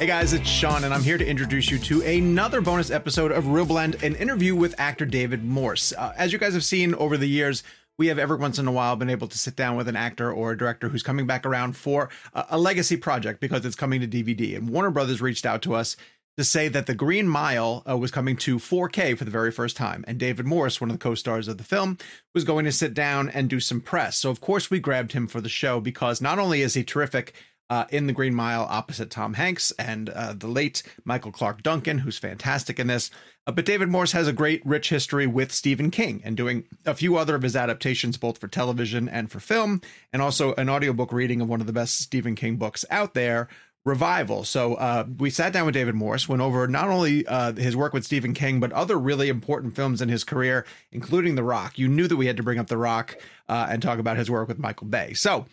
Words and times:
Hey 0.00 0.06
guys, 0.06 0.32
it's 0.32 0.48
Sean, 0.48 0.84
and 0.84 0.94
I'm 0.94 1.02
here 1.02 1.18
to 1.18 1.26
introduce 1.26 1.70
you 1.70 1.78
to 1.80 2.00
another 2.00 2.62
bonus 2.62 2.90
episode 2.90 3.32
of 3.32 3.44
ReelBlend, 3.44 4.02
an 4.02 4.14
interview 4.14 4.56
with 4.56 4.74
actor 4.80 5.04
David 5.04 5.44
Morse. 5.44 5.92
Uh, 5.92 6.14
as 6.16 6.32
you 6.32 6.38
guys 6.38 6.54
have 6.54 6.64
seen 6.64 6.94
over 6.94 7.18
the 7.18 7.28
years, 7.28 7.62
we 7.98 8.06
have 8.06 8.18
every 8.18 8.38
once 8.38 8.58
in 8.58 8.66
a 8.66 8.72
while 8.72 8.96
been 8.96 9.10
able 9.10 9.28
to 9.28 9.36
sit 9.36 9.56
down 9.56 9.76
with 9.76 9.88
an 9.88 9.96
actor 9.96 10.32
or 10.32 10.52
a 10.52 10.56
director 10.56 10.88
who's 10.88 11.02
coming 11.02 11.26
back 11.26 11.44
around 11.44 11.76
for 11.76 12.08
a, 12.32 12.46
a 12.52 12.58
legacy 12.58 12.96
project 12.96 13.40
because 13.40 13.66
it's 13.66 13.76
coming 13.76 14.00
to 14.00 14.08
DVD. 14.08 14.56
And 14.56 14.70
Warner 14.70 14.90
Brothers 14.90 15.20
reached 15.20 15.44
out 15.44 15.60
to 15.64 15.74
us 15.74 15.98
to 16.38 16.44
say 16.44 16.68
that 16.68 16.86
The 16.86 16.94
Green 16.94 17.28
Mile 17.28 17.82
uh, 17.86 17.98
was 17.98 18.10
coming 18.10 18.38
to 18.38 18.56
4K 18.56 19.18
for 19.18 19.26
the 19.26 19.30
very 19.30 19.52
first 19.52 19.76
time. 19.76 20.02
And 20.08 20.18
David 20.18 20.46
Morse, 20.46 20.80
one 20.80 20.88
of 20.88 20.98
the 20.98 21.02
co 21.02 21.14
stars 21.14 21.46
of 21.46 21.58
the 21.58 21.62
film, 21.62 21.98
was 22.34 22.44
going 22.44 22.64
to 22.64 22.72
sit 22.72 22.94
down 22.94 23.28
and 23.28 23.50
do 23.50 23.60
some 23.60 23.82
press. 23.82 24.16
So, 24.16 24.30
of 24.30 24.40
course, 24.40 24.70
we 24.70 24.80
grabbed 24.80 25.12
him 25.12 25.26
for 25.26 25.42
the 25.42 25.50
show 25.50 25.78
because 25.78 26.22
not 26.22 26.38
only 26.38 26.62
is 26.62 26.72
he 26.72 26.84
terrific 26.84 27.34
uh, 27.70 27.84
in 27.90 28.06
The 28.06 28.12
Green 28.12 28.34
Mile 28.34 28.66
opposite 28.68 29.10
Tom 29.10 29.34
Hanks 29.34 29.70
and 29.78 30.10
uh, 30.10 30.34
the 30.34 30.48
late 30.48 30.82
Michael 31.04 31.32
Clarke 31.32 31.62
Duncan, 31.62 31.98
who's 31.98 32.18
fantastic 32.18 32.78
in 32.78 32.88
this. 32.88 33.10
Uh, 33.46 33.52
but 33.52 33.64
David 33.64 33.88
Morse 33.88 34.12
has 34.12 34.28
a 34.28 34.32
great, 34.32 34.60
rich 34.66 34.90
history 34.90 35.26
with 35.26 35.52
Stephen 35.52 35.90
King 35.90 36.20
and 36.24 36.36
doing 36.36 36.64
a 36.84 36.94
few 36.94 37.16
other 37.16 37.36
of 37.36 37.42
his 37.42 37.56
adaptations, 37.56 38.16
both 38.16 38.38
for 38.38 38.48
television 38.48 39.08
and 39.08 39.30
for 39.30 39.40
film, 39.40 39.80
and 40.12 40.20
also 40.20 40.52
an 40.54 40.68
audiobook 40.68 41.12
reading 41.12 41.40
of 41.40 41.48
one 41.48 41.60
of 41.60 41.66
the 41.66 41.72
best 41.72 42.00
Stephen 42.00 42.34
King 42.34 42.56
books 42.56 42.84
out 42.90 43.14
there. 43.14 43.48
Revival. 43.86 44.44
So 44.44 44.74
uh, 44.74 45.06
we 45.16 45.30
sat 45.30 45.54
down 45.54 45.64
with 45.64 45.72
David 45.72 45.94
Morse, 45.94 46.28
went 46.28 46.42
over 46.42 46.68
not 46.68 46.88
only 46.88 47.26
uh, 47.26 47.54
his 47.54 47.74
work 47.74 47.94
with 47.94 48.04
Stephen 48.04 48.34
King, 48.34 48.60
but 48.60 48.70
other 48.72 48.98
really 48.98 49.30
important 49.30 49.74
films 49.74 50.02
in 50.02 50.10
his 50.10 50.22
career, 50.22 50.66
including 50.92 51.34
The 51.34 51.42
Rock. 51.42 51.78
You 51.78 51.88
knew 51.88 52.06
that 52.06 52.16
we 52.18 52.26
had 52.26 52.36
to 52.36 52.42
bring 52.42 52.58
up 52.58 52.66
The 52.66 52.76
Rock 52.76 53.16
uh, 53.48 53.68
and 53.70 53.80
talk 53.80 53.98
about 53.98 54.18
his 54.18 54.30
work 54.30 54.48
with 54.48 54.58
Michael 54.58 54.86
Bay. 54.86 55.14
So 55.14 55.46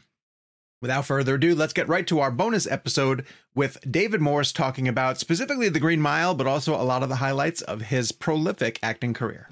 Without 0.80 1.06
further 1.06 1.36
ado, 1.36 1.56
let's 1.56 1.74
get 1.74 1.88
right 1.88 2.06
to 2.06 2.20
our 2.20 2.30
bonus 2.30 2.68
episode 2.68 3.26
with 3.56 3.80
David 3.90 4.22
Morse 4.22 4.52
talking 4.52 4.88
about 4.88 5.18
specifically 5.18 5.70
the 5.70 5.80
Green 5.80 6.00
Mile, 6.00 6.36
but 6.36 6.46
also 6.46 6.76
a 6.76 6.86
lot 6.86 7.02
of 7.02 7.10
the 7.10 7.16
highlights 7.16 7.64
of 7.64 7.82
his 7.82 8.12
prolific 8.12 8.78
acting 8.84 9.16
career. 9.16 9.50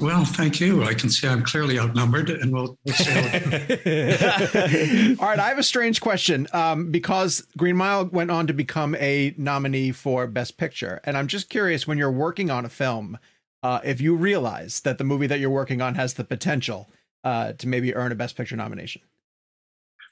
Well, 0.00 0.24
thank 0.24 0.58
you. 0.58 0.84
I 0.84 0.94
can 0.94 1.10
see 1.10 1.28
I'm 1.28 1.42
clearly 1.42 1.78
outnumbered, 1.78 2.30
and 2.30 2.50
we'll, 2.50 2.78
we'll 2.86 2.94
see. 2.94 3.10
All 5.20 5.28
right, 5.28 5.38
I 5.38 5.48
have 5.48 5.58
a 5.58 5.62
strange 5.62 6.00
question 6.00 6.46
um, 6.54 6.90
because 6.90 7.46
Green 7.58 7.76
Mile 7.76 8.06
went 8.06 8.30
on 8.30 8.46
to 8.46 8.54
become 8.54 8.94
a 8.94 9.34
nominee 9.36 9.92
for 9.92 10.26
Best 10.26 10.56
Picture, 10.56 11.02
and 11.04 11.18
I'm 11.18 11.26
just 11.26 11.50
curious 11.50 11.86
when 11.86 11.98
you're 11.98 12.10
working 12.10 12.50
on 12.50 12.64
a 12.64 12.70
film, 12.70 13.18
uh, 13.62 13.80
if 13.84 14.00
you 14.00 14.14
realize 14.14 14.80
that 14.80 14.96
the 14.96 15.04
movie 15.04 15.26
that 15.26 15.40
you're 15.40 15.50
working 15.50 15.82
on 15.82 15.94
has 15.96 16.14
the 16.14 16.24
potential 16.24 16.88
uh, 17.24 17.52
to 17.54 17.68
maybe 17.68 17.94
earn 17.94 18.12
a 18.12 18.14
Best 18.14 18.36
Picture 18.36 18.56
nomination? 18.56 19.02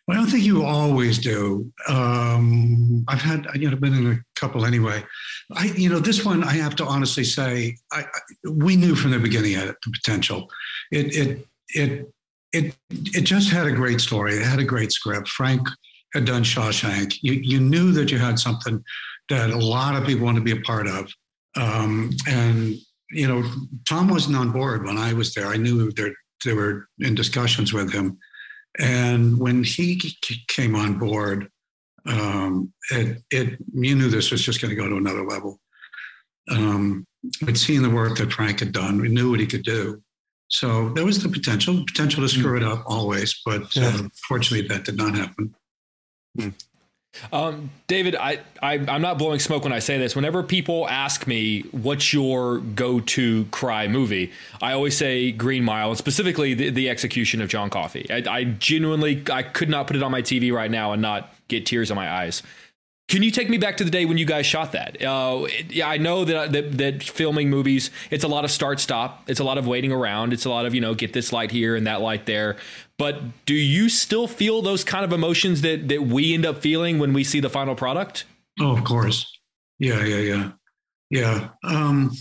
Well, 0.07 0.17
I 0.17 0.21
don't 0.21 0.31
think 0.31 0.45
you 0.45 0.65
always 0.65 1.19
do. 1.19 1.73
Um, 1.89 3.05
I've 3.09 3.23
had, 3.23 3.49
you 3.55 3.69
know, 3.69 3.77
been 3.77 3.95
in 3.95 4.07
a 4.13 4.19
couple 4.39 4.65
anyway. 4.65 5.05
I, 5.57 5.67
you 5.77 5.89
know, 5.89 5.99
this 5.99 6.25
one 6.25 6.45
I 6.45 6.53
have 6.53 6.77
to 6.77 6.85
honestly 6.85 7.25
say, 7.25 7.77
I, 7.93 8.03
I, 8.03 8.21
we 8.49 8.77
knew 8.77 8.95
from 8.95 9.11
the 9.11 9.19
beginning 9.19 9.55
had 9.55 9.69
the 9.69 9.91
potential. 9.93 10.49
It, 10.93 11.17
it, 11.17 11.47
it, 11.71 12.13
it, 12.53 12.77
it 12.91 13.23
just 13.23 13.51
had 13.51 13.67
a 13.67 13.73
great 13.73 14.01
story. 14.01 14.37
It 14.37 14.47
had 14.47 14.61
a 14.61 14.65
great 14.65 14.93
script. 14.93 15.29
Frank 15.29 15.67
had 16.15 16.25
done 16.25 16.45
Shawshank. 16.45 17.17
You, 17.23 17.33
you 17.33 17.59
knew 17.59 17.91
that 17.93 18.13
you 18.13 18.19
had 18.19 18.39
something 18.39 18.83
that 19.29 19.51
a 19.51 19.59
lot 19.59 19.97
of 19.97 20.07
people 20.07 20.25
want 20.25 20.37
to 20.37 20.43
be 20.43 20.53
a 20.53 20.61
part 20.61 20.87
of. 20.87 21.11
Um, 21.57 22.11
and 22.29 22.77
you 23.11 23.27
know, 23.27 23.43
Tom 23.89 24.09
wasn't 24.09 24.37
on 24.37 24.53
board 24.53 24.85
when 24.85 24.99
I 24.99 25.13
was 25.13 25.35
there. 25.35 25.47
I 25.47 25.57
knew 25.57 25.91
there 25.93 26.15
they 26.45 26.53
were 26.53 26.89
in 27.01 27.15
discussions 27.15 27.73
with 27.73 27.93
him. 27.93 28.19
And 28.79 29.39
when 29.39 29.65
he 29.65 30.01
came 30.49 30.75
on 30.75 30.99
board, 30.99 31.49
um, 32.07 32.73
it, 32.91 33.23
it, 33.31 33.59
you 33.73 33.95
knew 33.97 34.09
this 34.09 34.31
was 34.31 34.43
just 34.43 34.61
going 34.61 34.71
to 34.71 34.81
go 34.81 34.89
to 34.89 34.97
another 34.97 35.25
level. 35.25 35.61
Um, 36.51 37.07
I'd 37.47 37.59
seen 37.59 37.83
the 37.83 37.91
work 37.91 38.19
that 38.19 38.33
Frank 38.33 38.61
had 38.61 38.73
done. 38.73 39.01
We 39.01 39.09
knew 39.09 39.31
what 39.31 39.41
he 39.41 39.47
could 39.47 39.65
do. 39.65 40.03
So 40.49 40.91
there 40.91 41.05
was 41.05 41.23
the 41.23 41.29
potential, 41.29 41.85
potential 41.85 42.23
to 42.23 42.29
screw 42.29 42.57
it 42.57 42.63
up 42.63 42.85
always, 42.87 43.41
but 43.45 43.75
yeah. 43.75 43.89
uh, 43.89 44.09
fortunately 44.29 44.69
that 44.69 44.85
did 44.85 44.97
not 44.97 45.17
happen. 45.17 45.55
Um, 47.33 47.71
David, 47.87 48.17
I, 48.17 48.41
I 48.63 48.75
am 48.75 49.03
not 49.03 49.19
blowing 49.19 49.39
smoke 49.39 49.65
when 49.65 49.73
I 49.73 49.79
say 49.79 49.99
this. 49.99 50.17
Whenever 50.17 50.43
people 50.43 50.89
ask 50.89 51.27
me 51.27 51.63
what's 51.73 52.13
your 52.13 52.59
go-to 52.59 53.45
cry 53.47 53.89
movie, 53.89 54.33
I 54.61 54.73
always 54.73 54.97
say 54.97 55.33
Green 55.33 55.65
Mile, 55.65 55.91
and 55.91 55.99
specifically 55.99 56.55
the, 56.55 56.71
the 56.71 56.91
execution 56.91 57.41
of 57.41 57.49
John 57.49 57.71
Coffey. 57.71 58.07
I, 58.11 58.23
I 58.29 58.45
genuinely 58.45 59.23
I 59.31 59.43
could 59.43 59.69
not 59.69 59.87
put 59.87 59.97
it 59.97 60.03
on 60.03 60.13
my 60.13 60.23
TV 60.23 60.53
right 60.53 60.71
now 60.71 60.93
and 60.93 61.03
not 61.03 61.35
get 61.49 61.67
tears 61.67 61.91
in 61.91 61.97
my 61.97 62.11
eyes. 62.11 62.43
Can 63.09 63.23
you 63.23 63.31
take 63.31 63.49
me 63.49 63.57
back 63.57 63.77
to 63.77 63.85
the 63.85 63.91
day 63.91 64.05
when 64.05 64.19
you 64.19 64.27
guys 64.27 64.47
shot 64.47 64.73
that? 64.73 65.01
Uh, 65.01 65.47
yeah, 65.71 65.89
I 65.89 65.97
know 65.97 66.25
that, 66.25 66.51
that, 66.53 66.79
that 66.79 67.03
filming 67.05 67.49
movies, 67.49 67.93
it's 68.11 68.25
a 68.25 68.29
lot 68.29 68.45
of 68.45 68.51
start 68.51 68.81
stop. 68.81 69.23
It's 69.29 69.39
a 69.39 69.45
lot 69.45 69.59
of 69.59 69.67
waiting 69.69 69.93
around. 69.93 70.33
It's 70.33 70.45
a 70.45 70.51
lot 70.51 70.67
of 70.67 70.75
you 70.75 70.81
know 70.81 70.93
get 70.93 71.13
this 71.13 71.33
light 71.33 71.53
here 71.53 71.77
and 71.77 71.87
that 71.87 72.01
light 72.01 72.27
there. 72.27 72.57
But 72.99 73.45
do 73.45 73.55
you 73.55 73.89
still 73.89 74.27
feel 74.27 74.63
those 74.63 74.83
kind 74.83 75.05
of 75.05 75.13
emotions 75.13 75.61
that 75.63 75.89
that 75.89 76.03
we 76.03 76.33
end 76.35 76.47
up 76.47 76.63
feeling 76.63 76.99
when 76.99 77.13
we 77.13 77.25
see 77.25 77.41
the 77.41 77.51
final 77.51 77.75
product? 77.75 78.25
Oh, 78.61 78.77
of 78.77 78.85
course. 78.85 79.31
Yeah, 79.79 80.03
yeah, 80.05 80.19
yeah, 80.19 80.51
yeah. 81.11 81.49
Um, 81.63 82.13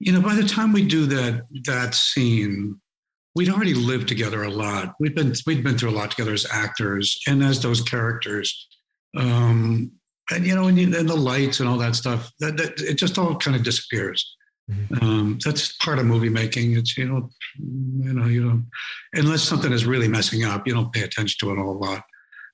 you 0.00 0.12
know, 0.12 0.20
by 0.20 0.34
the 0.34 0.48
time 0.48 0.72
we 0.72 0.84
do 0.84 1.06
that 1.06 1.44
that 1.64 1.94
scene, 1.94 2.80
we'd 3.36 3.48
already 3.48 3.74
lived 3.74 4.08
together 4.08 4.42
a 4.42 4.50
lot. 4.50 4.94
We've 4.98 5.14
been 5.14 5.34
we'd 5.46 5.62
been 5.62 5.78
through 5.78 5.90
a 5.90 5.98
lot 5.98 6.10
together 6.10 6.32
as 6.32 6.46
actors 6.50 7.20
and 7.28 7.44
as 7.44 7.62
those 7.62 7.80
characters. 7.80 8.66
Um, 9.16 9.92
and 10.32 10.46
you 10.46 10.54
know, 10.54 10.66
and, 10.66 10.78
you, 10.78 10.96
and 10.96 11.08
the 11.08 11.16
lights 11.16 11.60
and 11.60 11.68
all 11.68 11.78
that 11.78 11.94
stuff, 11.96 12.30
that, 12.40 12.56
that 12.56 12.80
it 12.80 12.94
just 12.94 13.18
all 13.18 13.36
kind 13.36 13.56
of 13.56 13.62
disappears. 13.62 14.36
Mm-hmm. 14.70 15.04
Um, 15.04 15.38
that's 15.44 15.72
part 15.76 15.98
of 15.98 16.06
movie 16.06 16.28
making. 16.28 16.76
It's 16.76 16.96
you 16.96 17.08
know, 17.08 17.30
you 17.58 18.12
know, 18.12 18.26
you 18.26 18.42
don't, 18.48 18.66
unless 19.14 19.42
something 19.42 19.72
is 19.72 19.86
really 19.86 20.08
messing 20.08 20.44
up, 20.44 20.66
you 20.66 20.74
don't 20.74 20.92
pay 20.92 21.02
attention 21.02 21.36
to 21.40 21.52
it 21.52 21.58
all 21.58 21.70
a 21.70 21.78
lot. 21.78 22.02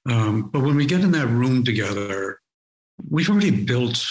Um, 0.09 0.51
but 0.51 0.63
when 0.63 0.77
we 0.77 0.87
get 0.87 1.01
in 1.01 1.13
that 1.13 1.27
room 1.27 1.65
together, 1.65 2.41
we've 3.11 3.29
already 3.29 3.51
built 3.65 4.05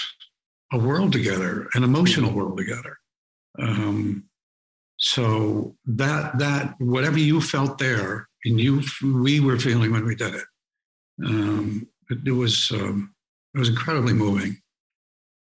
a 0.72 0.78
world 0.78 1.12
together, 1.12 1.68
an 1.74 1.84
emotional 1.84 2.30
mm-hmm. 2.30 2.40
world 2.40 2.58
together. 2.58 2.98
Um, 3.60 4.30
So 4.98 5.76
that 6.00 6.40
that 6.40 6.76
whatever 6.80 7.20
you 7.20 7.42
felt 7.42 7.78
there, 7.78 8.30
and 8.46 8.60
you 8.62 8.82
we 9.04 9.42
were 9.42 9.60
feeling 9.60 9.92
when 9.92 10.06
we 10.06 10.16
did 10.16 10.34
it, 10.36 10.48
um, 11.26 11.86
it, 12.10 12.20
it 12.26 12.32
was 12.32 12.72
um, 12.72 13.14
it 13.54 13.60
was 13.60 13.68
incredibly 13.68 14.14
moving. 14.14 14.62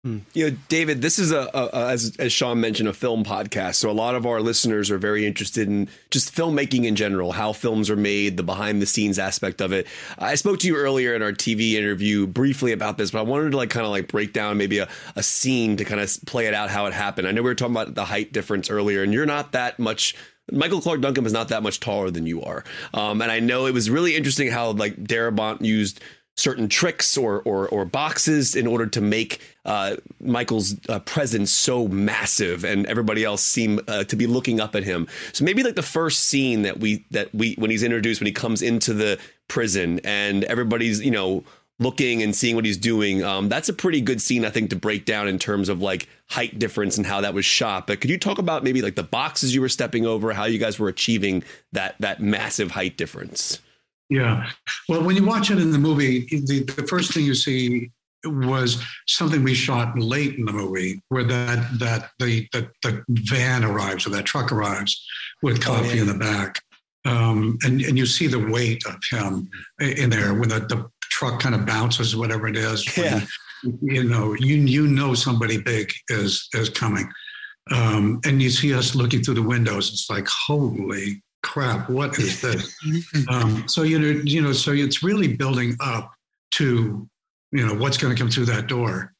Hmm. 0.04 0.18
You 0.32 0.50
know, 0.50 0.56
David, 0.68 1.00
this 1.00 1.20
is 1.20 1.30
a, 1.30 1.48
a, 1.54 1.90
as 1.90 2.16
as 2.18 2.32
Sean 2.32 2.60
mentioned, 2.60 2.88
a 2.88 2.92
film 2.92 3.22
podcast. 3.22 3.76
So 3.76 3.88
a 3.88 3.92
lot 3.92 4.16
of 4.16 4.26
our 4.26 4.40
listeners 4.40 4.90
are 4.90 4.98
very 4.98 5.24
interested 5.24 5.68
in 5.68 5.88
just 6.10 6.34
filmmaking 6.34 6.86
in 6.86 6.96
general, 6.96 7.30
how 7.30 7.52
films 7.52 7.88
are 7.88 7.94
made, 7.94 8.36
the 8.36 8.42
behind 8.42 8.82
the 8.82 8.86
scenes 8.86 9.20
aspect 9.20 9.60
of 9.60 9.70
it. 9.70 9.86
I 10.18 10.34
spoke 10.34 10.58
to 10.60 10.66
you 10.66 10.76
earlier 10.76 11.14
in 11.14 11.22
our 11.22 11.30
TV 11.30 11.74
interview 11.74 12.26
briefly 12.26 12.72
about 12.72 12.98
this, 12.98 13.12
but 13.12 13.20
I 13.20 13.22
wanted 13.22 13.52
to 13.52 13.56
like 13.56 13.70
kind 13.70 13.86
of 13.86 13.92
like 13.92 14.08
break 14.08 14.32
down 14.32 14.58
maybe 14.58 14.78
a, 14.78 14.88
a 15.14 15.22
scene 15.22 15.76
to 15.76 15.84
kind 15.84 16.00
of 16.00 16.10
play 16.26 16.48
it 16.48 16.54
out 16.54 16.68
how 16.68 16.86
it 16.86 16.92
happened. 16.92 17.28
I 17.28 17.30
know 17.30 17.42
we 17.42 17.50
were 17.50 17.54
talking 17.54 17.76
about 17.76 17.94
the 17.94 18.04
height 18.04 18.32
difference 18.32 18.70
earlier, 18.70 19.04
and 19.04 19.12
you're 19.12 19.24
not 19.24 19.52
that 19.52 19.78
much 19.78 20.16
Michael 20.50 20.80
Clarke 20.80 21.00
Duncan 21.00 21.24
is 21.24 21.32
not 21.32 21.48
that 21.48 21.62
much 21.62 21.78
taller 21.78 22.10
than 22.10 22.26
you 22.26 22.42
are. 22.42 22.64
Um, 22.92 23.22
and 23.22 23.30
I 23.30 23.38
know 23.38 23.66
it 23.66 23.72
was 23.72 23.88
really 23.88 24.16
interesting 24.16 24.50
how 24.50 24.72
like 24.72 24.96
Darabont 24.96 25.64
used 25.64 26.00
certain 26.36 26.68
tricks 26.68 27.16
or 27.16 27.42
or, 27.42 27.68
or 27.68 27.84
boxes 27.84 28.54
in 28.54 28.66
order 28.66 28.86
to 28.86 29.00
make 29.00 29.40
uh, 29.64 29.96
Michael's 30.20 30.74
uh, 30.88 30.98
presence 31.00 31.52
so 31.52 31.86
massive 31.88 32.64
and 32.64 32.86
everybody 32.86 33.24
else 33.24 33.42
seem 33.42 33.80
uh, 33.88 34.04
to 34.04 34.16
be 34.16 34.26
looking 34.26 34.60
up 34.60 34.74
at 34.74 34.84
him. 34.84 35.06
So 35.32 35.44
maybe 35.44 35.62
like 35.62 35.74
the 35.74 35.82
first 35.82 36.24
scene 36.24 36.62
that 36.62 36.80
we 36.80 37.04
that 37.10 37.34
we 37.34 37.54
when 37.54 37.70
he's 37.70 37.82
introduced 37.82 38.20
when 38.20 38.26
he 38.26 38.32
comes 38.32 38.62
into 38.62 38.94
the 38.94 39.18
prison 39.48 40.00
and 40.04 40.44
everybody's 40.44 41.04
you 41.04 41.10
know 41.10 41.44
looking 41.78 42.22
and 42.22 42.34
seeing 42.34 42.54
what 42.54 42.64
he's 42.64 42.76
doing. 42.76 43.22
Um, 43.22 43.48
that's 43.48 43.68
a 43.68 43.72
pretty 43.72 44.00
good 44.00 44.22
scene, 44.22 44.44
I 44.44 44.50
think, 44.50 44.70
to 44.70 44.76
break 44.76 45.04
down 45.04 45.28
in 45.28 45.38
terms 45.38 45.68
of 45.68 45.82
like 45.82 46.08
height 46.30 46.58
difference 46.58 46.96
and 46.96 47.06
how 47.06 47.20
that 47.20 47.34
was 47.34 47.44
shot. 47.44 47.86
But 47.86 48.00
could 48.00 48.10
you 48.10 48.18
talk 48.18 48.38
about 48.38 48.62
maybe 48.62 48.82
like 48.82 48.94
the 48.94 49.02
boxes 49.02 49.54
you 49.54 49.60
were 49.60 49.68
stepping 49.68 50.06
over, 50.06 50.32
how 50.32 50.44
you 50.44 50.58
guys 50.58 50.78
were 50.78 50.88
achieving 50.88 51.42
that 51.72 51.96
that 52.00 52.20
massive 52.20 52.72
height 52.72 52.96
difference? 52.96 53.60
Yeah. 54.12 54.46
Well, 54.88 55.02
when 55.02 55.16
you 55.16 55.24
watch 55.24 55.50
it 55.50 55.58
in 55.58 55.72
the 55.72 55.78
movie, 55.78 56.26
the, 56.30 56.64
the 56.64 56.86
first 56.86 57.14
thing 57.14 57.24
you 57.24 57.34
see 57.34 57.90
was 58.24 58.82
something 59.06 59.42
we 59.42 59.54
shot 59.54 59.98
late 59.98 60.34
in 60.34 60.44
the 60.44 60.52
movie, 60.52 61.00
where 61.08 61.24
that 61.24 61.78
that 61.78 62.10
the 62.18 62.46
the, 62.52 62.70
the 62.82 63.02
van 63.08 63.64
arrives 63.64 64.06
or 64.06 64.10
that 64.10 64.26
truck 64.26 64.52
arrives 64.52 65.02
with 65.42 65.58
oh, 65.60 65.62
Coffey 65.62 65.88
oh, 65.88 65.94
yeah. 65.94 66.00
in 66.02 66.06
the 66.06 66.14
back, 66.14 66.60
um, 67.06 67.58
and 67.62 67.80
and 67.80 67.96
you 67.96 68.04
see 68.04 68.26
the 68.26 68.50
weight 68.50 68.84
of 68.86 68.96
him 69.10 69.48
in 69.80 70.10
there 70.10 70.34
when 70.34 70.50
the, 70.50 70.60
the 70.60 70.86
truck 71.00 71.40
kind 71.40 71.54
of 71.54 71.64
bounces, 71.64 72.14
whatever 72.14 72.46
it 72.48 72.56
is. 72.56 72.96
Yeah. 72.96 73.22
you 73.80 74.04
know, 74.04 74.34
you 74.34 74.56
you 74.56 74.86
know 74.88 75.14
somebody 75.14 75.56
big 75.56 75.90
is 76.08 76.48
is 76.52 76.68
coming, 76.68 77.10
um, 77.70 78.20
and 78.26 78.42
you 78.42 78.50
see 78.50 78.74
us 78.74 78.94
looking 78.94 79.22
through 79.22 79.34
the 79.34 79.42
windows. 79.42 79.90
It's 79.90 80.10
like 80.10 80.28
holy 80.28 81.22
crap, 81.42 81.90
what 81.90 82.18
is 82.18 82.40
this? 82.40 82.74
um, 83.28 83.66
so 83.68 83.82
you 83.82 83.98
know, 83.98 84.22
you 84.24 84.42
know, 84.42 84.52
so 84.52 84.72
it's 84.72 85.02
really 85.02 85.34
building 85.34 85.76
up 85.80 86.12
to 86.52 87.08
you 87.50 87.66
know 87.66 87.74
what's 87.74 87.96
going 87.98 88.14
to 88.14 88.20
come 88.20 88.30
through 88.30 88.46
that 88.46 88.66
door. 88.66 89.14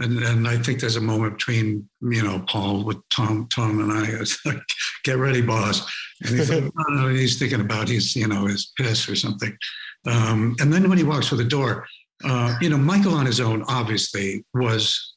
And, 0.00 0.22
and 0.22 0.46
I 0.46 0.56
think 0.58 0.78
there's 0.78 0.94
a 0.94 1.00
moment 1.00 1.38
between 1.38 1.88
you 2.00 2.22
know 2.22 2.44
Paul 2.48 2.84
with 2.84 2.98
Tom 3.10 3.48
Tom 3.50 3.80
and 3.80 3.92
I. 3.92 4.06
It's 4.20 4.44
like, 4.46 4.60
get 5.04 5.18
ready, 5.18 5.42
boss. 5.42 5.90
And 6.24 6.36
he's 6.36 6.50
like, 6.50 6.70
oh, 6.90 7.08
he's 7.08 7.38
thinking 7.38 7.60
about 7.60 7.88
his 7.88 8.14
you 8.14 8.28
know 8.28 8.46
his 8.46 8.72
piss 8.76 9.08
or 9.08 9.16
something. 9.16 9.56
Um, 10.06 10.54
and 10.60 10.72
then 10.72 10.88
when 10.88 10.98
he 10.98 11.04
walks 11.04 11.28
through 11.28 11.38
the 11.38 11.44
door, 11.44 11.86
uh, 12.24 12.56
you 12.60 12.70
know 12.70 12.78
Michael 12.78 13.14
on 13.14 13.26
his 13.26 13.40
own 13.40 13.64
obviously 13.68 14.44
was 14.54 15.14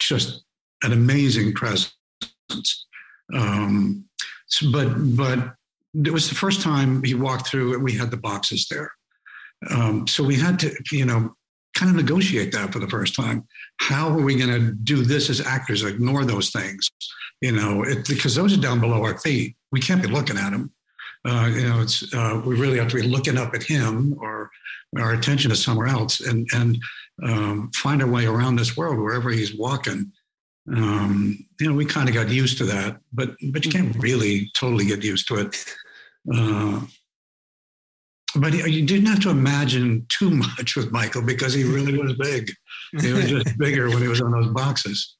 just 0.00 0.44
an 0.82 0.92
amazing 0.92 1.52
presence. 1.54 1.92
Um, 3.34 4.04
but 4.72 4.88
but 5.16 5.54
it 6.04 6.12
was 6.12 6.28
the 6.28 6.34
first 6.34 6.60
time 6.60 7.02
he 7.02 7.14
walked 7.14 7.48
through 7.48 7.74
and 7.74 7.82
we 7.82 7.92
had 7.92 8.10
the 8.10 8.16
boxes 8.16 8.66
there. 8.70 8.92
Um, 9.70 10.06
so 10.06 10.22
we 10.22 10.36
had 10.36 10.58
to, 10.60 10.74
you 10.92 11.06
know, 11.06 11.34
kind 11.74 11.90
of 11.90 11.96
negotiate 11.96 12.52
that 12.52 12.72
for 12.72 12.78
the 12.78 12.88
first 12.88 13.14
time. 13.14 13.46
How 13.80 14.08
are 14.08 14.22
we 14.22 14.36
going 14.36 14.50
to 14.50 14.72
do 14.72 15.02
this 15.02 15.30
as 15.30 15.40
actors? 15.40 15.82
Ignore 15.82 16.24
those 16.24 16.50
things, 16.50 16.90
you 17.40 17.52
know, 17.52 17.82
it, 17.82 18.08
because 18.08 18.34
those 18.34 18.56
are 18.56 18.60
down 18.60 18.80
below 18.80 19.02
our 19.02 19.18
feet. 19.18 19.56
We 19.72 19.80
can't 19.80 20.02
be 20.02 20.08
looking 20.08 20.38
at 20.38 20.50
them. 20.50 20.72
Uh, 21.24 21.50
you 21.52 21.68
know, 21.68 21.80
it's 21.80 22.14
uh, 22.14 22.40
we 22.44 22.58
really 22.58 22.78
have 22.78 22.88
to 22.88 22.96
be 22.96 23.02
looking 23.02 23.36
up 23.36 23.52
at 23.52 23.62
him, 23.62 24.16
or 24.20 24.48
our 24.96 25.12
attention 25.12 25.50
is 25.50 25.62
somewhere 25.62 25.88
else, 25.88 26.20
and 26.20 26.46
and 26.54 26.78
um, 27.24 27.70
find 27.74 28.00
our 28.00 28.08
way 28.08 28.26
around 28.26 28.56
this 28.56 28.76
world 28.76 28.98
wherever 28.98 29.30
he's 29.30 29.56
walking. 29.56 30.12
Um, 30.72 31.44
you 31.58 31.68
know, 31.68 31.74
we 31.74 31.84
kind 31.84 32.08
of 32.08 32.14
got 32.14 32.28
used 32.28 32.58
to 32.58 32.64
that, 32.66 33.00
but 33.12 33.34
but 33.50 33.64
you 33.64 33.72
can't 33.72 33.96
really 33.96 34.50
totally 34.54 34.86
get 34.86 35.02
used 35.02 35.26
to 35.28 35.36
it. 35.38 35.56
Uh, 36.32 36.80
but 38.34 38.52
you 38.52 38.84
didn't 38.84 39.06
have 39.06 39.20
to 39.20 39.30
imagine 39.30 40.06
too 40.08 40.30
much 40.30 40.76
with 40.76 40.92
Michael 40.92 41.22
because 41.22 41.54
he 41.54 41.64
really 41.64 41.96
was 41.96 42.14
big. 42.14 42.50
He 43.00 43.12
was 43.12 43.28
just 43.28 43.58
bigger 43.58 43.88
when 43.88 44.02
he 44.02 44.08
was 44.08 44.20
on 44.20 44.32
those 44.32 44.48
boxes. 44.48 45.16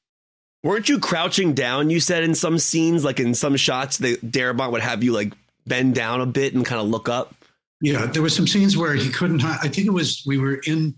Weren't 0.63 0.89
you 0.89 0.99
crouching 0.99 1.53
down? 1.53 1.89
You 1.89 1.99
said 1.99 2.23
in 2.23 2.35
some 2.35 2.59
scenes, 2.59 3.03
like 3.03 3.19
in 3.19 3.33
some 3.33 3.55
shots, 3.55 3.97
the 3.97 4.17
Darabont 4.17 4.71
would 4.71 4.81
have 4.81 5.03
you 5.03 5.13
like 5.13 5.33
bend 5.65 5.95
down 5.95 6.21
a 6.21 6.25
bit 6.25 6.53
and 6.53 6.65
kind 6.65 6.81
of 6.81 6.87
look 6.87 7.09
up. 7.09 7.35
Yeah, 7.79 8.07
there 8.07 8.21
were 8.21 8.29
some 8.29 8.47
scenes 8.47 8.75
where 8.75 8.93
he 8.95 9.09
couldn't. 9.09 9.43
I 9.43 9.67
think 9.67 9.87
it 9.87 9.93
was 9.93 10.23
we 10.25 10.37
were 10.37 10.55
in. 10.65 10.97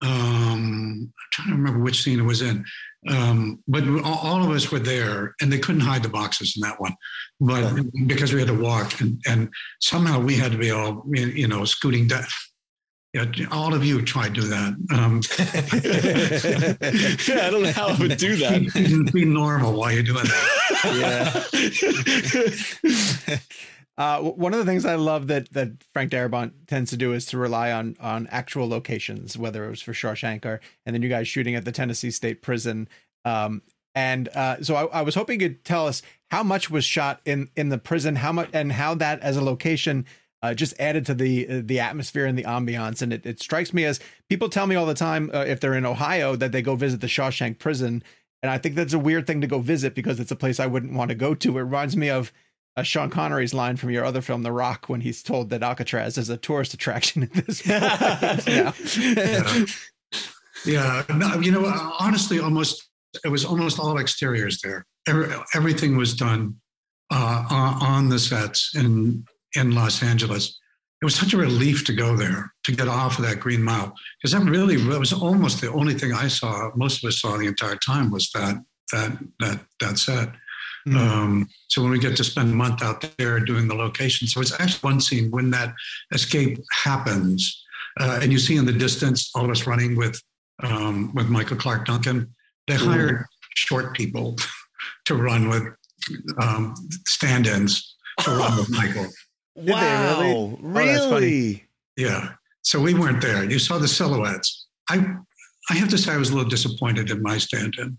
Um, 0.00 1.12
I'm 1.12 1.12
trying 1.32 1.48
to 1.48 1.54
remember 1.54 1.80
which 1.80 2.02
scene 2.02 2.20
it 2.20 2.24
was 2.24 2.40
in, 2.40 2.64
um, 3.06 3.62
but 3.68 3.84
all 4.04 4.42
of 4.42 4.50
us 4.50 4.72
were 4.72 4.80
there, 4.80 5.34
and 5.40 5.52
they 5.52 5.58
couldn't 5.58 5.82
hide 5.82 6.02
the 6.02 6.08
boxes 6.08 6.54
in 6.56 6.62
that 6.62 6.80
one. 6.80 6.94
But 7.40 7.84
because 8.06 8.32
we 8.32 8.40
had 8.40 8.48
to 8.48 8.60
walk, 8.60 9.00
and, 9.00 9.20
and 9.26 9.50
somehow 9.80 10.20
we 10.20 10.36
had 10.36 10.52
to 10.52 10.58
be 10.58 10.70
all 10.70 11.04
you 11.06 11.46
know 11.46 11.64
scooting 11.64 12.08
down. 12.08 12.24
Yeah, 13.14 13.24
all 13.50 13.72
of 13.72 13.82
you 13.84 14.02
tried 14.02 14.34
to 14.34 14.40
do 14.42 14.48
that. 14.48 14.74
Um, 14.92 15.22
yeah, 17.26 17.46
I 17.46 17.50
don't 17.50 17.62
know 17.62 17.72
how 17.72 17.88
I 17.88 17.98
would 17.98 18.18
do 18.18 18.36
that. 18.36 18.74
Be, 18.74 19.10
be 19.20 19.24
normal 19.24 19.72
while 19.72 19.90
you're 19.92 20.02
doing 20.02 20.24
that. 20.24 21.48
Yeah. 23.24 23.36
Uh, 23.98 24.20
one 24.20 24.54
of 24.54 24.60
the 24.60 24.64
things 24.64 24.86
I 24.86 24.94
love 24.94 25.26
that 25.26 25.52
that 25.52 25.82
Frank 25.92 26.12
Darabont 26.12 26.52
tends 26.68 26.90
to 26.90 26.96
do 26.96 27.12
is 27.12 27.26
to 27.26 27.36
rely 27.36 27.72
on 27.72 27.96
on 27.98 28.28
actual 28.28 28.68
locations, 28.68 29.36
whether 29.36 29.66
it 29.66 29.70
was 29.70 29.82
for 29.82 29.92
Shawshank 29.92 30.46
or 30.46 30.60
and 30.86 30.94
then 30.94 31.02
you 31.02 31.08
guys 31.08 31.26
shooting 31.26 31.56
at 31.56 31.64
the 31.64 31.72
Tennessee 31.72 32.12
State 32.12 32.40
Prison. 32.40 32.88
Um, 33.24 33.62
and 33.96 34.28
uh, 34.28 34.62
so 34.62 34.76
I, 34.76 35.00
I, 35.00 35.02
was 35.02 35.16
hoping 35.16 35.40
you'd 35.40 35.64
tell 35.64 35.88
us 35.88 36.02
how 36.30 36.44
much 36.44 36.70
was 36.70 36.84
shot 36.84 37.20
in 37.24 37.50
in 37.56 37.70
the 37.70 37.78
prison, 37.78 38.14
how 38.14 38.30
much 38.30 38.48
and 38.52 38.70
how 38.70 38.94
that 38.94 39.20
as 39.20 39.36
a 39.36 39.42
location 39.42 40.06
uh, 40.42 40.54
just 40.54 40.78
added 40.78 41.04
to 41.06 41.14
the 41.14 41.60
the 41.62 41.80
atmosphere 41.80 42.24
and 42.24 42.38
the 42.38 42.44
ambiance. 42.44 43.02
And 43.02 43.12
it, 43.12 43.26
it 43.26 43.42
strikes 43.42 43.74
me 43.74 43.84
as 43.84 43.98
people 44.28 44.48
tell 44.48 44.68
me 44.68 44.76
all 44.76 44.86
the 44.86 44.94
time 44.94 45.28
uh, 45.34 45.44
if 45.44 45.58
they're 45.58 45.74
in 45.74 45.84
Ohio 45.84 46.36
that 46.36 46.52
they 46.52 46.62
go 46.62 46.76
visit 46.76 47.00
the 47.00 47.08
Shawshank 47.08 47.58
Prison, 47.58 48.04
and 48.44 48.52
I 48.52 48.58
think 48.58 48.76
that's 48.76 48.92
a 48.92 48.98
weird 48.98 49.26
thing 49.26 49.40
to 49.40 49.48
go 49.48 49.58
visit 49.58 49.96
because 49.96 50.20
it's 50.20 50.30
a 50.30 50.36
place 50.36 50.60
I 50.60 50.66
wouldn't 50.66 50.92
want 50.92 51.08
to 51.08 51.16
go 51.16 51.34
to. 51.34 51.58
It 51.58 51.62
reminds 51.62 51.96
me 51.96 52.08
of 52.08 52.32
uh, 52.78 52.82
Sean 52.82 53.10
Connery's 53.10 53.52
line 53.52 53.76
from 53.76 53.90
your 53.90 54.04
other 54.04 54.20
film, 54.20 54.42
The 54.42 54.52
Rock, 54.52 54.88
when 54.88 55.00
he's 55.00 55.22
told 55.22 55.50
that 55.50 55.62
Alcatraz 55.62 56.16
is 56.16 56.30
a 56.30 56.36
tourist 56.36 56.74
attraction 56.74 57.24
at 57.24 57.32
this 57.32 57.62
point. 57.62 57.82
yeah. 58.46 58.72
yeah. 60.64 61.02
No, 61.16 61.40
you 61.40 61.50
know, 61.50 61.66
honestly, 61.98 62.38
almost 62.38 62.88
it 63.24 63.28
was 63.28 63.44
almost 63.44 63.80
all 63.80 63.98
exteriors 63.98 64.60
there. 64.62 64.86
Every, 65.08 65.28
everything 65.54 65.96
was 65.96 66.14
done 66.14 66.56
uh, 67.10 67.44
on 67.50 68.08
the 68.08 68.18
sets 68.18 68.74
in 68.76 69.24
in 69.56 69.74
Los 69.74 70.02
Angeles. 70.02 70.58
It 71.00 71.04
was 71.04 71.14
such 71.14 71.32
a 71.32 71.36
relief 71.36 71.84
to 71.86 71.92
go 71.92 72.16
there 72.16 72.52
to 72.64 72.72
get 72.72 72.86
off 72.86 73.18
of 73.18 73.24
that 73.24 73.40
Green 73.40 73.62
Mile 73.62 73.92
because 74.20 74.32
that 74.32 74.48
really 74.48 74.76
that 74.76 75.00
was 75.00 75.12
almost 75.12 75.60
the 75.60 75.72
only 75.72 75.94
thing 75.94 76.12
I 76.12 76.28
saw. 76.28 76.70
Most 76.76 77.02
of 77.02 77.08
us 77.08 77.20
saw 77.20 77.36
the 77.36 77.46
entire 77.46 77.76
time 77.76 78.10
was 78.10 78.30
that 78.34 78.62
that 78.92 79.18
that 79.40 79.60
that 79.80 79.98
set. 79.98 80.28
Mm-hmm. 80.88 80.96
Um, 80.96 81.48
so 81.68 81.82
when 81.82 81.90
we 81.90 81.98
get 81.98 82.16
to 82.16 82.24
spend 82.24 82.52
a 82.52 82.54
month 82.54 82.82
out 82.82 83.04
there 83.18 83.40
doing 83.40 83.68
the 83.68 83.74
location, 83.74 84.26
so 84.26 84.40
it's 84.40 84.58
actually 84.58 84.80
one 84.80 85.00
scene 85.00 85.30
when 85.30 85.50
that 85.50 85.74
escape 86.12 86.58
happens, 86.72 87.64
uh, 88.00 88.20
and 88.22 88.32
you 88.32 88.38
see 88.38 88.56
in 88.56 88.64
the 88.64 88.72
distance 88.72 89.30
all 89.34 89.44
of 89.44 89.50
us 89.50 89.66
running 89.66 89.96
with 89.96 90.20
um, 90.62 91.14
with 91.14 91.28
Michael 91.28 91.56
Clarke 91.56 91.86
Duncan. 91.86 92.34
They 92.66 92.74
mm-hmm. 92.74 92.90
hired 92.90 93.26
short 93.54 93.94
people 93.94 94.36
to 95.06 95.14
run 95.14 95.48
with 95.48 95.64
um, 96.40 96.74
stand-ins 97.06 97.96
to 98.20 98.30
run 98.30 98.56
with 98.56 98.70
Michael. 98.70 99.06
Did 99.56 99.70
wow! 99.70 100.56
Really? 100.60 101.62
Oh. 101.62 101.66
Yeah. 101.96 102.30
So 102.62 102.80
we 102.80 102.94
weren't 102.94 103.20
there. 103.20 103.44
You 103.44 103.58
saw 103.58 103.78
the 103.78 103.88
silhouettes. 103.88 104.66
I 104.88 105.16
I 105.70 105.74
have 105.74 105.88
to 105.90 105.98
say 105.98 106.12
I 106.12 106.16
was 106.16 106.30
a 106.30 106.34
little 106.34 106.48
disappointed 106.48 107.10
in 107.10 107.22
my 107.22 107.38
stand-in. 107.38 107.98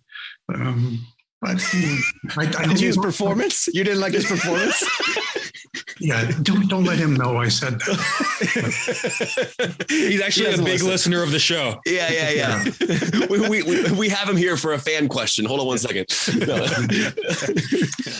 Um, 0.53 1.05
but 1.41 1.51
I, 2.38 2.41
I 2.58 2.67
Did 2.67 2.81
you 2.81 2.88
his 2.88 2.98
performance? 2.98 3.67
You 3.67 3.84
didn't 3.84 4.01
like 4.01 4.13
his 4.13 4.25
performance? 4.25 4.84
yeah, 6.00 6.29
don't 6.41 6.67
don't 6.67 6.84
let 6.84 6.98
him 6.98 7.13
know 7.13 7.38
I 7.38 7.48
said 7.48 7.79
that. 7.79 7.96
He's 9.89 10.22
actually 10.22 10.48
He 10.48 10.53
a 10.53 10.58
big 10.58 10.67
listen. 10.67 10.88
listener 10.88 11.24
of 11.24 11.31
the 11.31 11.39
show. 11.39 11.79
Yeah, 11.86 12.10
yeah, 12.12 12.29
yeah. 12.31 12.63
we, 13.29 13.39
we, 13.48 13.63
we, 13.63 13.91
we 13.93 14.10
have 14.10 14.27
him 14.27 14.36
here 14.36 14.58
for 14.58 14.74
a 14.74 14.79
fan 14.79 15.08
question. 15.08 15.46
Hold 15.46 15.62
on 15.62 15.67
one 15.67 15.77
second. 15.77 16.08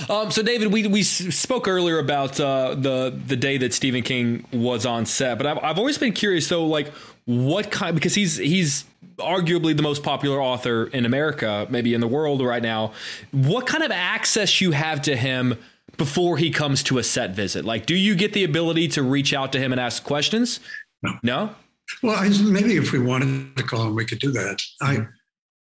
Um, 0.10 0.32
so, 0.32 0.42
David, 0.42 0.72
we 0.72 0.88
we 0.88 1.04
spoke 1.04 1.68
earlier 1.68 2.00
about 2.00 2.40
uh, 2.40 2.76
the 2.76 3.20
the 3.28 3.36
day 3.36 3.58
that 3.58 3.74
Stephen 3.74 4.02
King 4.02 4.46
was 4.54 4.86
on 4.86 5.06
set, 5.06 5.38
but 5.38 5.46
I've 5.46 5.60
I've 5.60 5.78
always 5.78 5.98
been 5.98 6.14
curious 6.14 6.48
though, 6.48 6.66
like 6.66 6.94
what 7.26 7.70
kind 7.70 7.96
because 7.96 8.16
he's 8.16 8.38
he's 8.38 8.86
arguably 9.20 9.76
the 9.76 9.84
most 9.84 10.04
popular 10.04 10.42
author 10.42 10.88
in 10.88 11.06
America, 11.06 11.68
maybe 11.70 11.94
in 11.94 12.02
the 12.02 12.08
world 12.08 12.42
right 12.42 12.64
now. 12.64 12.94
What 13.32 13.68
kind 13.68 13.84
of 13.84 13.92
access 13.92 14.62
you 14.62 14.72
have 14.72 15.02
to 15.04 15.16
him 15.16 15.58
before 15.98 16.38
he 16.38 16.50
comes 16.50 16.84
to 16.84 16.98
a 16.98 17.04
set 17.04 17.32
visit? 17.32 17.66
Like, 17.66 17.86
do 17.86 17.96
you 17.96 18.16
get 18.16 18.34
the 18.34 18.44
ability 18.44 18.88
to 18.90 19.04
reach 19.04 19.34
out 19.34 19.52
to 19.54 19.60
him 19.60 19.72
and 19.72 19.80
ask 19.80 20.04
questions? 20.04 20.60
No. 21.04 21.20
No. 21.24 21.56
Well, 22.04 22.16
I, 22.16 22.30
maybe 22.44 22.78
if 22.78 22.92
we 22.92 23.00
wanted 23.00 23.56
to 23.58 23.64
call 23.64 23.88
him, 23.88 23.96
we 23.96 24.06
could 24.06 24.20
do 24.20 24.32
that. 24.32 24.62
I, 24.82 25.08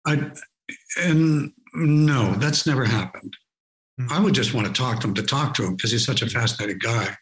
I, 0.06 0.30
and 1.00 1.52
no, 1.74 2.32
that's 2.34 2.66
never 2.66 2.84
happened. 2.84 3.36
Hmm. 3.98 4.06
I 4.10 4.20
would 4.20 4.34
just 4.34 4.54
want 4.54 4.66
to 4.66 4.72
talk 4.72 5.00
to 5.00 5.08
him 5.08 5.14
to 5.14 5.22
talk 5.22 5.54
to 5.54 5.64
him 5.64 5.76
because 5.76 5.92
he's 5.92 6.04
such 6.04 6.22
a 6.22 6.28
fascinating 6.28 6.78
guy. 6.78 7.16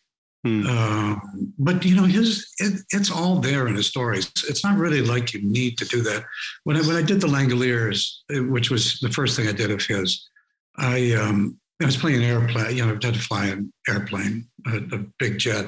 Um, 0.45 1.55
but 1.59 1.85
you 1.85 1.97
know, 1.97 2.05
his 2.05 2.53
it, 2.59 2.83
it's 2.91 3.11
all 3.11 3.41
there 3.41 3.67
in 3.67 3.77
his 3.77 3.87
stories. 3.87 4.31
It's 4.47 4.63
not 4.63 4.77
really 4.77 5.01
like 5.01 5.33
you 5.33 5.41
need 5.43 5.79
to 5.79 5.87
do 5.87 6.03
that. 6.03 6.25
When 6.65 6.77
I 6.77 6.81
when 6.81 6.97
I 6.97 7.03
did 7.03 7.21
the 7.21 7.27
Langoliers, 7.27 8.07
eh, 8.31 8.41
which 8.41 8.71
was 8.71 8.99
the 9.01 9.11
first 9.11 9.37
thing 9.37 9.49
I 9.49 9.53
did 9.53 9.71
of 9.71 9.83
his, 9.83 10.29
I 10.77 11.13
um, 11.13 11.59
I 11.81 11.87
was 11.87 11.97
playing 11.97 12.23
an 12.23 12.25
airplane. 12.25 12.77
You 12.77 12.85
know, 12.85 12.91
I 12.91 13.07
had 13.07 13.15
to 13.15 13.21
fly 13.21 13.47
an 13.47 13.73
airplane, 13.89 14.47
a, 14.67 14.77
a 14.77 15.05
big 15.19 15.39
jet, 15.39 15.67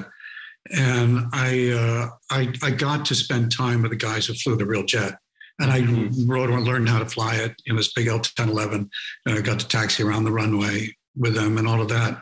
and 0.71 1.25
I, 1.33 1.71
uh, 1.71 2.09
I 2.29 2.53
I 2.61 2.69
got 2.69 3.05
to 3.05 3.15
spend 3.15 3.51
time 3.51 3.81
with 3.81 3.91
the 3.91 3.97
guys 3.97 4.27
who 4.27 4.35
flew 4.35 4.57
the 4.57 4.65
real 4.65 4.83
jet. 4.83 5.17
And 5.59 5.71
I 5.71 5.79
rode 6.27 6.51
and 6.51 6.63
learned 6.65 6.87
how 6.87 6.99
to 6.99 7.07
fly 7.07 7.33
it 7.37 7.55
in 7.65 7.75
this 7.75 7.91
big 7.91 8.05
L-1011. 8.05 8.87
And 9.25 9.39
I 9.39 9.41
got 9.41 9.59
to 9.59 9.67
taxi 9.67 10.03
around 10.03 10.25
the 10.25 10.31
runway 10.31 10.95
with 11.15 11.33
them 11.33 11.57
and 11.57 11.67
all 11.67 11.81
of 11.81 11.89
that. 11.89 12.21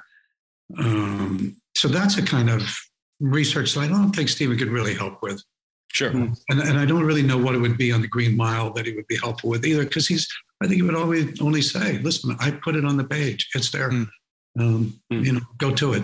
Um, 0.79 1.57
so 1.75 1.87
that's 1.87 2.17
a 2.17 2.21
kind 2.23 2.49
of 2.49 2.61
research 3.19 3.73
that 3.73 3.81
I 3.81 3.87
don't 3.87 4.15
think 4.15 4.29
Stephen 4.29 4.57
could 4.57 4.69
really 4.69 4.93
help 4.93 5.21
with. 5.21 5.41
Sure. 5.91 6.09
And, 6.09 6.35
and 6.49 6.77
I 6.77 6.85
don't 6.85 7.05
really 7.05 7.21
know 7.21 7.37
what 7.37 7.55
it 7.55 7.59
would 7.59 7.77
be 7.77 7.91
on 7.91 8.01
the 8.01 8.07
Green 8.07 8.35
Mile 8.35 8.73
that 8.73 8.85
he 8.85 8.93
would 8.93 9.07
be 9.07 9.17
helpful 9.17 9.49
with 9.49 9.65
either, 9.65 9.85
because 9.85 10.07
he's, 10.07 10.27
I 10.61 10.67
think 10.67 10.75
he 10.75 10.81
would 10.81 10.95
always 10.95 11.39
only 11.39 11.61
say, 11.61 11.99
listen, 11.99 12.35
I 12.39 12.51
put 12.51 12.75
it 12.75 12.83
on 12.83 12.97
the 12.97 13.05
page. 13.05 13.47
It's 13.55 13.71
there. 13.71 13.89
Mm. 13.89 14.07
Um, 14.59 14.99
Mm. 15.11 15.25
You 15.25 15.33
know, 15.33 15.41
go 15.57 15.73
to 15.75 15.93
it. 15.93 16.03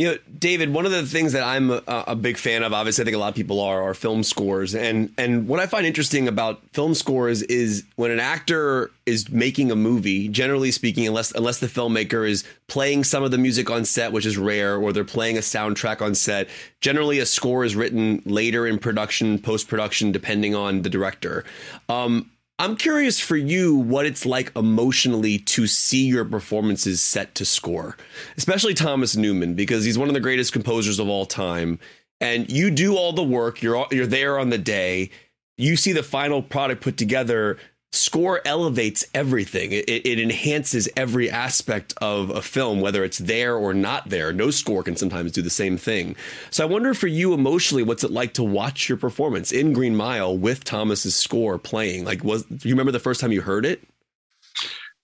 You 0.00 0.12
know, 0.12 0.18
David, 0.38 0.72
one 0.72 0.86
of 0.86 0.92
the 0.92 1.04
things 1.04 1.34
that 1.34 1.42
I'm 1.42 1.70
a, 1.70 1.82
a 1.86 2.16
big 2.16 2.38
fan 2.38 2.62
of, 2.62 2.72
obviously, 2.72 3.02
I 3.02 3.04
think 3.04 3.16
a 3.16 3.18
lot 3.18 3.28
of 3.28 3.34
people 3.34 3.60
are, 3.60 3.82
are 3.82 3.92
film 3.92 4.22
scores. 4.22 4.74
And 4.74 5.12
and 5.18 5.46
what 5.46 5.60
I 5.60 5.66
find 5.66 5.84
interesting 5.84 6.26
about 6.26 6.62
film 6.72 6.94
scores 6.94 7.42
is 7.42 7.84
when 7.96 8.10
an 8.10 8.18
actor 8.18 8.90
is 9.04 9.28
making 9.28 9.70
a 9.70 9.76
movie, 9.76 10.28
generally 10.28 10.70
speaking, 10.70 11.06
unless 11.06 11.32
unless 11.32 11.58
the 11.58 11.66
filmmaker 11.66 12.26
is 12.26 12.44
playing 12.66 13.04
some 13.04 13.22
of 13.22 13.30
the 13.30 13.36
music 13.36 13.68
on 13.68 13.84
set, 13.84 14.10
which 14.10 14.24
is 14.24 14.38
rare, 14.38 14.78
or 14.78 14.94
they're 14.94 15.04
playing 15.04 15.36
a 15.36 15.40
soundtrack 15.40 16.00
on 16.00 16.14
set, 16.14 16.48
generally 16.80 17.18
a 17.18 17.26
score 17.26 17.62
is 17.62 17.76
written 17.76 18.22
later 18.24 18.66
in 18.66 18.78
production, 18.78 19.38
post 19.38 19.68
production, 19.68 20.12
depending 20.12 20.54
on 20.54 20.80
the 20.80 20.88
director. 20.88 21.44
Um, 21.90 22.30
I'm 22.60 22.76
curious 22.76 23.18
for 23.18 23.38
you 23.38 23.74
what 23.74 24.04
it's 24.04 24.26
like 24.26 24.54
emotionally 24.54 25.38
to 25.38 25.66
see 25.66 26.04
your 26.04 26.26
performances 26.26 27.00
set 27.00 27.34
to 27.36 27.46
score, 27.46 27.96
especially 28.36 28.74
Thomas 28.74 29.16
Newman, 29.16 29.54
because 29.54 29.86
he's 29.86 29.96
one 29.96 30.08
of 30.08 30.14
the 30.14 30.20
greatest 30.20 30.52
composers 30.52 30.98
of 30.98 31.08
all 31.08 31.24
time. 31.24 31.78
And 32.20 32.52
you 32.52 32.70
do 32.70 32.96
all 32.96 33.14
the 33.14 33.22
work, 33.22 33.62
you're, 33.62 33.86
you're 33.90 34.06
there 34.06 34.38
on 34.38 34.50
the 34.50 34.58
day, 34.58 35.10
you 35.56 35.74
see 35.74 35.94
the 35.94 36.02
final 36.02 36.42
product 36.42 36.82
put 36.82 36.98
together. 36.98 37.56
Score 37.92 38.40
elevates 38.44 39.04
everything. 39.14 39.72
It, 39.72 39.88
it, 39.88 40.20
enhances 40.20 40.88
every 40.96 41.28
aspect 41.28 41.92
of 42.00 42.30
a 42.30 42.40
film, 42.40 42.80
whether 42.80 43.02
it's 43.02 43.18
there 43.18 43.56
or 43.56 43.74
not 43.74 44.08
there. 44.08 44.32
No 44.32 44.52
score 44.52 44.84
can 44.84 44.94
sometimes 44.94 45.32
do 45.32 45.42
the 45.42 45.50
same 45.50 45.76
thing. 45.76 46.14
So 46.50 46.62
I 46.62 46.66
wonder 46.66 46.94
for 46.94 47.08
you 47.08 47.34
emotionally, 47.34 47.82
what's 47.82 48.04
it 48.04 48.12
like 48.12 48.34
to 48.34 48.44
watch 48.44 48.88
your 48.88 48.96
performance 48.96 49.50
in 49.50 49.72
Green 49.72 49.96
Mile 49.96 50.38
with 50.38 50.62
Thomas's 50.62 51.16
score 51.16 51.58
playing? 51.58 52.04
Like, 52.04 52.22
was 52.22 52.44
do 52.44 52.68
you 52.68 52.74
remember 52.74 52.92
the 52.92 53.00
first 53.00 53.20
time 53.20 53.32
you 53.32 53.40
heard 53.40 53.66
it? 53.66 53.82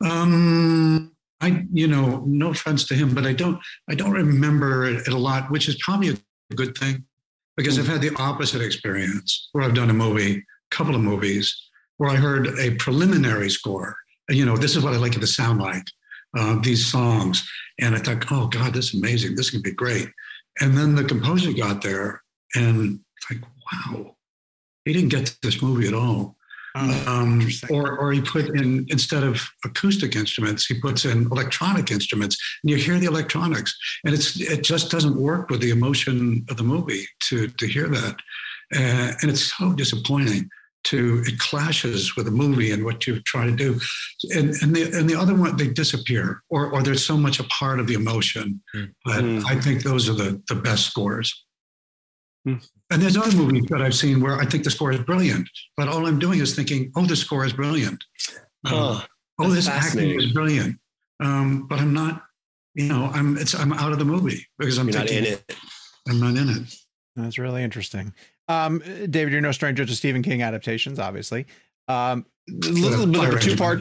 Um, 0.05 1.11
I, 1.40 1.64
you 1.73 1.88
know, 1.88 2.23
no 2.25 2.50
offense 2.50 2.87
to 2.87 2.95
him, 2.95 3.14
but 3.14 3.26
I 3.26 3.33
don't, 3.33 3.59
I 3.90 3.97
don't 3.97 4.12
remember 4.12 4.85
it 4.85 5.09
a 5.09 5.19
lot, 5.19 5.50
which 5.50 5.69
is 5.69 5.76
probably 5.83 6.11
a 6.11 6.55
good 6.55 6.78
thing 6.78 7.05
because 7.57 7.78
I've 7.78 7.88
had 7.88 8.00
the 8.00 8.14
opposite 8.16 8.62
experience 8.62 9.49
where 9.52 9.64
I've 9.64 9.75
done 9.75 9.90
a 9.90 9.95
movie, 9.95 10.37
a 10.37 10.75
couple 10.75 10.95
of 10.95 11.00
movies, 11.00 11.55
where 11.99 12.11
I 12.11 12.17
heard 12.17 12.59
a 12.59 12.75
preliminary 12.76 13.50
score. 13.50 13.97
You 14.29 14.45
know, 14.45 14.57
this 14.57 14.76
is 14.76 14.83
what 14.83 14.95
I 14.95 14.97
like 14.97 15.17
it 15.17 15.21
to 15.21 15.26
sound 15.26 15.61
like, 15.61 15.85
uh, 16.37 16.59
these 16.61 16.87
songs. 16.87 17.49
And 17.79 17.95
I 17.95 17.99
thought, 17.99 18.31
oh 18.31 18.49
God, 18.49 18.75
this 18.75 18.93
is 18.93 19.00
amazing. 19.00 19.37
This 19.37 19.50
can 19.50 19.62
be 19.62 19.73
great. 19.73 20.09
And 20.61 20.76
then 20.76 20.95
the 20.95 21.05
composer 21.05 21.53
got 21.53 21.83
there 21.83 22.23
and 22.55 23.00
like, 23.31 23.43
wow, 23.73 24.17
he 24.85 24.93
didn't 24.93 25.11
get 25.11 25.37
this 25.43 25.62
movie 25.62 25.88
at 25.88 25.95
all. 25.95 26.37
Oh, 26.79 27.05
Um, 27.07 27.49
or, 27.71 27.97
or 27.99 28.12
he 28.12 28.21
put 28.21 28.49
in 28.50 28.87
instead 28.91 29.25
of 29.25 29.49
acoustic 29.65 30.15
instruments, 30.15 30.67
he 30.67 30.79
puts 30.79 31.07
in 31.07 31.23
electronic 31.33 31.91
instruments, 31.91 32.37
and 32.62 32.71
you 32.71 32.76
hear 32.76 32.99
the 32.99 33.07
electronics, 33.07 33.75
and 34.05 34.15
it's 34.15 34.38
it 34.38 34.62
just 34.62 34.91
doesn't 34.91 35.17
work 35.17 35.49
with 35.49 35.62
the 35.62 35.71
emotion 35.71 36.45
of 36.50 36.59
the 36.59 36.62
movie 36.62 37.07
to 37.29 37.49
to 37.49 37.67
hear 37.67 37.88
that, 37.88 38.17
uh, 38.75 39.12
and 39.23 39.31
it's 39.31 39.57
so 39.57 39.73
disappointing. 39.73 40.50
To 40.90 41.23
it 41.26 41.38
clashes 41.38 42.14
with 42.16 42.26
the 42.26 42.31
movie 42.33 42.71
and 42.71 42.85
what 42.85 43.07
you 43.07 43.21
try 43.23 43.45
to 43.45 43.57
do, 43.64 43.81
and 44.37 44.55
and 44.62 44.75
the 44.75 44.83
and 44.97 45.09
the 45.11 45.16
other 45.16 45.35
one 45.35 45.57
they 45.57 45.69
disappear, 45.69 46.43
or 46.49 46.71
or 46.73 46.83
there's 46.83 47.05
so 47.05 47.16
much 47.16 47.40
a 47.40 47.45
part 47.45 47.81
of 47.81 47.87
the 47.88 47.95
emotion. 47.95 48.62
But 49.05 49.25
Mm. 49.25 49.45
I 49.45 49.61
think 49.61 49.83
those 49.83 50.09
are 50.09 50.14
the 50.14 50.40
the 50.49 50.55
best 50.55 50.87
scores. 50.87 51.28
Mm. 52.49 52.64
And 52.90 53.02
there's 53.02 53.16
other 53.16 53.37
movies 53.37 53.64
that 53.71 53.83
I've 53.83 53.97
seen 53.97 54.21
where 54.21 54.37
I 54.38 54.47
think 54.47 54.62
the 54.62 54.71
score 54.71 54.93
is 54.93 55.00
brilliant, 55.00 55.49
but 55.76 55.88
all 55.88 56.07
I'm 56.07 56.21
doing 56.21 56.38
is 56.38 56.55
thinking, 56.55 56.93
oh, 56.95 57.05
the 57.05 57.16
score 57.16 57.45
is 57.45 57.52
brilliant. 57.52 58.05
Uh, 58.64 58.71
Huh. 58.71 59.07
oh, 59.40 59.50
this 59.50 59.66
acting 59.69 60.21
is 60.21 60.33
brilliant. 60.33 60.78
Um, 61.19 61.66
but 61.69 61.81
I'm 61.81 61.93
not, 61.93 62.23
you 62.75 62.88
know, 62.88 63.11
I'm 63.12 63.37
it's 63.38 63.55
I'm 63.55 63.73
out 63.73 63.93
of 63.93 63.99
the 63.99 64.05
movie 64.05 64.47
because 64.59 64.78
I'm 64.78 64.88
You're 64.88 65.00
not 65.00 65.11
in 65.11 65.25
it. 65.25 65.43
I'm 66.09 66.21
not 66.21 66.37
in 66.37 66.49
it. 66.49 66.62
That's 67.16 67.38
really 67.38 67.62
interesting. 67.64 68.12
Um, 68.49 68.83
David, 69.11 69.33
you're 69.33 69.41
no 69.41 69.53
stranger 69.53 69.85
to 69.85 69.95
Stephen 69.95 70.23
King 70.23 70.43
adaptations, 70.43 70.99
obviously. 70.99 71.47
Um, 71.88 72.26
a 72.49 72.69
little 72.69 73.07
bit 73.07 73.25
of 73.25 73.35
a 73.35 73.41
two 73.41 73.57
part. 73.57 73.81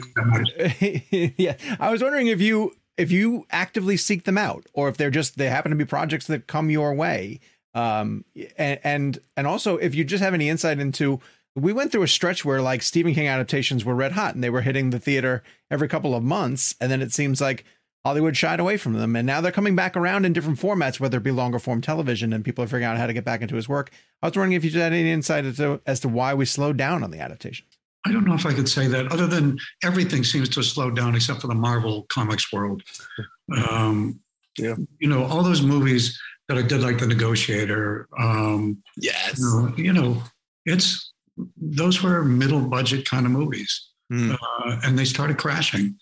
yeah, 1.38 1.56
I 1.78 1.90
was 1.90 2.02
wondering 2.02 2.26
if 2.26 2.40
you 2.40 2.74
if 2.96 3.12
you 3.12 3.46
actively 3.50 3.96
seek 3.96 4.24
them 4.24 4.38
out, 4.38 4.66
or 4.72 4.88
if 4.88 4.96
they're 4.96 5.10
just 5.10 5.38
they 5.38 5.48
happen 5.48 5.70
to 5.70 5.76
be 5.76 5.84
projects 5.84 6.26
that 6.26 6.46
come 6.46 6.70
your 6.70 6.94
way. 6.94 7.40
Um, 7.74 8.24
and 8.56 8.80
and 8.82 9.18
and 9.36 9.46
also 9.46 9.76
if 9.76 9.94
you 9.94 10.04
just 10.04 10.22
have 10.22 10.34
any 10.34 10.48
insight 10.48 10.78
into. 10.78 11.20
We 11.58 11.72
went 11.72 11.90
through 11.90 12.02
a 12.02 12.08
stretch 12.08 12.44
where 12.44 12.60
like 12.60 12.82
Stephen 12.82 13.14
King 13.14 13.28
adaptations 13.28 13.82
were 13.82 13.94
red 13.94 14.12
hot 14.12 14.34
and 14.34 14.44
they 14.44 14.50
were 14.50 14.60
hitting 14.60 14.90
the 14.90 15.00
theater 15.00 15.42
every 15.70 15.88
couple 15.88 16.14
of 16.14 16.22
months, 16.22 16.74
and 16.82 16.92
then 16.92 17.00
it 17.00 17.12
seems 17.12 17.40
like 17.40 17.64
Hollywood 18.06 18.36
shied 18.36 18.60
away 18.60 18.76
from 18.76 18.92
them, 18.92 19.16
and 19.16 19.26
now 19.26 19.40
they're 19.40 19.50
coming 19.50 19.74
back 19.74 19.96
around 19.96 20.24
in 20.24 20.32
different 20.32 20.60
formats, 20.60 21.00
whether 21.00 21.18
it 21.18 21.24
be 21.24 21.32
longer 21.32 21.58
form 21.58 21.80
television, 21.80 22.32
and 22.32 22.44
people 22.44 22.62
are 22.62 22.68
figuring 22.68 22.84
out 22.84 22.96
how 22.98 23.08
to 23.08 23.12
get 23.12 23.24
back 23.24 23.42
into 23.42 23.56
his 23.56 23.68
work. 23.68 23.90
I 24.22 24.28
was 24.28 24.36
wondering 24.36 24.52
if 24.52 24.64
you 24.64 24.70
had 24.80 24.92
any 24.92 25.10
insight 25.10 25.44
as 25.44 25.56
to, 25.56 25.80
as 25.86 25.98
to 26.00 26.08
why 26.08 26.32
we 26.32 26.44
slowed 26.44 26.76
down 26.76 27.02
on 27.02 27.10
the 27.10 27.18
adaptations. 27.18 27.68
I 28.06 28.12
don't 28.12 28.24
know 28.24 28.34
if 28.34 28.46
I 28.46 28.54
could 28.54 28.68
say 28.68 28.86
that, 28.86 29.10
other 29.10 29.26
than 29.26 29.58
everything 29.82 30.22
seems 30.22 30.48
to 30.50 30.60
have 30.60 30.66
slowed 30.66 30.94
down 30.94 31.16
except 31.16 31.40
for 31.40 31.48
the 31.48 31.54
Marvel 31.56 32.06
comics 32.08 32.52
world. 32.52 32.84
Um, 33.68 34.20
Yeah. 34.56 34.76
You 35.00 35.08
know, 35.08 35.24
all 35.24 35.42
those 35.42 35.62
movies 35.62 36.16
that 36.46 36.56
I 36.58 36.62
did, 36.62 36.82
like 36.82 36.98
The 36.98 37.08
Negotiator, 37.08 38.06
um, 38.16 38.80
Yes. 38.96 39.40
you 39.40 39.44
know, 39.50 39.74
you 39.76 39.92
know, 39.92 40.22
it's 40.64 41.12
those 41.60 42.04
were 42.04 42.24
middle 42.24 42.60
budget 42.60 43.04
kind 43.08 43.26
of 43.26 43.32
movies, 43.32 43.88
Hmm. 44.10 44.30
uh, 44.30 44.78
and 44.84 44.96
they 44.96 45.04
started 45.04 45.38
crashing. 45.38 45.96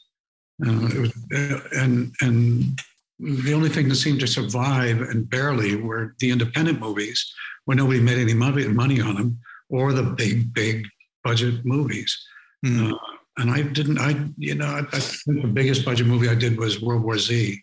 Uh, 0.64 0.86
it 0.86 0.98
was, 0.98 1.12
uh, 1.34 1.60
and 1.80 2.14
and 2.20 2.80
the 3.18 3.54
only 3.54 3.68
thing 3.68 3.88
that 3.88 3.96
seemed 3.96 4.20
to 4.20 4.26
survive 4.26 5.00
and 5.00 5.28
barely 5.28 5.76
were 5.76 6.14
the 6.18 6.30
independent 6.30 6.80
movies, 6.80 7.32
where 7.64 7.76
nobody 7.76 8.00
made 8.00 8.18
any 8.18 8.34
money 8.34 8.66
money 8.68 9.00
on 9.00 9.14
them, 9.14 9.38
or 9.68 9.92
the 9.92 10.02
big 10.02 10.52
big 10.54 10.86
budget 11.22 11.64
movies. 11.64 12.16
Hmm. 12.64 12.92
Uh, 12.92 12.98
and 13.38 13.50
I 13.50 13.62
didn't. 13.62 13.98
I 13.98 14.14
you 14.36 14.54
know 14.54 14.66
I, 14.66 14.80
I 14.92 15.00
think 15.00 15.42
the 15.42 15.48
biggest 15.48 15.84
budget 15.84 16.06
movie 16.06 16.28
I 16.28 16.34
did 16.34 16.58
was 16.58 16.80
World 16.80 17.02
War 17.02 17.18
Z, 17.18 17.60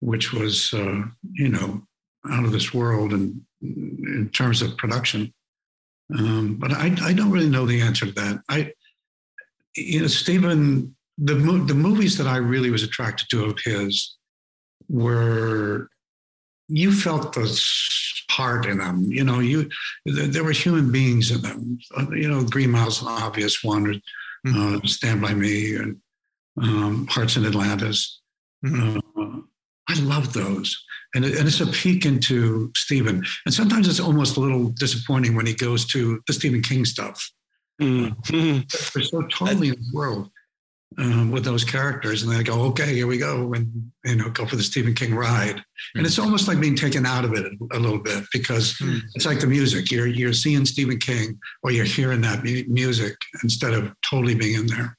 which 0.00 0.32
was 0.32 0.74
uh, 0.74 1.02
you 1.32 1.48
know 1.48 1.82
out 2.30 2.44
of 2.44 2.52
this 2.52 2.74
world 2.74 3.12
and 3.12 3.40
in 3.62 4.30
terms 4.32 4.62
of 4.62 4.76
production. 4.76 5.32
Um, 6.16 6.56
but 6.56 6.72
I, 6.72 6.94
I 7.02 7.12
don't 7.12 7.30
really 7.30 7.50
know 7.50 7.66
the 7.66 7.80
answer 7.80 8.06
to 8.06 8.12
that. 8.12 8.40
I, 8.48 8.72
you 9.76 10.00
know, 10.00 10.06
Stephen, 10.06 10.96
the 11.18 11.34
the 11.34 11.74
movies 11.74 12.16
that 12.18 12.26
I 12.26 12.36
really 12.36 12.70
was 12.70 12.82
attracted 12.82 13.28
to 13.30 13.44
of 13.46 13.58
his 13.64 14.16
were 14.88 15.90
you 16.68 16.92
felt 16.92 17.32
the 17.32 17.60
heart 18.30 18.66
in 18.66 18.78
them. 18.78 19.04
You 19.10 19.24
know, 19.24 19.40
you 19.40 19.68
there 20.04 20.44
were 20.44 20.52
human 20.52 20.92
beings 20.92 21.30
in 21.30 21.42
them. 21.42 21.78
Uh, 21.96 22.10
you 22.10 22.28
know, 22.28 22.44
Green 22.44 22.70
Mile's 22.70 23.02
an 23.02 23.08
obvious 23.08 23.64
one. 23.64 24.00
Mm-hmm. 24.46 24.76
Uh, 24.76 24.80
Stand 24.86 25.20
by 25.20 25.34
Me 25.34 25.74
and 25.74 25.96
um, 26.62 27.06
Hearts 27.08 27.36
in 27.36 27.44
Atlantis. 27.44 28.20
Mm-hmm. 28.64 28.98
Uh, 29.20 29.40
I 29.88 30.00
love 30.00 30.32
those. 30.32 30.84
And, 31.14 31.24
it, 31.24 31.38
and 31.38 31.48
it's 31.48 31.60
a 31.60 31.66
peek 31.66 32.04
into 32.04 32.70
Stephen. 32.76 33.24
And 33.46 33.54
sometimes 33.54 33.88
it's 33.88 33.98
almost 33.98 34.36
a 34.36 34.40
little 34.40 34.68
disappointing 34.68 35.34
when 35.34 35.46
he 35.46 35.54
goes 35.54 35.86
to 35.86 36.20
the 36.26 36.32
Stephen 36.32 36.62
King 36.62 36.84
stuff. 36.84 37.32
Mm-hmm. 37.80 38.60
They're 38.94 39.04
so 39.04 39.22
totally 39.22 39.68
in 39.68 39.74
the 39.74 39.90
world 39.92 40.30
um, 40.96 41.30
with 41.30 41.44
those 41.44 41.64
characters, 41.64 42.22
and 42.22 42.32
then 42.32 42.40
I 42.40 42.42
go, 42.42 42.62
"Okay, 42.62 42.94
here 42.94 43.06
we 43.06 43.18
go," 43.18 43.52
and 43.52 43.90
you 44.04 44.16
know, 44.16 44.30
go 44.30 44.46
for 44.46 44.56
the 44.56 44.62
Stephen 44.62 44.94
King 44.94 45.14
ride. 45.14 45.56
Mm-hmm. 45.56 45.98
And 45.98 46.06
it's 46.06 46.18
almost 46.18 46.48
like 46.48 46.60
being 46.60 46.74
taken 46.74 47.04
out 47.04 47.24
of 47.24 47.34
it 47.34 47.52
a, 47.72 47.78
little 47.78 47.98
bit 47.98 48.24
because 48.32 48.74
mm-hmm. 48.74 48.98
it's 49.14 49.26
like 49.26 49.40
the 49.40 49.46
music. 49.46 49.90
You're 49.90 50.06
you're 50.06 50.32
seeing 50.32 50.64
Stephen 50.64 50.98
King, 50.98 51.38
or 51.62 51.70
you're 51.70 51.84
hearing 51.84 52.20
that 52.22 52.42
mu- 52.42 52.64
music 52.68 53.16
instead 53.42 53.74
of 53.74 53.92
totally 54.08 54.34
being 54.34 54.58
in 54.58 54.66
there. 54.66 54.97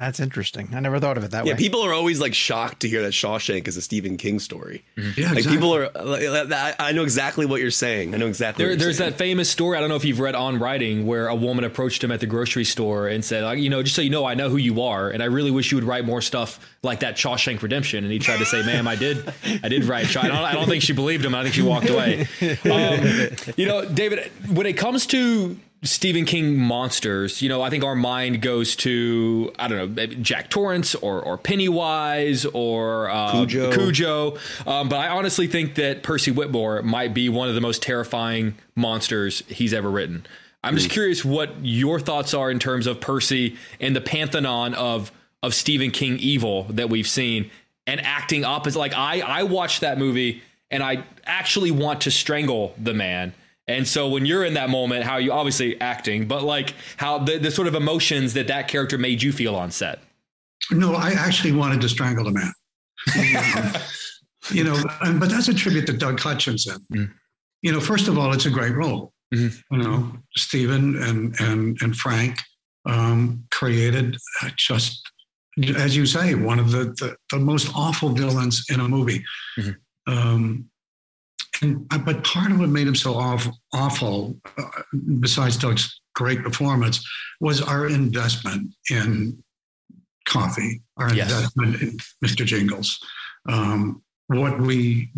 That's 0.00 0.18
interesting. 0.18 0.70
I 0.74 0.80
never 0.80 0.98
thought 0.98 1.16
of 1.16 1.22
it 1.22 1.30
that 1.30 1.46
yeah, 1.46 1.52
way. 1.52 1.56
Yeah, 1.56 1.56
people 1.56 1.84
are 1.84 1.92
always 1.92 2.20
like 2.20 2.34
shocked 2.34 2.80
to 2.80 2.88
hear 2.88 3.02
that 3.02 3.12
Shawshank 3.12 3.68
is 3.68 3.76
a 3.76 3.80
Stephen 3.80 4.16
King 4.16 4.40
story. 4.40 4.84
Mm-hmm. 4.96 5.20
Yeah, 5.20 5.28
like 5.28 5.38
exactly. 5.38 5.56
people 5.56 5.74
are. 5.74 6.76
I 6.80 6.90
know 6.90 7.04
exactly 7.04 7.46
what 7.46 7.60
you're 7.60 7.70
saying. 7.70 8.12
I 8.12 8.18
know 8.18 8.26
exactly. 8.26 8.64
There, 8.64 8.74
there's 8.74 8.98
saying. 8.98 9.12
that 9.12 9.18
famous 9.18 9.48
story. 9.48 9.76
I 9.76 9.80
don't 9.80 9.88
know 9.88 9.94
if 9.94 10.04
you've 10.04 10.18
read 10.18 10.34
On 10.34 10.58
Writing, 10.58 11.06
where 11.06 11.28
a 11.28 11.34
woman 11.36 11.62
approached 11.62 12.02
him 12.02 12.10
at 12.10 12.18
the 12.18 12.26
grocery 12.26 12.64
store 12.64 13.06
and 13.06 13.24
said, 13.24 13.58
"You 13.60 13.70
know, 13.70 13.84
just 13.84 13.94
so 13.94 14.02
you 14.02 14.10
know, 14.10 14.24
I 14.24 14.34
know 14.34 14.50
who 14.50 14.56
you 14.56 14.82
are, 14.82 15.10
and 15.10 15.22
I 15.22 15.26
really 15.26 15.52
wish 15.52 15.70
you 15.70 15.76
would 15.76 15.84
write 15.84 16.04
more 16.04 16.20
stuff 16.20 16.58
like 16.82 17.00
that 17.00 17.14
Shawshank 17.14 17.62
Redemption." 17.62 18.02
And 18.02 18.12
he 18.12 18.18
tried 18.18 18.38
to 18.38 18.46
say, 18.46 18.62
"Ma'am, 18.66 18.88
I 18.88 18.96
did, 18.96 19.32
I 19.62 19.68
did 19.68 19.84
write." 19.84 20.16
I 20.16 20.26
don't, 20.26 20.36
I 20.36 20.54
don't 20.54 20.66
think 20.66 20.82
she 20.82 20.92
believed 20.92 21.24
him. 21.24 21.36
I 21.36 21.44
think 21.44 21.54
she 21.54 21.62
walked 21.62 21.88
away. 21.88 22.26
Um, 22.64 23.30
you 23.56 23.66
know, 23.66 23.84
David, 23.84 24.30
when 24.48 24.66
it 24.66 24.76
comes 24.76 25.06
to 25.08 25.56
Stephen 25.84 26.24
King 26.24 26.56
monsters, 26.56 27.42
you 27.42 27.48
know, 27.48 27.60
I 27.60 27.68
think 27.70 27.84
our 27.84 27.94
mind 27.94 28.40
goes 28.40 28.74
to 28.76 29.52
I 29.58 29.68
don't 29.68 29.94
know 29.94 30.06
Jack 30.06 30.50
Torrance 30.50 30.94
or 30.94 31.22
or 31.22 31.38
Pennywise 31.38 32.46
or 32.46 33.10
uh, 33.10 33.32
Cujo. 33.32 33.72
Cujo. 33.72 34.38
Um, 34.66 34.88
but 34.88 34.96
I 34.96 35.08
honestly 35.08 35.46
think 35.46 35.74
that 35.76 36.02
Percy 36.02 36.30
Whitmore 36.30 36.82
might 36.82 37.12
be 37.12 37.28
one 37.28 37.48
of 37.48 37.54
the 37.54 37.60
most 37.60 37.82
terrifying 37.82 38.54
monsters 38.74 39.42
he's 39.46 39.74
ever 39.74 39.90
written. 39.90 40.26
I'm 40.64 40.76
just 40.76 40.88
curious 40.88 41.22
what 41.22 41.52
your 41.62 42.00
thoughts 42.00 42.32
are 42.32 42.50
in 42.50 42.58
terms 42.58 42.86
of 42.86 42.98
Percy 42.98 43.58
and 43.80 43.94
the 43.94 44.00
pantheon 44.00 44.72
of 44.74 45.12
of 45.42 45.54
Stephen 45.54 45.90
King 45.90 46.18
evil 46.18 46.64
that 46.70 46.88
we've 46.88 47.06
seen 47.06 47.50
and 47.86 48.00
acting 48.00 48.44
opposite. 48.44 48.78
Like 48.78 48.94
I 48.94 49.20
I 49.20 49.42
watched 49.42 49.82
that 49.82 49.98
movie 49.98 50.42
and 50.70 50.82
I 50.82 51.04
actually 51.26 51.70
want 51.70 52.00
to 52.02 52.10
strangle 52.10 52.74
the 52.78 52.94
man. 52.94 53.34
And 53.66 53.88
so 53.88 54.08
when 54.08 54.26
you're 54.26 54.44
in 54.44 54.54
that 54.54 54.68
moment, 54.68 55.04
how 55.04 55.16
you 55.16 55.32
obviously 55.32 55.80
acting, 55.80 56.26
but 56.26 56.42
like 56.42 56.74
how 56.98 57.18
the, 57.18 57.38
the 57.38 57.50
sort 57.50 57.66
of 57.66 57.74
emotions 57.74 58.34
that 58.34 58.46
that 58.48 58.68
character 58.68 58.98
made 58.98 59.22
you 59.22 59.32
feel 59.32 59.56
on 59.56 59.70
set. 59.70 60.00
No, 60.70 60.94
I 60.94 61.10
actually 61.12 61.52
wanted 61.52 61.80
to 61.80 61.88
strangle 61.88 62.24
the 62.24 62.32
man. 62.32 62.52
you 64.50 64.64
know, 64.64 64.82
and, 65.02 65.18
but 65.18 65.30
that's 65.30 65.48
a 65.48 65.54
tribute 65.54 65.86
to 65.86 65.92
Doug 65.92 66.20
Hutchison. 66.20 66.84
Mm. 66.92 67.10
You 67.62 67.72
know, 67.72 67.80
first 67.80 68.08
of 68.08 68.18
all, 68.18 68.32
it's 68.32 68.46
a 68.46 68.50
great 68.50 68.74
role. 68.74 69.12
Mm-hmm. 69.34 69.74
You 69.74 69.82
know, 69.82 70.12
Stephen 70.36 71.02
and 71.02 71.34
and 71.40 71.78
and 71.80 71.96
Frank 71.96 72.38
um, 72.86 73.44
created 73.50 74.16
just, 74.56 75.02
as 75.76 75.96
you 75.96 76.06
say, 76.06 76.34
one 76.34 76.58
of 76.58 76.70
the 76.70 76.84
the, 76.84 77.16
the 77.30 77.38
most 77.38 77.70
awful 77.74 78.10
villains 78.10 78.66
in 78.70 78.80
a 78.80 78.88
movie. 78.88 79.24
Mm-hmm. 79.58 80.12
Um, 80.12 80.70
and 81.62 81.86
but 82.04 82.24
part 82.24 82.50
of 82.50 82.58
what 82.58 82.68
made 82.68 82.86
him 82.86 82.94
so 82.94 83.14
awful, 83.14 83.58
awful 83.72 84.36
uh, 84.58 84.64
besides 85.20 85.56
Doug's 85.56 86.00
great 86.14 86.42
performance, 86.42 87.06
was 87.40 87.60
our 87.60 87.86
investment 87.86 88.72
in 88.90 89.42
Coffey, 90.26 90.82
our 90.96 91.12
yes. 91.14 91.30
investment 91.30 91.82
in 91.82 91.96
Mr. 92.24 92.44
Jingles, 92.44 92.98
um, 93.48 94.02
what 94.28 94.60
we, 94.60 95.10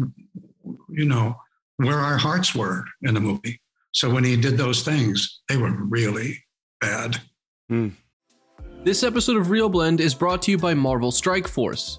you 0.88 1.04
know, 1.04 1.36
where 1.76 1.98
our 1.98 2.16
hearts 2.16 2.54
were 2.54 2.84
in 3.02 3.14
the 3.14 3.20
movie. 3.20 3.60
So 3.92 4.10
when 4.10 4.24
he 4.24 4.36
did 4.36 4.58
those 4.58 4.82
things, 4.82 5.40
they 5.48 5.56
were 5.56 5.70
really 5.70 6.44
bad. 6.80 7.20
Mm. 7.70 7.92
This 8.84 9.02
episode 9.02 9.36
of 9.36 9.48
ReelBlend 9.48 10.00
is 10.00 10.14
brought 10.14 10.42
to 10.42 10.50
you 10.50 10.58
by 10.58 10.74
Marvel 10.74 11.10
Strike 11.10 11.48
Force. 11.48 11.98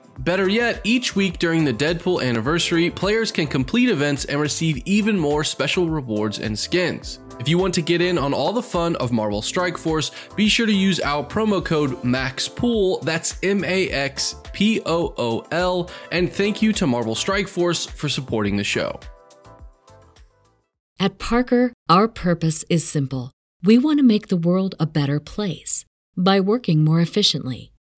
Better 0.23 0.47
yet, 0.47 0.81
each 0.83 1.15
week 1.15 1.39
during 1.39 1.65
the 1.65 1.73
Deadpool 1.73 2.23
anniversary, 2.23 2.91
players 2.91 3.31
can 3.31 3.47
complete 3.47 3.89
events 3.89 4.25
and 4.25 4.39
receive 4.39 4.77
even 4.85 5.17
more 5.17 5.43
special 5.43 5.89
rewards 5.89 6.37
and 6.37 6.57
skins. 6.57 7.17
If 7.39 7.49
you 7.49 7.57
want 7.57 7.73
to 7.73 7.81
get 7.81 8.01
in 8.01 8.19
on 8.19 8.31
all 8.31 8.53
the 8.53 8.61
fun 8.61 8.95
of 8.97 9.11
Marvel 9.11 9.41
Strike 9.41 9.79
Force, 9.79 10.11
be 10.35 10.47
sure 10.47 10.67
to 10.67 10.71
use 10.71 10.99
our 10.99 11.23
promo 11.23 11.65
code 11.65 12.03
MAXPOOL, 12.03 13.01
that's 13.01 13.39
M 13.41 13.63
A 13.63 13.89
X 13.89 14.35
P 14.53 14.79
O 14.85 15.11
O 15.17 15.43
L, 15.49 15.89
and 16.11 16.31
thank 16.31 16.61
you 16.61 16.71
to 16.73 16.85
Marvel 16.85 17.15
Strike 17.15 17.47
Force 17.47 17.87
for 17.87 18.07
supporting 18.07 18.57
the 18.57 18.63
show. 18.63 18.99
At 20.99 21.17
Parker, 21.17 21.73
our 21.89 22.07
purpose 22.07 22.63
is 22.69 22.87
simple. 22.87 23.31
We 23.63 23.79
want 23.79 23.97
to 23.97 24.03
make 24.03 24.27
the 24.27 24.37
world 24.37 24.75
a 24.79 24.85
better 24.85 25.19
place 25.19 25.83
by 26.15 26.39
working 26.39 26.83
more 26.83 27.01
efficiently 27.01 27.71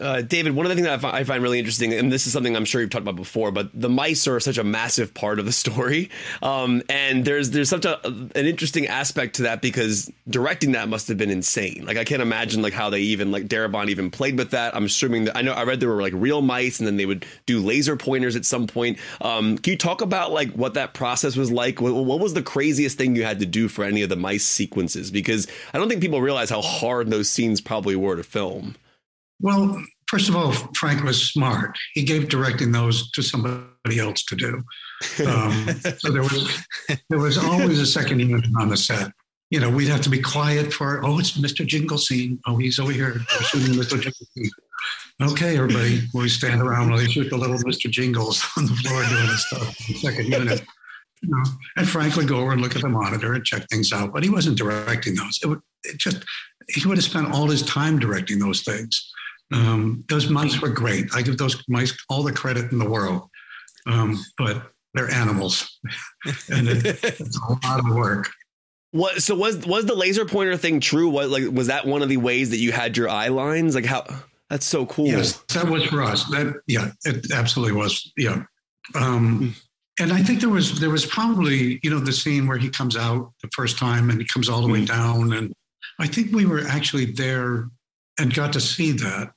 uh, 0.00 0.22
David, 0.22 0.54
one 0.54 0.66
of 0.66 0.70
the 0.70 0.76
things 0.76 0.86
that 0.86 1.04
I 1.14 1.24
find, 1.24 1.42
really 1.42 1.58
interesting, 1.58 1.92
and 1.92 2.12
this 2.12 2.26
is 2.26 2.32
something 2.32 2.54
I'm 2.54 2.64
sure 2.64 2.80
you've 2.80 2.90
talked 2.90 3.02
about 3.02 3.16
before, 3.16 3.50
but 3.50 3.70
the 3.74 3.88
mice 3.88 4.26
are 4.26 4.38
such 4.40 4.58
a 4.58 4.64
massive 4.64 5.14
part 5.14 5.38
of 5.38 5.46
the 5.46 5.52
story, 5.52 6.10
um, 6.42 6.82
and 6.88 7.24
there's 7.24 7.50
there's 7.50 7.68
such 7.68 7.84
a 7.84 8.04
an 8.06 8.30
interesting 8.34 8.86
aspect 8.86 9.36
to 9.36 9.42
that 9.42 9.62
because 9.62 10.10
directing 10.28 10.72
that 10.72 10.88
must 10.88 11.08
have 11.08 11.18
been 11.18 11.30
insane. 11.30 11.84
Like 11.86 11.96
I 11.96 12.04
can't 12.04 12.22
imagine 12.22 12.62
like 12.62 12.72
how 12.72 12.90
they 12.90 13.00
even 13.00 13.30
like 13.30 13.46
Darabont 13.46 13.88
even 13.88 14.10
played 14.10 14.38
with 14.38 14.50
that. 14.50 14.74
I'm 14.76 14.84
assuming 14.84 15.24
that 15.24 15.36
I 15.36 15.42
know 15.42 15.52
I 15.52 15.64
read 15.64 15.80
there 15.80 15.88
were 15.88 16.02
like 16.02 16.14
real 16.14 16.42
mice, 16.42 16.78
and 16.78 16.86
then 16.86 16.96
they 16.96 17.06
would 17.06 17.24
do 17.46 17.60
laser 17.60 17.96
pointers 17.96 18.36
at 18.36 18.44
some 18.44 18.66
point. 18.66 18.98
Um, 19.20 19.58
can 19.58 19.72
you 19.72 19.78
talk 19.78 20.00
about 20.00 20.32
like 20.32 20.52
what 20.52 20.74
that 20.74 20.94
process 20.94 21.36
was 21.36 21.50
like? 21.50 21.80
What, 21.80 21.94
what 21.94 22.20
was 22.20 22.34
the 22.34 22.42
craziest 22.42 22.98
thing 22.98 23.16
you 23.16 23.24
had 23.24 23.40
to 23.40 23.46
do 23.46 23.68
for 23.68 23.84
any 23.84 24.02
of 24.02 24.08
the 24.08 24.16
mice 24.16 24.44
sequences? 24.44 25.10
Because 25.10 25.46
I 25.72 25.78
don't 25.78 25.88
think 25.88 26.00
people 26.00 26.20
realize 26.20 26.50
how 26.50 26.62
hard 26.62 27.10
those 27.10 27.30
scenes 27.30 27.60
probably 27.60 27.96
were 27.96 28.16
to 28.16 28.22
film. 28.22 28.76
Well, 29.40 29.82
first 30.08 30.28
of 30.28 30.36
all, 30.36 30.52
Frank 30.74 31.02
was 31.02 31.30
smart. 31.30 31.76
He 31.94 32.02
gave 32.02 32.28
directing 32.28 32.72
those 32.72 33.10
to 33.12 33.22
somebody 33.22 33.98
else 33.98 34.22
to 34.24 34.36
do. 34.36 34.62
Um, 35.26 35.66
so 35.98 36.10
there 36.10 36.22
was 36.22 36.64
there 37.08 37.18
was 37.18 37.38
always 37.38 37.80
a 37.80 37.86
second 37.86 38.20
unit 38.20 38.44
on 38.58 38.68
the 38.68 38.76
set. 38.76 39.12
You 39.50 39.58
know, 39.58 39.70
we'd 39.70 39.88
have 39.88 40.02
to 40.02 40.10
be 40.10 40.20
quiet 40.20 40.72
for 40.72 41.04
oh, 41.04 41.18
it's 41.18 41.38
Mr. 41.38 41.66
Jingle 41.66 41.98
scene. 41.98 42.38
Oh, 42.46 42.56
he's 42.56 42.78
over 42.78 42.92
here 42.92 43.14
We're 43.14 43.46
shooting 43.46 43.74
Mr. 43.74 44.00
Jingle 44.00 44.26
scene. 44.36 44.50
Okay, 45.22 45.56
everybody, 45.56 46.02
we 46.14 46.28
stand 46.28 46.62
around 46.62 46.88
while 46.88 46.98
they 46.98 47.06
shoot 47.06 47.28
the 47.28 47.36
little 47.36 47.58
Mr. 47.58 47.90
Jingles 47.90 48.42
on 48.56 48.66
the 48.66 48.74
floor 48.74 49.02
doing 49.04 49.26
the 49.26 49.36
stuff. 49.36 49.76
Second 50.00 50.26
unit. 50.28 50.62
You 51.22 51.28
know, 51.28 51.42
and 51.76 51.86
Frank 51.86 52.16
would 52.16 52.28
go 52.28 52.38
over 52.38 52.52
and 52.52 52.62
look 52.62 52.74
at 52.74 52.80
the 52.80 52.88
monitor 52.88 53.34
and 53.34 53.44
check 53.44 53.68
things 53.68 53.92
out, 53.92 54.10
but 54.10 54.24
he 54.24 54.30
wasn't 54.30 54.56
directing 54.56 55.14
those. 55.14 55.38
It 55.42 55.48
would 55.48 55.60
it 55.84 55.98
just 55.98 56.24
he 56.68 56.86
would 56.86 56.96
have 56.96 57.04
spent 57.04 57.32
all 57.32 57.46
his 57.46 57.62
time 57.62 57.98
directing 57.98 58.38
those 58.38 58.62
things 58.62 59.10
Um, 59.52 60.04
those 60.08 60.30
mice 60.30 60.60
were 60.60 60.68
great. 60.68 61.06
I 61.14 61.22
give 61.22 61.38
those 61.38 61.62
mice 61.68 61.96
all 62.08 62.22
the 62.22 62.32
credit 62.32 62.70
in 62.72 62.78
the 62.78 62.88
world, 62.88 63.28
um, 63.86 64.22
but 64.38 64.70
they're 64.94 65.10
animals, 65.10 65.78
and 66.50 66.68
it, 66.68 66.84
it's 67.02 67.38
a 67.38 67.66
lot 67.66 67.80
of 67.80 67.94
work. 67.94 68.30
What? 68.92 69.22
So 69.22 69.34
was 69.34 69.64
was 69.66 69.86
the 69.86 69.94
laser 69.94 70.24
pointer 70.24 70.56
thing 70.56 70.80
true? 70.80 71.08
What 71.08 71.30
like 71.30 71.44
was 71.50 71.68
that 71.68 71.86
one 71.86 72.02
of 72.02 72.08
the 72.08 72.16
ways 72.16 72.50
that 72.50 72.58
you 72.58 72.72
had 72.72 72.96
your 72.96 73.08
eye 73.08 73.28
lines? 73.28 73.74
Like 73.74 73.84
how? 73.84 74.04
That's 74.50 74.66
so 74.66 74.86
cool. 74.86 75.06
Yes, 75.06 75.36
that 75.54 75.68
was 75.68 75.84
for 75.84 76.02
us. 76.02 76.24
That 76.30 76.60
yeah, 76.66 76.90
it 77.04 77.30
absolutely 77.32 77.74
was. 77.74 78.12
Yeah. 78.16 78.42
Um, 78.96 79.54
and 80.00 80.12
I 80.12 80.22
think 80.22 80.40
there 80.40 80.48
was 80.48 80.80
there 80.80 80.90
was 80.90 81.06
probably 81.06 81.78
you 81.82 81.90
know 81.90 82.00
the 82.00 82.12
scene 82.12 82.48
where 82.48 82.58
he 82.58 82.68
comes 82.68 82.96
out 82.96 83.32
the 83.42 83.50
first 83.54 83.78
time 83.78 84.10
and 84.10 84.20
he 84.20 84.26
comes 84.26 84.48
all 84.48 84.60
the 84.60 84.72
way 84.72 84.84
down, 84.84 85.32
and 85.34 85.52
I 86.00 86.08
think 86.08 86.32
we 86.32 86.46
were 86.46 86.66
actually 86.66 87.06
there 87.06 87.68
and 88.18 88.34
got 88.34 88.52
to 88.54 88.60
see 88.60 88.92
that. 88.92 89.32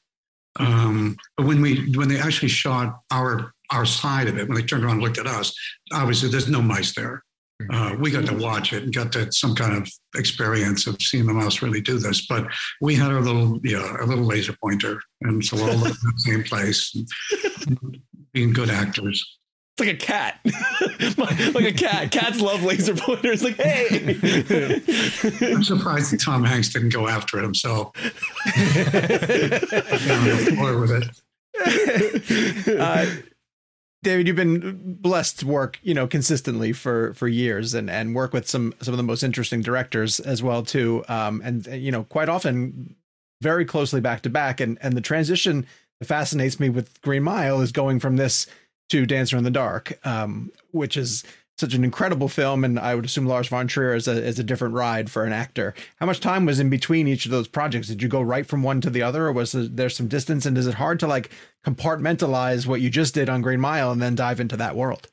Um, 0.59 1.17
but 1.37 1.45
when 1.45 1.61
we 1.61 1.91
when 1.95 2.07
they 2.09 2.19
actually 2.19 2.49
shot 2.49 2.99
our 3.11 3.53
our 3.71 3.85
side 3.85 4.27
of 4.27 4.37
it, 4.37 4.47
when 4.47 4.55
they 4.55 4.63
turned 4.63 4.83
around 4.83 4.95
and 4.95 5.03
looked 5.03 5.17
at 5.17 5.27
us, 5.27 5.53
obviously 5.91 6.29
there's 6.29 6.49
no 6.49 6.61
mice 6.61 6.93
there. 6.93 7.23
Uh, 7.69 7.95
we 7.99 8.11
got 8.11 8.25
to 8.25 8.35
watch 8.35 8.73
it 8.73 8.83
and 8.83 8.93
got 8.93 9.11
to 9.13 9.31
some 9.31 9.55
kind 9.55 9.75
of 9.75 9.89
experience 10.15 10.85
of 10.85 11.01
seeing 11.01 11.25
the 11.25 11.33
mouse 11.33 11.61
really 11.61 11.81
do 11.81 11.97
this. 11.97 12.27
But 12.27 12.47
we 12.81 12.95
had 12.95 13.11
our 13.11 13.21
little, 13.21 13.59
yeah, 13.63 13.95
our 13.99 14.05
little 14.05 14.25
laser 14.25 14.55
pointer, 14.61 14.99
and 15.21 15.43
so 15.43 15.55
we're 15.57 15.69
all 15.69 15.85
in 15.85 15.91
the 15.91 16.13
same 16.17 16.43
place, 16.43 16.93
being 18.33 18.53
good 18.53 18.69
actors. 18.69 19.39
It's 19.75 19.87
like 19.87 19.95
a 19.95 19.97
cat, 20.05 20.39
like 21.55 21.65
a 21.65 21.73
cat. 21.73 22.11
Cats 22.11 22.39
love 22.39 22.63
laser 22.63 22.95
pointers. 22.95 23.43
Like, 23.43 23.55
hey, 23.55 24.19
I'm 25.51 25.63
surprised 25.63 26.13
that 26.13 26.19
Tom 26.21 26.43
Hanks 26.43 26.71
didn't 26.71 26.93
go 26.93 27.07
after 27.07 27.39
it 27.39 27.43
himself. 27.43 27.91
with 30.75 31.09
it. 31.57 32.79
Uh, 32.79 33.05
David, 34.03 34.27
you've 34.27 34.35
been 34.35 34.95
blessed 34.99 35.39
to 35.39 35.47
work, 35.47 35.79
you 35.81 35.95
know, 35.95 36.05
consistently 36.05 36.71
for 36.71 37.15
for 37.15 37.27
years, 37.27 37.73
and 37.73 37.89
and 37.89 38.13
work 38.13 38.31
with 38.31 38.47
some 38.47 38.75
some 38.79 38.93
of 38.93 38.97
the 38.97 39.03
most 39.03 39.23
interesting 39.23 39.61
directors 39.61 40.19
as 40.19 40.43
well 40.43 40.61
too, 40.61 41.03
um, 41.07 41.41
and 41.43 41.65
you 41.65 41.91
know, 41.91 42.03
quite 42.03 42.29
often 42.29 42.95
very 43.41 43.65
closely 43.65 44.01
back 44.01 44.21
to 44.21 44.29
back, 44.29 44.59
and 44.59 44.77
and 44.81 44.95
the 44.95 45.01
transition 45.01 45.65
that 45.99 46.05
fascinates 46.05 46.59
me 46.59 46.69
with 46.69 47.01
Green 47.01 47.23
Mile 47.23 47.61
is 47.61 47.71
going 47.71 47.99
from 47.99 48.17
this 48.17 48.45
to 48.89 49.05
Dancer 49.05 49.37
in 49.37 49.43
the 49.43 49.51
Dark, 49.51 49.99
um, 50.05 50.51
which 50.71 50.97
is 50.97 51.23
such 51.57 51.73
an 51.73 51.83
incredible 51.83 52.29
film, 52.29 52.63
and 52.63 52.79
I 52.79 52.95
would 52.95 53.05
assume 53.05 53.27
Lars 53.27 53.47
von 53.47 53.67
Trier 53.67 53.93
is 53.93 54.07
a 54.07 54.23
is 54.23 54.39
a 54.39 54.43
different 54.43 54.73
ride 54.73 55.09
for 55.11 55.23
an 55.23 55.33
actor. 55.33 55.73
How 55.97 56.05
much 56.05 56.19
time 56.19 56.45
was 56.45 56.59
in 56.59 56.69
between 56.69 57.07
each 57.07 57.25
of 57.25 57.31
those 57.31 57.47
projects? 57.47 57.87
Did 57.87 58.01
you 58.01 58.09
go 58.09 58.21
right 58.21 58.45
from 58.45 58.63
one 58.63 58.81
to 58.81 58.89
the 58.89 59.03
other, 59.03 59.27
or 59.27 59.31
was 59.31 59.51
there 59.53 59.89
some 59.89 60.07
distance? 60.07 60.45
And 60.45 60.57
is 60.57 60.67
it 60.67 60.75
hard 60.75 60.99
to 61.01 61.07
like 61.07 61.29
compartmentalize 61.65 62.65
what 62.65 62.81
you 62.81 62.89
just 62.89 63.13
did 63.13 63.29
on 63.29 63.41
Green 63.41 63.59
Mile 63.59 63.91
and 63.91 64.01
then 64.01 64.15
dive 64.15 64.39
into 64.39 64.57
that 64.57 64.75
world? 64.75 65.07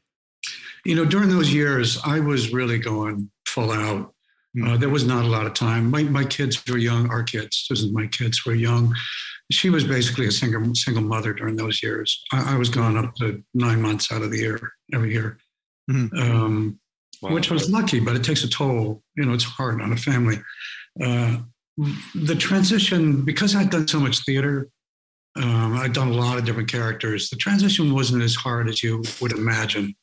You 0.85 0.95
know, 0.95 1.05
during 1.05 1.29
those 1.29 1.53
years, 1.53 1.99
I 2.05 2.21
was 2.21 2.53
really 2.53 2.79
going 2.79 3.31
full 3.47 3.71
out. 3.71 4.15
Hmm. 4.55 4.65
Uh, 4.65 4.77
there 4.79 4.89
was 4.89 5.05
not 5.05 5.25
a 5.25 5.29
lot 5.29 5.47
of 5.47 5.53
time. 5.53 5.91
My 5.91 6.05
my 6.05 6.25
kids 6.25 6.65
were 6.67 6.79
young. 6.79 7.11
Our 7.11 7.23
kids, 7.23 7.65
Susan, 7.67 7.93
my 7.93 8.07
kids 8.07 8.47
were 8.47 8.55
young. 8.55 8.95
She 9.51 9.69
was 9.71 9.85
basically 9.85 10.27
a 10.27 10.33
single 10.33 10.75
single 10.75 11.03
mother 11.03 11.33
during 11.33 11.57
those 11.57 11.83
years. 11.83 12.23
I, 12.33 12.55
I 12.55 12.59
was 12.59 12.69
gone 12.69 12.97
up 12.97 13.15
to 13.17 13.43
nine 13.55 13.83
months 13.83 14.13
out 14.13 14.23
of 14.23 14.31
the 14.31 14.39
year 14.39 14.61
every 14.93 15.13
year 15.13 15.39
mm-hmm. 15.91 16.19
um, 16.19 16.79
wow. 17.23 17.33
which 17.33 17.51
was 17.51 17.71
lucky, 17.71 18.01
but 18.01 18.17
it 18.17 18.25
takes 18.25 18.45
a 18.45 18.49
toll. 18.49 19.03
You 19.17 19.27
know, 19.27 19.35
it's 19.35 19.45
hard 19.45 19.81
on 19.81 19.93
a 19.93 19.97
family. 19.97 20.41
Uh, 21.03 21.39
the 22.15 22.35
transition, 22.35 23.25
because 23.25 23.55
I'd 23.55 23.71
done 23.71 23.89
so 23.89 24.01
much 24.01 24.25
theater, 24.25 24.69
um, 25.37 25.77
I'd 25.77 25.93
done 25.93 26.09
a 26.09 26.15
lot 26.15 26.39
of 26.39 26.45
different 26.45 26.71
characters. 26.71 27.31
The 27.31 27.37
transition 27.37 27.95
wasn't 27.95 28.23
as 28.23 28.35
hard 28.35 28.69
as 28.69 28.83
you 28.83 29.03
would 29.21 29.33
imagine. 29.33 29.95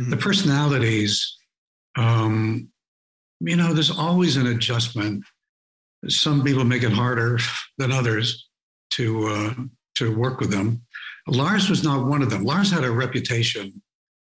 Mm-hmm. 0.00 0.10
The 0.10 0.16
personalities, 0.16 1.38
um, 1.96 2.68
you 3.40 3.56
know, 3.56 3.72
there's 3.72 3.96
always 3.96 4.36
an 4.36 4.46
adjustment. 4.46 5.24
Some 6.08 6.42
people 6.42 6.64
make 6.64 6.82
it 6.82 6.92
harder 6.92 7.38
than 7.78 7.92
others 7.92 8.48
to 8.92 9.26
uh, 9.28 9.54
to 9.96 10.16
work 10.16 10.40
with 10.40 10.50
them. 10.50 10.82
Lars 11.26 11.68
was 11.70 11.84
not 11.84 12.06
one 12.06 12.22
of 12.22 12.30
them. 12.30 12.44
Lars 12.44 12.70
had 12.70 12.84
a 12.84 12.90
reputation 12.90 13.82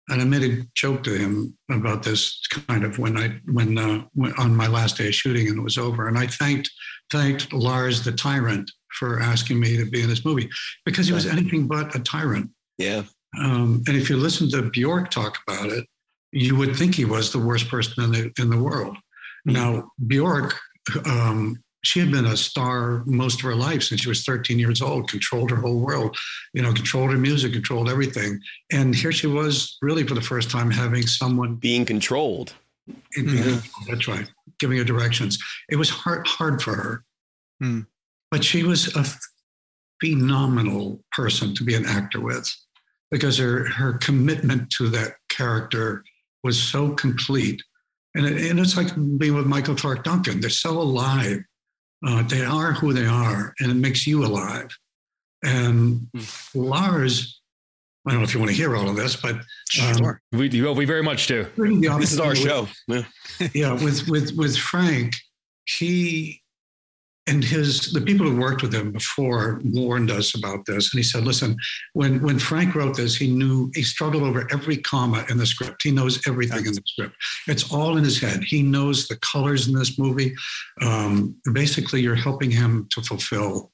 and 0.09 0.21
I 0.21 0.25
made 0.25 0.43
a 0.43 0.63
joke 0.75 1.03
to 1.03 1.17
him 1.17 1.57
about 1.69 2.03
this 2.03 2.45
kind 2.47 2.83
of 2.83 2.99
when 2.99 3.17
I 3.17 3.39
when, 3.51 3.77
uh, 3.77 4.03
when 4.13 4.33
on 4.33 4.55
my 4.55 4.67
last 4.67 4.97
day 4.97 5.07
of 5.07 5.15
shooting 5.15 5.47
and 5.47 5.57
it 5.57 5.63
was 5.63 5.77
over, 5.77 6.07
and 6.07 6.17
I 6.17 6.27
thanked 6.27 6.69
thanked 7.11 7.51
Lars 7.53 8.03
the 8.03 8.11
tyrant 8.11 8.71
for 8.99 9.19
asking 9.19 9.59
me 9.59 9.77
to 9.77 9.85
be 9.85 10.01
in 10.01 10.09
this 10.09 10.25
movie 10.25 10.49
because 10.85 11.07
he 11.07 11.13
was 11.13 11.25
anything 11.25 11.67
but 11.67 11.95
a 11.95 11.99
tyrant. 11.99 12.49
Yeah. 12.77 13.03
Um, 13.39 13.83
and 13.87 13.97
if 13.97 14.09
you 14.09 14.17
listen 14.17 14.49
to 14.51 14.69
Bjork 14.69 15.09
talk 15.09 15.39
about 15.47 15.69
it, 15.69 15.85
you 16.31 16.55
would 16.55 16.75
think 16.75 16.95
he 16.95 17.05
was 17.05 17.31
the 17.31 17.39
worst 17.39 17.67
person 17.67 18.03
in 18.03 18.11
the 18.11 18.31
in 18.39 18.49
the 18.49 18.61
world. 18.61 18.95
Mm-hmm. 19.47 19.53
Now 19.53 19.89
Bjork 20.05 20.55
um, 21.05 21.63
she 21.85 21.99
had 21.99 22.11
been 22.11 22.25
a 22.25 22.35
star 22.35 23.03
most 23.05 23.35
of 23.35 23.41
her 23.41 23.55
life 23.55 23.83
since 23.83 24.01
she 24.01 24.09
was 24.09 24.23
13 24.23 24.57
years 24.57 24.81
old, 24.81 25.09
controlled 25.09 25.51
her 25.51 25.57
whole 25.57 25.79
world, 25.79 26.17
you 26.53 26.61
know, 26.61 26.73
controlled 26.73 27.11
her 27.11 27.17
music, 27.17 27.53
controlled 27.53 27.89
everything. 27.89 28.39
And 28.71 28.95
here 28.95 29.11
she 29.11 29.27
was 29.27 29.77
really 29.81 30.05
for 30.05 30.15
the 30.15 30.21
first 30.21 30.49
time 30.49 30.71
having 30.71 31.05
someone 31.05 31.55
being 31.55 31.85
controlled. 31.85 32.53
Mm-hmm. 33.17 33.89
That's 33.89 34.07
right. 34.07 34.27
Giving 34.59 34.77
her 34.77 34.83
directions. 34.83 35.37
It 35.69 35.75
was 35.75 35.89
hard, 35.89 36.25
hard 36.27 36.61
for 36.61 36.75
her. 36.75 37.03
Mm. 37.61 37.85
But 38.31 38.43
she 38.43 38.63
was 38.63 38.95
a 38.95 39.05
phenomenal 40.03 41.03
person 41.11 41.53
to 41.55 41.63
be 41.63 41.75
an 41.75 41.85
actor 41.85 42.19
with 42.19 42.49
because 43.11 43.37
her, 43.37 43.65
her 43.65 43.93
commitment 43.93 44.69
to 44.71 44.89
that 44.89 45.13
character 45.29 46.03
was 46.43 46.61
so 46.61 46.91
complete. 46.91 47.61
And, 48.15 48.25
it, 48.25 48.49
and 48.49 48.59
it's 48.59 48.75
like 48.75 48.93
being 49.17 49.35
with 49.35 49.45
Michael 49.45 49.75
Clarke 49.75 50.03
Duncan. 50.03 50.41
They're 50.41 50.49
so 50.49 50.71
alive 50.71 51.43
uh, 52.05 52.23
they 52.23 52.43
are 52.43 52.71
who 52.73 52.93
they 52.93 53.05
are, 53.05 53.53
and 53.59 53.71
it 53.71 53.75
makes 53.75 54.05
you 54.05 54.25
alive. 54.25 54.69
And 55.43 56.07
mm. 56.15 56.55
Lars, 56.55 57.41
I 58.05 58.11
don't 58.11 58.19
know 58.19 58.23
if 58.23 58.33
you 58.33 58.39
want 58.39 58.51
to 58.51 58.55
hear 58.57 58.75
all 58.75 58.87
of 58.89 58.95
this, 58.95 59.15
but 59.15 59.35
um, 59.35 59.41
sure. 59.69 60.21
we 60.31 60.47
do. 60.47 60.71
We 60.73 60.85
very 60.85 61.03
much 61.03 61.27
do. 61.27 61.47
This 61.57 62.11
is 62.11 62.19
our 62.19 62.29
with, 62.29 62.37
show. 62.37 62.67
Yeah. 62.87 63.03
yeah, 63.53 63.73
with 63.73 64.07
with 64.07 64.35
with 64.37 64.57
Frank, 64.57 65.15
he 65.65 66.41
and 67.27 67.43
his 67.43 67.91
the 67.91 68.01
people 68.01 68.25
who 68.25 68.39
worked 68.39 68.61
with 68.61 68.73
him 68.73 68.91
before 68.91 69.59
warned 69.63 70.11
us 70.11 70.35
about 70.35 70.65
this. 70.65 70.93
And 70.93 70.99
he 70.99 71.03
said 71.03 71.23
listen 71.23 71.57
when 71.93 72.21
when 72.21 72.37
frank 72.39 72.75
wrote 72.75 72.95
this 72.97 73.15
he 73.15 73.29
knew 73.29 73.71
he 73.73 73.83
struggled 73.83 74.23
over 74.23 74.47
every 74.51 74.77
comma 74.77 75.25
in 75.29 75.37
the 75.37 75.45
script. 75.45 75.83
He 75.83 75.91
knows 75.91 76.25
everything 76.27 76.65
in 76.65 76.73
the 76.73 76.83
script. 76.85 77.15
It's 77.47 77.71
all 77.71 77.97
in 77.97 78.03
his 78.03 78.19
head. 78.19 78.43
He 78.43 78.61
knows 78.61 79.07
the 79.07 79.17
colors 79.17 79.67
in 79.67 79.73
this 79.73 79.97
movie. 79.97 80.35
Um, 80.81 81.35
basically 81.51 82.01
you're 82.01 82.15
helping 82.15 82.51
him 82.51 82.87
to 82.91 83.01
fulfill 83.01 83.71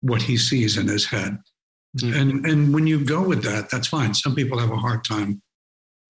what 0.00 0.22
he 0.22 0.36
sees 0.36 0.76
in 0.76 0.88
his 0.88 1.06
head. 1.06 1.38
Mm-hmm. 1.98 2.20
and 2.20 2.46
and 2.46 2.74
when 2.74 2.86
you 2.86 3.04
go 3.04 3.22
with 3.22 3.42
that 3.44 3.70
that's 3.70 3.88
fine. 3.88 4.12
Some 4.12 4.34
people 4.34 4.58
have 4.58 4.70
a 4.70 4.76
hard 4.76 5.04
time 5.04 5.40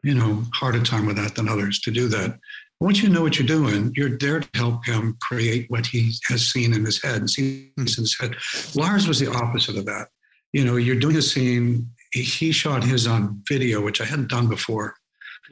you 0.02 0.14
know 0.14 0.44
harder 0.54 0.82
time 0.82 1.06
with 1.06 1.16
that 1.16 1.34
than 1.34 1.48
others 1.48 1.80
to 1.80 1.90
do 1.90 2.08
that 2.08 2.38
once 2.80 3.02
you 3.02 3.08
know 3.08 3.22
what 3.22 3.38
you're 3.38 3.46
doing, 3.46 3.92
you're 3.96 4.16
there 4.18 4.40
to 4.40 4.48
help 4.54 4.86
him 4.86 5.16
create 5.20 5.68
what 5.68 5.86
he 5.86 6.12
has 6.28 6.46
seen 6.46 6.72
in 6.72 6.84
his 6.84 7.02
head 7.02 7.16
and 7.16 7.28
sees 7.28 7.70
in 7.76 7.84
his 7.86 8.16
head. 8.18 8.36
Lars 8.74 9.08
was 9.08 9.18
the 9.18 9.30
opposite 9.30 9.76
of 9.76 9.86
that. 9.86 10.08
You 10.52 10.64
know, 10.64 10.76
you're 10.76 10.98
doing 10.98 11.16
a 11.16 11.22
scene. 11.22 11.90
He 12.12 12.52
shot 12.52 12.84
his 12.84 13.06
on 13.06 13.42
video, 13.48 13.80
which 13.80 14.00
I 14.00 14.04
hadn't 14.04 14.30
done 14.30 14.48
before. 14.48 14.94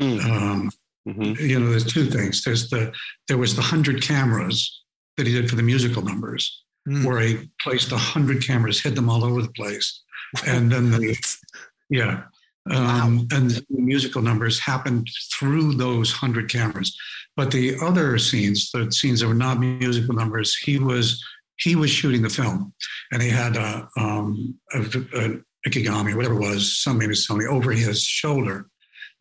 Mm. 0.00 0.24
Um, 0.24 0.70
mm-hmm. 1.08 1.44
You 1.44 1.60
know, 1.60 1.70
there's 1.70 1.84
two 1.84 2.06
things. 2.06 2.44
There's 2.44 2.70
the 2.70 2.92
there 3.28 3.38
was 3.38 3.56
the 3.56 3.62
hundred 3.62 4.02
cameras 4.02 4.82
that 5.16 5.26
he 5.26 5.32
did 5.32 5.50
for 5.50 5.56
the 5.56 5.62
musical 5.62 6.02
numbers, 6.02 6.64
mm. 6.88 7.04
where 7.04 7.20
he 7.20 7.50
placed 7.60 7.92
a 7.92 7.98
hundred 7.98 8.46
cameras, 8.46 8.80
hid 8.80 8.94
them 8.94 9.10
all 9.10 9.24
over 9.24 9.42
the 9.42 9.52
place, 9.52 10.02
and 10.46 10.70
then 10.70 10.90
the 10.90 11.16
yeah, 11.90 12.24
um, 12.70 12.84
wow. 12.84 13.24
And 13.32 13.50
the 13.50 13.64
musical 13.70 14.22
numbers 14.22 14.58
happened 14.58 15.08
through 15.38 15.74
those 15.74 16.12
hundred 16.12 16.50
cameras. 16.50 16.96
But 17.36 17.50
the 17.50 17.76
other 17.82 18.18
scenes, 18.18 18.70
the 18.72 18.90
scenes 18.90 19.20
that 19.20 19.28
were 19.28 19.34
not 19.34 19.60
musical 19.60 20.14
numbers, 20.14 20.56
he 20.56 20.78
was 20.78 21.22
he 21.58 21.74
was 21.74 21.90
shooting 21.90 22.22
the 22.22 22.28
film, 22.28 22.74
and 23.12 23.22
he 23.22 23.30
had 23.30 23.56
a, 23.56 23.88
um, 23.96 24.58
a, 24.74 24.80
a 24.80 25.40
Ikegami, 25.66 26.14
whatever 26.14 26.34
it 26.34 26.40
was, 26.40 26.76
something 26.82 27.08
was 27.08 27.26
Sony 27.26 27.46
over 27.48 27.72
his 27.72 28.02
shoulder. 28.02 28.66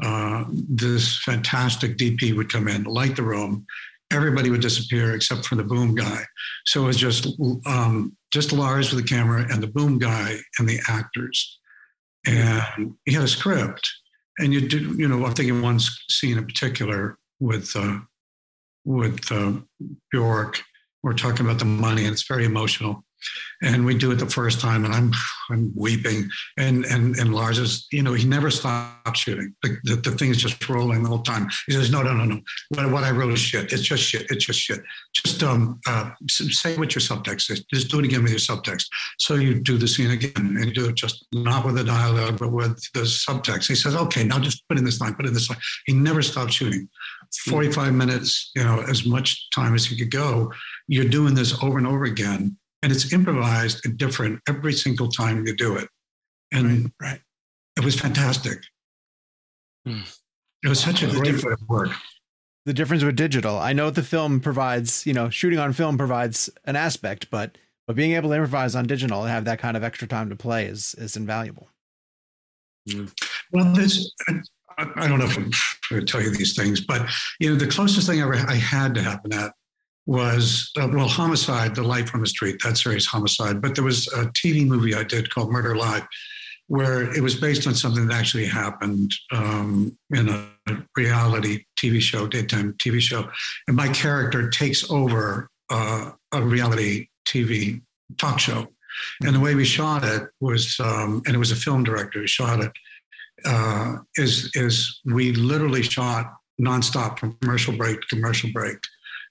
Uh, 0.04 0.44
this 0.52 1.18
fantastic 1.20 1.98
DP 1.98 2.36
would 2.36 2.52
come 2.52 2.68
in, 2.68 2.84
light 2.84 3.16
the 3.16 3.24
room. 3.24 3.66
Everybody 4.12 4.50
would 4.50 4.62
disappear 4.62 5.16
except 5.16 5.46
for 5.46 5.56
the 5.56 5.64
boom 5.64 5.96
guy. 5.96 6.24
So 6.66 6.84
it 6.84 6.88
was 6.88 6.98
just 6.98 7.28
um, 7.66 8.16
just 8.34 8.52
Lars 8.52 8.92
with 8.94 9.02
the 9.02 9.08
camera 9.08 9.48
and 9.50 9.64
the 9.64 9.68
boom 9.68 9.98
guy 9.98 10.36
and 10.60 10.68
the 10.68 10.80
actors 10.90 11.60
and 12.26 12.94
he 13.06 13.14
had 13.14 13.24
a 13.24 13.28
script. 13.28 13.90
And 14.38 14.54
you 14.54 14.68
do, 14.68 14.96
you 14.98 15.08
know, 15.08 15.26
I'm 15.26 15.34
thinking 15.34 15.62
one 15.62 15.80
scene 16.10 16.38
in 16.38 16.46
particular 16.46 17.18
with 17.40 17.76
uh, 17.76 18.00
with 18.84 19.32
uh, 19.32 19.54
Bjork. 20.12 20.62
We're 21.04 21.14
talking 21.14 21.46
about 21.46 21.60
the 21.60 21.66
money, 21.66 22.04
and 22.04 22.14
it's 22.14 22.28
very 22.28 22.46
emotional. 22.46 23.04
And 23.62 23.86
we 23.86 23.98
do 23.98 24.12
it 24.12 24.16
the 24.16 24.26
first 24.26 24.60
time, 24.60 24.86
and 24.86 24.94
I'm 24.94 25.12
I'm 25.50 25.72
weeping, 25.76 26.30
and 26.58 26.86
and 26.86 27.16
and 27.18 27.34
Lars 27.34 27.58
is, 27.58 27.88
you 27.92 28.04
know, 28.04 28.14
he 28.14 28.26
never 28.26 28.52
stops 28.52 29.20
shooting. 29.20 29.54
The, 29.64 29.78
the, 29.84 29.96
the 29.96 30.12
thing 30.12 30.30
is 30.30 30.38
just 30.38 30.68
rolling 30.68 31.04
the 31.04 31.10
whole 31.10 31.22
time. 31.22 31.48
He 31.68 31.74
says, 31.74 31.92
no, 31.92 32.02
no, 32.02 32.14
no, 32.14 32.26
no. 32.26 32.42
What, 32.70 32.92
what 32.92 33.04
I 33.04 33.12
wrote 33.12 33.34
is 33.34 33.40
shit. 33.40 33.72
It's 33.72 33.84
just 33.84 34.04
shit. 34.04 34.30
It's 34.30 34.46
just 34.46 34.60
shit. 34.60 34.82
Just 35.14 35.42
um, 35.44 35.80
uh, 35.88 36.12
say 36.30 36.78
what 36.78 36.96
your 36.96 37.02
subtext 37.02 37.52
is. 37.52 37.64
Just 37.74 37.90
do 37.90 38.00
it 38.00 38.06
again 38.06 38.24
with 38.24 38.32
your 38.32 38.40
subtext. 38.40 38.86
So 39.20 39.36
you 39.36 39.62
do 39.62 39.78
the 39.78 39.88
scene 39.88 40.12
again, 40.12 40.58
and 40.58 40.66
you 40.66 40.74
do 40.74 40.90
it 40.90 40.96
just 40.96 41.26
not 41.34 41.66
with 41.66 41.76
the 41.76 41.84
dialogue, 41.84 42.40
but 42.40 42.52
with 42.52 42.82
the 42.94 43.02
subtext. 43.02 43.68
He 43.68 43.76
says, 43.76 43.96
okay, 43.96 44.24
now 44.24 44.40
just 44.40 44.68
put 44.68 44.78
in 44.78 44.84
this 44.84 45.00
line, 45.00 45.16
put 45.16 45.26
in 45.26 45.34
this 45.34 45.50
line. 45.50 45.60
He 45.86 45.94
never 45.94 46.22
stops 46.22 46.54
shooting. 46.54 46.90
45 47.48 47.94
minutes, 47.94 48.52
you 48.56 48.64
know, 48.64 48.82
as 48.82 49.06
much 49.06 49.50
time 49.50 49.74
as 49.74 49.92
you 49.92 49.98
could 49.98 50.12
go. 50.12 50.52
You're 50.88 51.06
doing 51.06 51.34
this 51.34 51.62
over 51.64 51.78
and 51.78 51.88
over 51.88 52.06
again 52.06 52.58
and 52.86 52.92
it's 52.92 53.12
improvised 53.12 53.84
and 53.84 53.98
different 53.98 54.40
every 54.48 54.72
single 54.72 55.10
time 55.10 55.44
you 55.48 55.56
do 55.56 55.76
it. 55.76 55.90
And 56.52 56.92
right, 57.02 57.14
right. 57.14 57.22
it 57.76 57.84
was 57.84 58.00
fantastic. 58.00 58.60
Mm. 59.88 60.04
It 60.64 60.70
was 60.70 60.82
such 60.82 61.02
a 61.02 61.08
great 61.08 61.42
bit 61.42 61.52
of 61.52 61.68
work. 61.68 61.90
The 62.68 62.74
difference 62.74 63.04
with 63.04 63.16
digital, 63.16 63.58
I 63.58 63.74
know 63.74 63.90
the 63.90 64.04
film 64.04 64.40
provides, 64.40 65.04
you 65.08 65.14
know, 65.14 65.32
shooting 65.32 65.58
on 65.58 65.74
film 65.74 65.98
provides 65.98 66.48
an 66.66 66.76
aspect, 66.76 67.32
but 67.32 67.58
but 67.88 67.96
being 67.96 68.12
able 68.12 68.30
to 68.30 68.36
improvise 68.36 68.76
on 68.76 68.86
digital 68.86 69.22
and 69.22 69.32
have 69.32 69.46
that 69.46 69.58
kind 69.58 69.76
of 69.76 69.84
extra 69.84 70.08
time 70.08 70.30
to 70.30 70.36
play 70.36 70.66
is 70.66 70.94
is 71.00 71.18
invaluable. 71.18 71.70
Mm. 72.88 73.12
Well, 73.52 73.74
this 73.74 74.12
I, 74.28 74.42
I, 74.96 75.08
don't 75.08 75.18
know 75.18 75.26
if 75.26 75.38
I'm 75.38 75.50
going 75.90 76.06
to 76.06 76.12
tell 76.12 76.22
you 76.22 76.30
these 76.30 76.56
things, 76.56 76.82
but 76.82 77.10
you 77.40 77.50
know, 77.50 77.56
the 77.56 77.66
closest 77.66 78.08
thing 78.08 78.22
ever 78.22 78.36
I 78.36 78.54
had 78.54 78.94
to 78.94 79.02
happen 79.02 79.34
at 79.34 79.54
was 80.06 80.72
uh, 80.80 80.88
well 80.92 81.08
homicide 81.08 81.76
the 81.76 81.84
light 81.84 82.08
from 82.08 82.22
the 82.22 82.28
street 82.28 82.58
that 82.64 82.78
series 82.78 83.06
homicide. 83.06 83.62
But 83.62 83.76
there 83.76 83.84
was 83.84 84.08
a 84.14 84.26
tv 84.28 84.66
movie 84.68 84.96
i 84.96 85.04
did 85.04 85.34
called 85.34 85.52
murder 85.52 85.76
live 85.76 86.06
where 86.68 87.14
it 87.14 87.22
was 87.22 87.36
based 87.36 87.68
on 87.68 87.76
something 87.76 88.08
that 88.08 88.16
actually 88.16 88.46
happened 88.46 89.12
um, 89.32 89.96
in 90.12 90.30
a 90.30 90.48
reality 90.96 91.64
tv 91.80 92.02
show 92.02 92.28
daytime 92.28 92.74
tv 92.74 93.00
show. 93.00 93.30
And 93.68 93.78
my 93.78 93.88
character 93.90 94.50
takes 94.50 94.90
over 94.90 95.50
uh, 95.70 96.12
a 96.32 96.42
reality 96.42 97.08
tv 97.28 97.82
talk 98.18 98.40
show. 98.40 98.68
And 99.24 99.36
the 99.36 99.40
way 99.40 99.56
we 99.56 99.66
shot 99.66 100.04
it 100.06 100.24
was 100.40 100.78
um, 100.80 101.22
and 101.26 101.36
it 101.36 101.40
was 101.40 101.52
a 101.52 101.56
film 101.56 101.84
director 101.84 102.20
who 102.20 102.28
shot 102.28 102.62
it 102.62 102.72
uh, 103.46 103.98
is 104.16 104.52
is 104.56 105.02
we 105.06 105.34
literally 105.34 105.84
shot 105.84 106.34
nonstop 106.60 107.20
from 107.20 107.34
commercial 107.42 107.76
break 107.76 108.00
to 108.02 108.08
commercial 108.08 108.50
break 108.54 108.78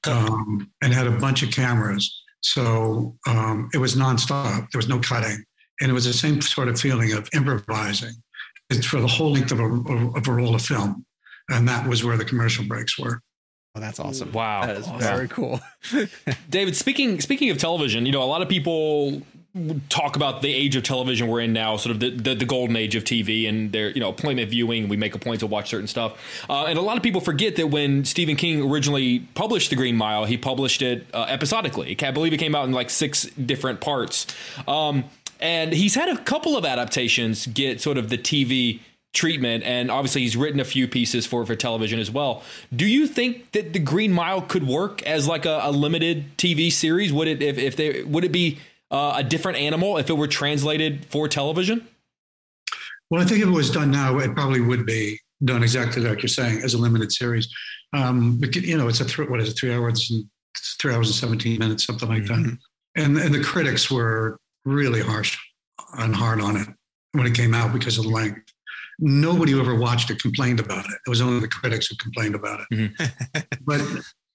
um, 0.07 0.71
and 0.83 0.93
had 0.93 1.07
a 1.07 1.13
bunch 1.13 1.43
of 1.43 1.51
cameras. 1.51 2.23
So 2.41 3.17
um, 3.27 3.71
it 3.73 3.79
was 3.79 3.97
nonstop. 3.97 4.71
There 4.71 4.79
was 4.79 4.89
no 4.89 4.99
cutting, 4.99 5.43
and 5.81 5.91
it 5.91 5.95
was 5.95 6.05
the 6.05 6.13
same 6.13 6.41
sort 6.41 6.69
of 6.69 6.79
feeling 6.79 7.13
of 7.13 7.29
improvising. 7.35 8.15
It's 8.71 8.87
for 8.87 9.01
the 9.01 9.07
whole 9.07 9.33
length 9.33 9.53
of 9.53 9.61
a, 9.61 9.65
of 9.65 10.29
a 10.29 10.33
roll 10.33 10.55
of 10.55 10.63
film, 10.63 11.05
and 11.49 11.69
that 11.69 11.89
was 11.89 12.05
where 12.05 12.17
the 12.17 12.25
commercial 12.25 12.65
breaks 12.65 12.99
were. 12.99 13.21
Oh, 13.77 13.81
that's 13.81 13.99
awesome! 13.99 14.31
Wow, 14.33 14.67
that 14.67 14.77
is 14.77 14.87
awesome. 14.87 15.01
very 15.01 15.29
cool. 15.29 15.61
David, 16.51 16.77
speaking 16.77 17.21
speaking 17.21 17.51
of 17.51 17.59
television, 17.59 18.07
you 18.07 18.13
know, 18.13 18.23
a 18.23 18.25
lot 18.25 18.41
of 18.41 18.49
people 18.49 19.23
talk 19.89 20.17
about 20.17 20.43
the 20.43 20.53
age 20.53 20.75
of 20.75 20.83
television 20.83 21.29
we're 21.29 21.41
in 21.41 21.53
now, 21.53 21.77
sort 21.77 21.95
of 21.95 22.01
the, 22.01 22.11
the, 22.11 22.35
the 22.35 22.45
golden 22.45 22.75
age 22.75 22.97
of 22.97 23.05
TV, 23.05 23.49
and 23.49 23.71
their 23.71 23.91
you 23.91 24.01
know 24.01 24.09
appointment 24.09 24.51
viewing. 24.51 24.89
We 24.89 24.97
make 24.97 25.15
a 25.15 25.19
point 25.19 25.41
to 25.41 25.47
watch 25.47 25.71
certain 25.71 25.87
stuff, 25.87 26.19
uh, 26.51 26.65
and 26.65 26.79
a 26.79 26.83
lot 26.83 26.97
of 26.97 27.03
people 27.03 27.21
forget 27.21 27.57
that 27.57 27.69
when 27.69 28.05
Stephen 28.05 28.35
King 28.37 28.69
originally 28.69 29.21
published 29.35 29.71
The 29.71 29.77
Green 29.77 29.97
Mile, 29.97 30.25
he 30.25 30.37
published 30.37 30.83
it 30.83 31.07
uh, 31.15 31.27
episodically. 31.29 31.97
I 32.03 32.11
believe 32.11 32.33
it 32.33 32.39
came 32.39 32.55
out 32.55 32.67
in 32.67 32.73
like 32.73 32.91
six 32.91 33.25
different 33.25 33.81
parts, 33.81 34.27
um, 34.67 35.05
and 35.39 35.73
he's 35.73 35.95
had 35.95 36.09
a 36.09 36.19
couple 36.19 36.57
of 36.57 36.65
adaptations 36.65 37.47
get 37.47 37.81
sort 37.81 37.97
of 37.97 38.09
the 38.09 38.19
TV 38.19 38.81
treatment 39.13 39.63
and 39.63 39.93
obviously 39.93 40.23
he's 40.23 40.37
written 40.37 40.59
a 40.59 40.65
few 40.65 40.89
pieces 40.89 41.25
for 41.25 41.47
for 41.47 41.55
television 41.55 42.01
as 42.01 42.11
well 42.11 42.43
do 42.75 42.85
you 42.85 43.07
think 43.07 43.53
that 43.53 43.73
the 43.73 43.79
green 43.79 44.13
mile 44.13 44.43
could 44.43 44.67
work 44.67 45.01
as 45.05 45.29
like 45.29 45.47
a, 45.47 45.61
a 45.63 45.71
limited 45.71 46.37
tv 46.37 46.71
series 46.71 47.13
would 47.13 47.29
it 47.29 47.41
if, 47.41 47.57
if 47.57 47.77
they 47.77 48.03
would 48.03 48.25
it 48.25 48.33
be 48.33 48.59
uh, 48.91 49.15
a 49.17 49.25
different 49.25 49.59
animal 49.59 49.97
if 49.99 50.11
it 50.11 50.15
were 50.15 50.29
translated 50.29 51.05
for 51.07 51.29
television? 51.29 51.87
Well, 53.11 53.23
I 53.23 53.25
think 53.25 53.43
if 53.43 53.49
it 53.49 53.53
was 53.53 53.71
done 53.71 53.91
now, 53.91 54.19
it 54.19 54.35
probably 54.35 54.61
would 54.61 54.87
be 54.87 55.21
done 55.45 55.63
exactly 55.63 56.03
like 56.03 56.23
you're 56.23 56.29
saying 56.29 56.63
as 56.63 56.75
a 56.75 56.79
limited 56.79 57.13
series. 57.13 57.49
Um, 57.93 58.39
but, 58.39 58.57
you 58.57 58.77
know, 58.77 58.89
it's 58.89 59.01
a 59.01 59.05
th- 59.05 59.29
what 59.29 59.41
is 59.41 59.51
it, 59.51 59.59
three 59.59 59.73
hours 59.73 60.11
and 60.11 60.25
three 60.81 60.95
hours 60.95 61.09
and 61.09 61.15
seventeen 61.15 61.59
minutes, 61.59 61.87
something 61.87 62.09
like 62.09 62.23
mm-hmm. 62.25 62.43
that. 62.43 62.59
And 62.97 63.19
and 63.19 63.35
the 63.35 63.43
critics 63.43 63.91
were 63.91 64.39
really 64.65 65.01
harsh 65.01 65.39
and 65.99 66.15
hard 66.15 66.41
on 66.41 66.57
it 66.57 66.69
when 67.13 67.27
it 67.27 67.35
came 67.35 67.55
out 67.55 67.73
because 67.73 67.99
of 67.99 68.05
the 68.05 68.11
length. 68.11 68.41
Nobody 69.01 69.53
who 69.53 69.61
ever 69.61 69.75
watched 69.75 70.11
it 70.11 70.23
complained 70.23 70.61
about 70.61 70.85
it. 70.85 70.95
It 71.07 71.11
was 71.11 71.21
only 71.21 71.41
the 71.41 71.49
critics 71.49 71.89
who 71.89 71.97
complained 71.97 72.37
about 72.37 72.61
it. 72.61 72.67
Mm-hmm. 72.75 73.41
but 73.67 73.81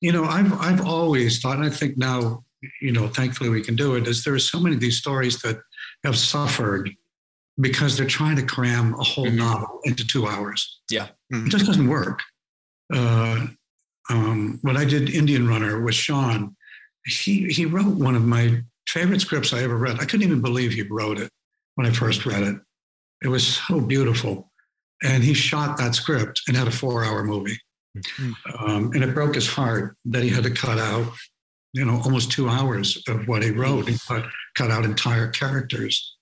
you 0.01 0.11
know, 0.11 0.25
I've 0.25 0.53
I've 0.53 0.85
always 0.85 1.39
thought, 1.39 1.57
and 1.57 1.65
I 1.65 1.69
think 1.69 1.97
now 1.97 2.43
you 2.81 2.91
know, 2.91 3.07
thankfully 3.07 3.49
we 3.49 3.61
can 3.61 3.75
do 3.75 3.95
it, 3.95 4.07
is 4.07 4.23
there 4.23 4.33
are 4.33 4.39
so 4.39 4.59
many 4.59 4.75
of 4.75 4.81
these 4.81 4.97
stories 4.97 5.41
that 5.41 5.59
have 6.03 6.17
suffered 6.17 6.89
because 7.59 7.97
they're 7.97 8.07
trying 8.07 8.35
to 8.37 8.43
cram 8.43 8.93
a 8.95 9.03
whole 9.03 9.25
mm-hmm. 9.25 9.37
novel 9.37 9.79
into 9.83 10.05
two 10.05 10.27
hours. 10.27 10.81
Yeah. 10.89 11.07
Mm-hmm. 11.33 11.47
It 11.47 11.49
just 11.49 11.65
doesn't 11.65 11.87
work. 11.87 12.21
Uh, 12.93 13.47
um, 14.09 14.59
when 14.61 14.77
I 14.77 14.85
did 14.85 15.09
Indian 15.09 15.47
Runner 15.47 15.81
with 15.81 15.95
Sean, 15.95 16.55
he, 17.05 17.47
he 17.47 17.65
wrote 17.65 17.95
one 17.95 18.15
of 18.15 18.23
my 18.23 18.61
favorite 18.87 19.21
scripts 19.21 19.53
I 19.53 19.63
ever 19.63 19.77
read. 19.77 19.99
I 19.99 20.05
couldn't 20.05 20.23
even 20.23 20.41
believe 20.41 20.71
he 20.71 20.83
wrote 20.83 21.19
it 21.19 21.29
when 21.75 21.85
I 21.85 21.91
first 21.91 22.25
read 22.25 22.43
it. 22.43 22.55
It 23.23 23.27
was 23.27 23.45
so 23.45 23.79
beautiful. 23.81 24.51
And 25.03 25.23
he 25.23 25.33
shot 25.33 25.77
that 25.77 25.95
script 25.95 26.41
and 26.47 26.57
had 26.57 26.67
a 26.67 26.71
four 26.71 27.03
hour 27.03 27.23
movie. 27.23 27.59
Mm-hmm. 27.97 28.65
Um, 28.65 28.91
and 28.93 29.03
it 29.03 29.13
broke 29.13 29.35
his 29.35 29.47
heart 29.47 29.95
that 30.05 30.23
he 30.23 30.29
had 30.29 30.43
to 30.43 30.51
cut 30.51 30.77
out 30.77 31.11
you 31.73 31.85
know, 31.85 32.01
almost 32.03 32.31
two 32.31 32.49
hours 32.49 33.01
of 33.07 33.27
what 33.27 33.43
he 33.43 33.51
wrote. 33.51 33.87
He 33.87 33.97
cut, 34.07 34.25
cut 34.55 34.71
out 34.71 34.85
entire 34.85 35.27
characters. 35.27 36.15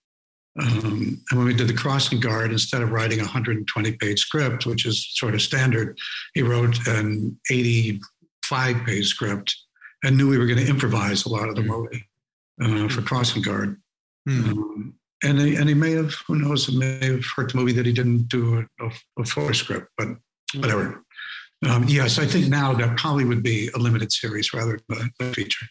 Um, 0.60 1.22
and 1.30 1.38
when 1.38 1.48
we 1.48 1.54
did 1.54 1.68
the 1.68 1.74
crossing 1.74 2.20
guard, 2.20 2.52
instead 2.52 2.82
of 2.82 2.92
writing 2.92 3.20
a 3.20 3.24
120 3.24 3.92
page 3.94 4.20
script, 4.20 4.66
which 4.66 4.86
is 4.86 5.08
sort 5.14 5.36
of 5.36 5.42
standard, 5.42 5.98
he 6.34 6.42
wrote 6.42 6.86
an 6.88 7.40
85 7.52 8.86
page 8.86 9.08
script 9.08 9.56
and 10.04 10.18
knew 10.18 10.30
we 10.30 10.38
were 10.38 10.48
going 10.48 10.60
to 10.60 10.70
improvise 10.70 11.26
a 11.26 11.30
lot 11.30 11.50
of 11.50 11.56
the 11.56 11.62
hmm. 11.62 11.70
movie 11.70 12.06
uh, 12.62 12.88
for 12.90 13.02
crossing 13.02 13.42
guard. 13.42 13.80
Mm. 14.28 14.50
Um, 14.50 14.94
and 15.24 15.40
he, 15.40 15.56
and 15.56 15.68
he 15.68 15.74
may 15.74 15.92
have, 15.92 16.14
who 16.28 16.36
knows, 16.36 16.70
it 16.70 16.76
may 16.76 17.14
have 17.14 17.26
hurt 17.36 17.52
the 17.52 17.58
movie 17.58 17.72
that 17.74 17.86
he 17.86 17.94
didn't 17.94 18.28
do 18.28 18.68
a, 18.80 18.92
a 19.20 19.26
full 19.26 19.54
script, 19.54 19.88
but 19.98 20.10
whatever. 20.56 21.04
Um, 21.66 21.86
yes, 21.88 22.20
I 22.20 22.26
think 22.26 22.50
now 22.50 22.74
that 22.74 22.98
probably 22.98 23.26
would 23.26 23.42
be 23.42 23.70
a 23.74 23.80
limited 23.80 24.12
series 24.12 24.54
rather 24.54 24.80
than 24.90 25.12
a 25.20 25.26
feature. 25.34 25.66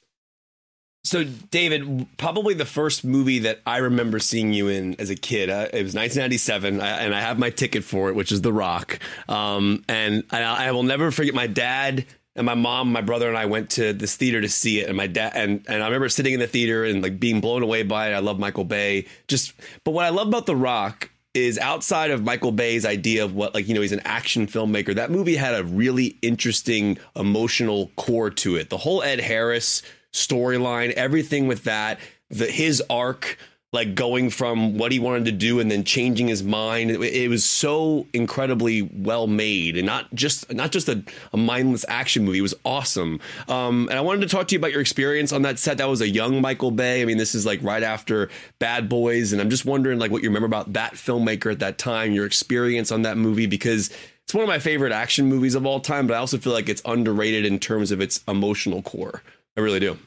So, 1.05 1.23
David, 1.23 2.09
probably 2.17 2.55
the 2.55 2.65
first 2.65 3.05
movie 3.05 3.39
that 3.41 3.61
I 3.65 3.77
remember 3.77 4.19
seeing 4.19 4.53
you 4.53 4.67
in 4.67 4.97
as 4.99 5.09
a 5.09 5.15
kid, 5.15 5.49
uh, 5.49 5.69
it 5.73 5.85
was 5.85 5.95
1997, 5.95 6.81
and 6.81 7.15
I 7.15 7.21
have 7.21 7.39
my 7.39 7.51
ticket 7.51 7.85
for 7.85 8.09
it, 8.09 8.17
which 8.17 8.33
is 8.33 8.41
The 8.41 8.53
Rock. 8.53 8.99
Um, 9.29 9.85
and 9.89 10.25
I, 10.33 10.67
I, 10.67 10.73
will 10.73 10.83
never 10.83 11.13
forget 11.13 11.33
my 11.33 11.47
dad 11.47 12.07
and 12.35 12.45
my 12.45 12.55
mom, 12.55 12.91
my 12.91 13.03
brother, 13.03 13.29
and 13.29 13.39
I 13.39 13.47
went 13.47 13.71
to 13.71 13.93
this 13.93 14.17
theater 14.17 14.41
to 14.41 14.49
see 14.49 14.81
it. 14.81 14.89
And 14.89 14.97
my 14.97 15.07
dad, 15.07 15.33
and, 15.37 15.65
and 15.69 15.81
I 15.81 15.87
remember 15.87 16.09
sitting 16.09 16.35
in 16.35 16.41
the 16.41 16.49
theater 16.49 16.85
and 16.85 17.01
like 17.01 17.21
being 17.21 17.41
blown 17.41 17.63
away 17.63 17.85
by 17.85 18.11
it. 18.11 18.15
I 18.15 18.19
love 18.19 18.41
Michael 18.41 18.65
Bay. 18.65 19.07
Just, 19.29 19.55
but 19.85 19.93
what 19.93 20.05
I 20.05 20.09
love 20.09 20.27
about 20.27 20.47
The 20.47 20.57
Rock 20.57 21.11
is 21.37 21.59
outside 21.59 22.11
of 22.11 22.25
Michael 22.25 22.53
Bay's 22.53 22.85
idea 22.85 23.25
of 23.25 23.35
what 23.35 23.55
like 23.55 23.69
you 23.69 23.75
know 23.75 23.83
he's 23.83 23.93
an 23.93 24.03
action 24.05 24.47
filmmaker. 24.47 24.95
That 24.95 25.11
movie 25.11 25.37
had 25.37 25.55
a 25.55 25.65
really 25.65 26.17
interesting 26.23 26.99
emotional 27.15 27.91
core 27.97 28.31
to 28.31 28.57
it. 28.57 28.71
The 28.71 28.79
whole 28.79 29.03
Ed 29.03 29.21
Harris 29.21 29.83
storyline, 30.13 30.93
everything 30.93 31.47
with 31.47 31.65
that, 31.65 32.01
the 32.31 32.47
his 32.47 32.83
arc 32.89 33.39
like 33.77 33.95
going 33.95 34.31
from 34.31 34.79
what 34.79 34.91
he 34.91 34.99
wanted 34.99 35.27
to 35.27 35.33
do 35.33 35.61
and 35.61 35.71
then 35.71 35.85
changing 35.85 36.29
his 36.29 36.43
mind. 36.43 36.91
It, 36.91 37.01
it 37.01 37.29
was 37.29 37.45
so 37.45 38.07
incredibly 38.15 38.83
well 38.83 39.27
made 39.27 39.77
and 39.77 39.85
not 39.85 40.13
just 40.15 40.53
not 40.53 40.73
just 40.73 40.89
a, 40.89 41.05
a 41.35 41.37
mindless 41.37 41.85
action 41.87 42.25
movie. 42.25 42.39
It 42.39 42.43
was 42.43 42.55
awesome. 42.65 43.21
Um, 43.49 43.89
and 43.91 43.99
I 43.99 44.01
wanted 44.01 44.23
to 44.23 44.29
talk 44.29 44.49
to 44.49 44.55
you 44.55 44.59
about 44.59 44.73
your 44.73 44.81
experience 44.81 45.31
on 45.31 45.43
that 45.43 45.59
set. 45.59 45.77
That 45.77 45.89
was 45.91 46.01
a 46.01 46.09
young 46.09 46.41
Michael 46.41 46.71
Bay. 46.71 47.03
I 47.03 47.05
mean, 47.05 47.19
this 47.19 47.35
is 47.35 47.45
like 47.45 47.63
right 47.63 47.83
after 47.83 48.31
Bad 48.59 48.89
Boys, 48.89 49.33
and 49.33 49.43
I'm 49.43 49.51
just 49.51 49.67
wondering 49.67 49.99
like 49.99 50.11
what 50.11 50.23
you 50.23 50.31
remember 50.31 50.47
about 50.47 50.73
that 50.73 50.95
filmmaker 50.95 51.53
at 51.53 51.59
that 51.59 51.77
time, 51.77 52.13
your 52.13 52.25
experience 52.25 52.91
on 52.91 53.03
that 53.03 53.19
movie 53.19 53.47
because 53.47 53.91
it's 54.25 54.33
one 54.35 54.43
of 54.43 54.49
my 54.49 54.59
favorite 54.59 54.93
action 54.93 55.27
movies 55.27 55.55
of 55.55 55.67
all 55.67 55.81
time, 55.81 56.07
but 56.07 56.15
I 56.15 56.17
also 56.17 56.39
feel 56.39 56.55
like 56.55 56.71
it's 56.71 56.83
underrated 56.87 57.45
in 57.45 57.59
terms 57.59 57.93
of 57.93 58.01
its 58.01 58.25
emotional 58.27 58.81
core. 58.81 59.23
I 59.57 59.61
really 59.61 59.81
do. 59.81 59.99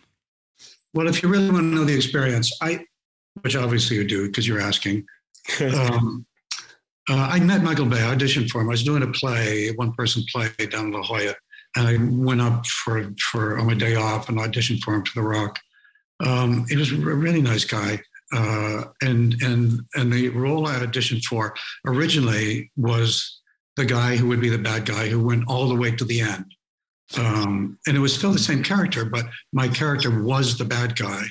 Well, 0.93 1.07
if 1.07 1.21
you 1.21 1.29
really 1.29 1.51
want 1.51 1.71
to 1.71 1.75
know 1.75 1.85
the 1.85 1.95
experience, 1.95 2.51
I 2.61 2.83
which 3.41 3.55
obviously 3.55 3.97
you 3.97 4.07
do 4.07 4.27
because 4.27 4.47
you're 4.47 4.61
asking. 4.61 5.05
um, 5.61 6.25
uh, 7.09 7.15
I 7.31 7.39
met 7.39 7.63
Michael 7.63 7.87
Bay, 7.87 8.03
I 8.03 8.15
auditioned 8.15 8.49
for 8.49 8.61
him. 8.61 8.67
I 8.67 8.71
was 8.71 8.83
doing 8.83 9.03
a 9.03 9.07
play, 9.07 9.71
one 9.71 9.93
person 9.93 10.23
play 10.31 10.49
down 10.69 10.87
in 10.87 10.91
La 10.91 11.01
Jolla. 11.01 11.33
And 11.75 11.87
I 11.87 11.97
went 12.23 12.41
up 12.41 12.65
for, 12.67 13.11
for 13.31 13.57
on 13.57 13.67
my 13.67 13.73
day 13.73 13.95
off 13.95 14.29
and 14.29 14.37
auditioned 14.37 14.81
for 14.81 14.95
him 14.95 15.05
for 15.05 15.19
The 15.19 15.27
Rock. 15.27 15.59
Um, 16.23 16.65
he 16.67 16.75
was 16.75 16.91
a 16.91 16.95
really 16.95 17.41
nice 17.41 17.65
guy. 17.65 18.01
Uh, 18.31 18.83
and 19.01 19.41
and 19.41 19.81
and 19.95 20.13
the 20.13 20.29
role 20.29 20.67
I 20.67 20.75
auditioned 20.75 21.23
for 21.23 21.55
originally 21.87 22.71
was 22.77 23.41
the 23.75 23.85
guy 23.85 24.15
who 24.15 24.27
would 24.27 24.41
be 24.41 24.49
the 24.49 24.57
bad 24.59 24.85
guy 24.85 25.07
who 25.07 25.23
went 25.23 25.45
all 25.47 25.67
the 25.67 25.75
way 25.75 25.89
to 25.95 26.05
the 26.05 26.21
end. 26.21 26.45
Um, 27.17 27.79
and 27.87 27.97
it 27.97 27.99
was 27.99 28.13
still 28.13 28.31
the 28.31 28.37
same 28.37 28.61
character, 28.61 29.03
but 29.03 29.25
my 29.51 29.67
character 29.67 30.21
was 30.21 30.57
the 30.57 30.65
bad 30.65 30.95
guy 30.95 31.23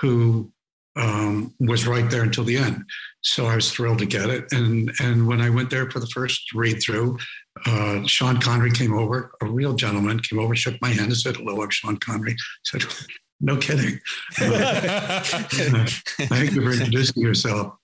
who 0.00 0.50
um, 0.96 1.54
was 1.60 1.86
right 1.86 2.10
there 2.10 2.22
until 2.22 2.44
the 2.44 2.56
end. 2.56 2.84
So 3.22 3.46
I 3.46 3.54
was 3.54 3.72
thrilled 3.72 3.98
to 4.00 4.06
get 4.06 4.30
it. 4.30 4.46
And 4.52 4.92
and 5.00 5.26
when 5.26 5.40
I 5.40 5.50
went 5.50 5.70
there 5.70 5.90
for 5.90 6.00
the 6.00 6.06
first 6.06 6.52
read 6.54 6.82
through, 6.82 7.18
uh, 7.66 8.06
Sean 8.06 8.40
Connery 8.40 8.70
came 8.70 8.96
over, 8.96 9.32
a 9.40 9.46
real 9.46 9.74
gentleman, 9.74 10.20
came 10.20 10.38
over, 10.38 10.54
shook 10.56 10.80
my 10.80 10.88
hand, 10.88 11.06
and 11.06 11.16
said, 11.16 11.36
"Hello, 11.36 11.62
I'm 11.62 11.70
Sean 11.70 11.96
Connery." 11.98 12.36
Said, 12.64 12.84
"No 13.40 13.56
kidding." 13.56 14.00
Uh, 14.40 15.20
thank 15.22 16.52
you 16.52 16.62
for 16.62 16.72
introducing 16.72 17.22
yourself. 17.22 17.74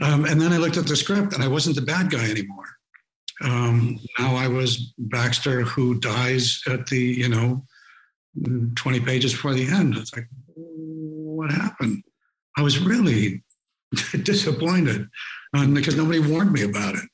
Um, 0.00 0.26
and 0.26 0.40
then 0.40 0.52
I 0.52 0.58
looked 0.58 0.76
at 0.76 0.86
the 0.86 0.96
script, 0.96 1.32
and 1.32 1.42
I 1.42 1.48
wasn't 1.48 1.76
the 1.76 1.82
bad 1.82 2.10
guy 2.10 2.30
anymore. 2.30 2.66
Um, 3.42 3.98
now 4.18 4.36
I 4.36 4.46
was 4.46 4.92
Baxter, 4.98 5.62
who 5.62 5.98
dies 5.98 6.60
at 6.68 6.86
the 6.86 7.00
you 7.00 7.28
know 7.28 7.64
twenty 8.76 9.00
pages 9.00 9.32
before 9.32 9.54
the 9.54 9.66
end. 9.68 9.96
It's 9.96 10.14
like, 10.14 10.28
what 10.54 11.50
happened? 11.50 12.04
I 12.56 12.62
was 12.62 12.78
really 12.78 13.42
disappointed 14.22 15.08
um, 15.54 15.74
because 15.74 15.96
nobody 15.96 16.18
warned 16.18 16.52
me 16.52 16.62
about 16.62 16.94
it. 16.94 17.04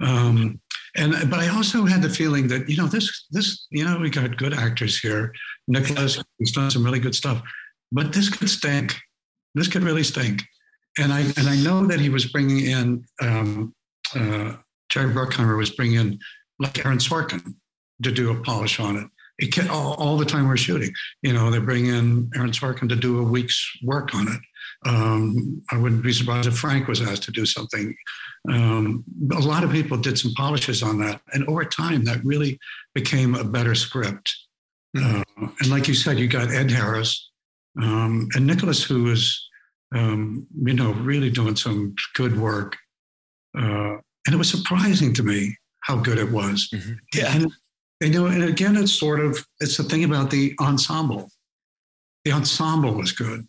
Um, 0.00 0.60
and 0.96 1.12
but 1.30 1.40
I 1.40 1.48
also 1.48 1.84
had 1.84 2.02
the 2.02 2.08
feeling 2.08 2.48
that 2.48 2.68
you 2.68 2.76
know 2.76 2.86
this 2.86 3.26
this 3.30 3.66
you 3.70 3.84
know 3.84 3.98
we 3.98 4.10
got 4.10 4.36
good 4.36 4.54
actors 4.54 4.98
here. 4.98 5.32
Nicholas 5.68 6.22
has 6.40 6.50
done 6.52 6.70
some 6.70 6.84
really 6.84 7.00
good 7.00 7.14
stuff, 7.14 7.42
but 7.92 8.12
this 8.12 8.28
could 8.28 8.48
stink. 8.48 8.96
This 9.54 9.68
could 9.68 9.82
really 9.82 10.02
stink. 10.02 10.42
And 10.98 11.12
I 11.12 11.20
and 11.20 11.48
I 11.48 11.56
know 11.56 11.86
that 11.86 12.00
he 12.00 12.08
was 12.08 12.26
bringing 12.26 12.64
in 12.64 13.04
um, 13.20 13.74
uh, 14.14 14.54
Jerry 14.88 15.12
Bruckheimer 15.12 15.56
was 15.56 15.70
bringing 15.70 16.00
in 16.00 16.18
like 16.58 16.84
Aaron 16.84 16.98
Sorkin 16.98 17.54
to 18.02 18.12
do 18.12 18.30
a 18.30 18.42
polish 18.42 18.80
on 18.80 18.96
it. 18.96 19.06
It 19.38 19.68
all, 19.68 19.94
all 19.94 20.16
the 20.16 20.24
time 20.24 20.48
we're 20.48 20.56
shooting, 20.56 20.92
you 21.20 21.34
know, 21.34 21.50
they 21.50 21.58
bring 21.58 21.86
in 21.86 22.30
Aaron 22.34 22.52
Sorkin 22.52 22.88
to 22.88 22.96
do 22.96 23.18
a 23.18 23.22
week's 23.22 23.70
work 23.82 24.14
on 24.14 24.28
it. 24.28 24.40
Um, 24.84 25.62
I 25.70 25.78
wouldn't 25.78 26.02
be 26.02 26.12
surprised 26.12 26.48
if 26.48 26.58
Frank 26.58 26.86
was 26.86 27.00
asked 27.00 27.24
to 27.24 27.32
do 27.32 27.46
something. 27.46 27.94
Um, 28.48 29.04
a 29.32 29.40
lot 29.40 29.64
of 29.64 29.72
people 29.72 29.96
did 29.96 30.18
some 30.18 30.32
polishes 30.34 30.82
on 30.82 30.98
that, 31.00 31.20
and 31.32 31.48
over 31.48 31.64
time, 31.64 32.04
that 32.04 32.24
really 32.24 32.58
became 32.94 33.34
a 33.34 33.44
better 33.44 33.74
script. 33.74 34.34
Uh, 34.96 35.22
and 35.36 35.68
like 35.68 35.88
you 35.88 35.94
said, 35.94 36.18
you 36.18 36.28
got 36.28 36.50
Ed 36.50 36.70
Harris 36.70 37.30
um, 37.80 38.28
and 38.34 38.46
Nicholas, 38.46 38.82
who 38.82 39.10
is, 39.10 39.48
um, 39.94 40.46
you 40.64 40.72
know, 40.72 40.92
really 40.92 41.30
doing 41.30 41.56
some 41.56 41.94
good 42.14 42.38
work. 42.38 42.76
Uh, 43.56 43.96
and 44.26 44.34
it 44.34 44.36
was 44.36 44.50
surprising 44.50 45.12
to 45.14 45.22
me 45.22 45.56
how 45.80 45.96
good 45.96 46.18
it 46.18 46.30
was. 46.30 46.68
Mm-hmm. 46.74 46.92
Yeah. 47.14 47.34
And, 47.34 47.52
you 48.00 48.10
know, 48.10 48.26
and 48.26 48.44
again, 48.44 48.76
it's 48.76 48.92
sort 48.92 49.20
of 49.20 49.44
it's 49.60 49.76
the 49.76 49.82
thing 49.82 50.04
about 50.04 50.30
the 50.30 50.54
ensemble. 50.60 51.30
The 52.24 52.32
ensemble 52.32 52.94
was 52.94 53.12
good 53.12 53.46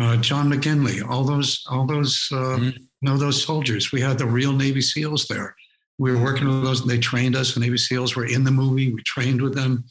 uh, 0.00 0.16
John 0.16 0.50
McGinley, 0.50 1.06
all 1.08 1.24
those, 1.24 1.64
all 1.70 1.86
those, 1.86 2.28
uh, 2.32 2.36
mm-hmm. 2.36 2.64
you 2.64 2.88
know, 3.02 3.16
those 3.16 3.42
soldiers. 3.42 3.92
We 3.92 4.00
had 4.00 4.18
the 4.18 4.26
real 4.26 4.52
Navy 4.52 4.80
SEALs 4.80 5.26
there. 5.26 5.54
We 5.98 6.12
were 6.12 6.22
working 6.22 6.46
with 6.46 6.62
those. 6.62 6.82
and 6.82 6.90
They 6.90 6.98
trained 6.98 7.34
us. 7.34 7.54
The 7.54 7.60
Navy 7.60 7.76
SEALs 7.76 8.14
were 8.14 8.26
in 8.26 8.44
the 8.44 8.50
movie. 8.50 8.92
We 8.92 9.02
trained 9.02 9.42
with 9.42 9.54
them. 9.54 9.84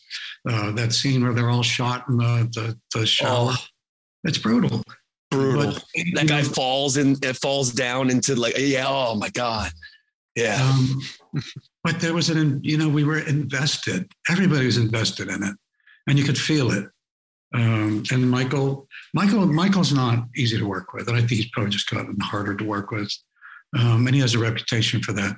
Uh, 0.49 0.71
that 0.71 0.93
scene 0.93 1.23
where 1.23 1.33
they're 1.33 1.49
all 1.49 1.63
shot 1.63 2.07
in 2.07 2.17
the 2.17 2.49
the, 2.53 2.77
the 2.97 3.05
shower. 3.05 3.51
Oh, 3.53 3.65
it's 4.23 4.37
brutal. 4.37 4.81
Brutal. 5.29 5.73
But, 5.73 5.83
that 6.13 6.27
guy 6.27 6.41
know, 6.41 6.47
falls 6.47 6.95
and 6.95 7.23
it 7.23 7.35
falls 7.35 7.73
down 7.73 8.09
into 8.09 8.35
like 8.35 8.57
yeah. 8.57 8.85
Oh 8.87 9.15
my 9.15 9.29
god. 9.29 9.71
Yeah. 10.35 10.61
Um, 10.61 11.01
but 11.83 11.99
there 11.99 12.13
was 12.13 12.29
an 12.29 12.61
you 12.63 12.77
know 12.77 12.87
we 12.87 13.03
were 13.03 13.19
invested. 13.19 14.09
Everybody 14.29 14.65
was 14.65 14.77
invested 14.77 15.27
in 15.27 15.43
it, 15.43 15.55
and 16.07 16.17
you 16.17 16.23
could 16.23 16.37
feel 16.37 16.71
it. 16.71 16.85
Um, 17.53 18.03
and 18.12 18.29
Michael, 18.29 18.88
Michael, 19.13 19.45
Michael's 19.45 19.93
not 19.93 20.25
easy 20.36 20.57
to 20.57 20.67
work 20.67 20.93
with, 20.93 21.07
and 21.07 21.15
I 21.15 21.19
think 21.19 21.31
he's 21.31 21.49
probably 21.49 21.71
just 21.71 21.89
gotten 21.89 22.19
harder 22.19 22.55
to 22.55 22.63
work 22.63 22.91
with. 22.91 23.12
Um, 23.77 24.05
and 24.07 24.15
he 24.15 24.21
has 24.21 24.36
a 24.36 24.39
reputation 24.39 25.01
for 25.01 25.13
that. 25.13 25.36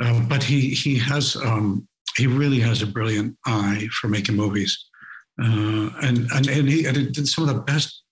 Uh, 0.00 0.20
but 0.28 0.42
he 0.42 0.70
he 0.70 0.96
has 0.96 1.36
um, 1.36 1.86
he 2.16 2.26
really 2.26 2.60
has 2.60 2.80
a 2.80 2.86
brilliant 2.86 3.36
eye 3.46 3.88
for 4.00 4.08
making 4.08 4.36
movies, 4.36 4.86
uh, 5.42 5.90
and 6.02 6.30
and 6.32 6.48
and 6.48 6.68
he 6.68 6.86
and 6.86 7.14
some 7.28 7.46
of 7.46 7.54
the 7.54 7.60
best 7.62 8.02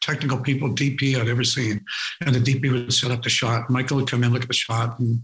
technical 0.00 0.38
people 0.38 0.68
DP 0.68 1.16
I'd 1.16 1.28
ever 1.28 1.44
seen. 1.44 1.84
And 2.20 2.34
the 2.34 2.40
DP 2.40 2.70
would 2.70 2.92
set 2.92 3.10
up 3.10 3.22
the 3.22 3.30
shot. 3.30 3.70
Michael 3.70 3.96
would 3.96 4.10
come 4.10 4.22
in, 4.22 4.32
look 4.32 4.42
at 4.42 4.48
the 4.48 4.54
shot, 4.54 4.98
and 4.98 5.22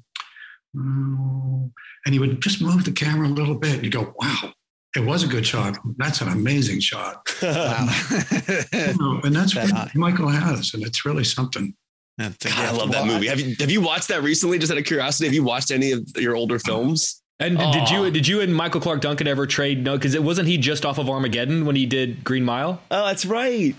oh, 0.76 1.70
and 2.06 2.14
he 2.14 2.18
would 2.18 2.40
just 2.40 2.62
move 2.62 2.84
the 2.84 2.92
camera 2.92 3.26
a 3.26 3.30
little 3.30 3.56
bit. 3.56 3.74
And 3.74 3.84
you 3.84 3.90
go, 3.90 4.14
wow, 4.20 4.52
it 4.96 5.00
was 5.00 5.22
a 5.22 5.26
good 5.26 5.46
shot. 5.46 5.76
That's 5.96 6.20
an 6.20 6.28
amazing 6.28 6.80
shot. 6.80 7.26
Wow. 7.42 7.88
you 8.72 8.94
know, 8.98 9.20
and 9.22 9.34
that's 9.34 9.54
that 9.54 9.70
what 9.72 9.94
Michael 9.94 10.28
has, 10.28 10.74
and 10.74 10.82
it's 10.82 11.04
really 11.04 11.24
something. 11.24 11.74
God, 12.18 12.34
I 12.44 12.72
love 12.72 12.90
that 12.92 13.06
movie. 13.06 13.28
Have 13.28 13.38
you 13.38 13.54
have 13.60 13.70
you 13.70 13.80
watched 13.80 14.08
that 14.08 14.22
recently? 14.22 14.58
Just 14.58 14.72
out 14.72 14.78
of 14.78 14.84
curiosity, 14.84 15.26
have 15.26 15.34
you 15.34 15.44
watched 15.44 15.70
any 15.70 15.92
of 15.92 16.04
your 16.16 16.34
older 16.34 16.58
films? 16.58 17.22
And 17.38 17.56
oh. 17.60 17.72
did 17.72 17.90
you 17.90 18.10
did 18.10 18.26
you 18.26 18.40
and 18.40 18.54
Michael 18.54 18.80
Clarke 18.80 19.00
Duncan 19.00 19.28
ever 19.28 19.46
trade? 19.46 19.84
No, 19.84 19.96
because 19.96 20.14
it 20.14 20.22
wasn't 20.24 20.48
he 20.48 20.58
just 20.58 20.84
off 20.84 20.98
of 20.98 21.08
Armageddon 21.08 21.64
when 21.64 21.76
he 21.76 21.86
did 21.86 22.24
Green 22.24 22.44
Mile. 22.44 22.82
Oh, 22.90 23.06
that's 23.06 23.24
right. 23.24 23.76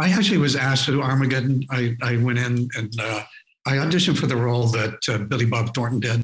I 0.00 0.10
actually 0.10 0.38
was 0.38 0.56
asked 0.56 0.86
to 0.86 0.92
do 0.92 1.02
Armageddon. 1.02 1.64
I, 1.70 1.96
I 2.02 2.16
went 2.18 2.38
in 2.38 2.68
and 2.76 2.92
uh, 3.00 3.22
I 3.66 3.76
auditioned 3.76 4.18
for 4.18 4.26
the 4.26 4.36
role 4.36 4.66
that 4.68 4.98
uh, 5.08 5.18
Billy 5.18 5.46
Bob 5.46 5.74
Thornton 5.74 6.00
did. 6.00 6.22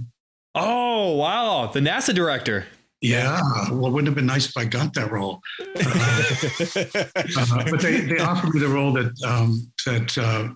Oh 0.55 1.17
wow, 1.17 1.67
the 1.67 1.81
NASA 1.81 2.15
director. 2.15 2.67
Yeah, 3.03 3.41
well, 3.71 3.89
it 3.89 3.91
wouldn't 3.91 4.07
have 4.07 4.15
been 4.15 4.27
nice 4.27 4.49
if 4.49 4.57
I 4.57 4.65
got 4.65 4.95
that 4.95 5.11
role. 5.11 5.41
Uh, 5.61 5.65
uh, 7.59 7.71
but 7.71 7.81
they, 7.83 8.01
they 8.01 8.19
offered 8.19 8.55
me 8.55 8.61
the 8.61 8.69
role 8.69 8.93
that 8.93 9.13
um, 9.25 9.73
that 9.87 10.17
uh, 10.17 10.55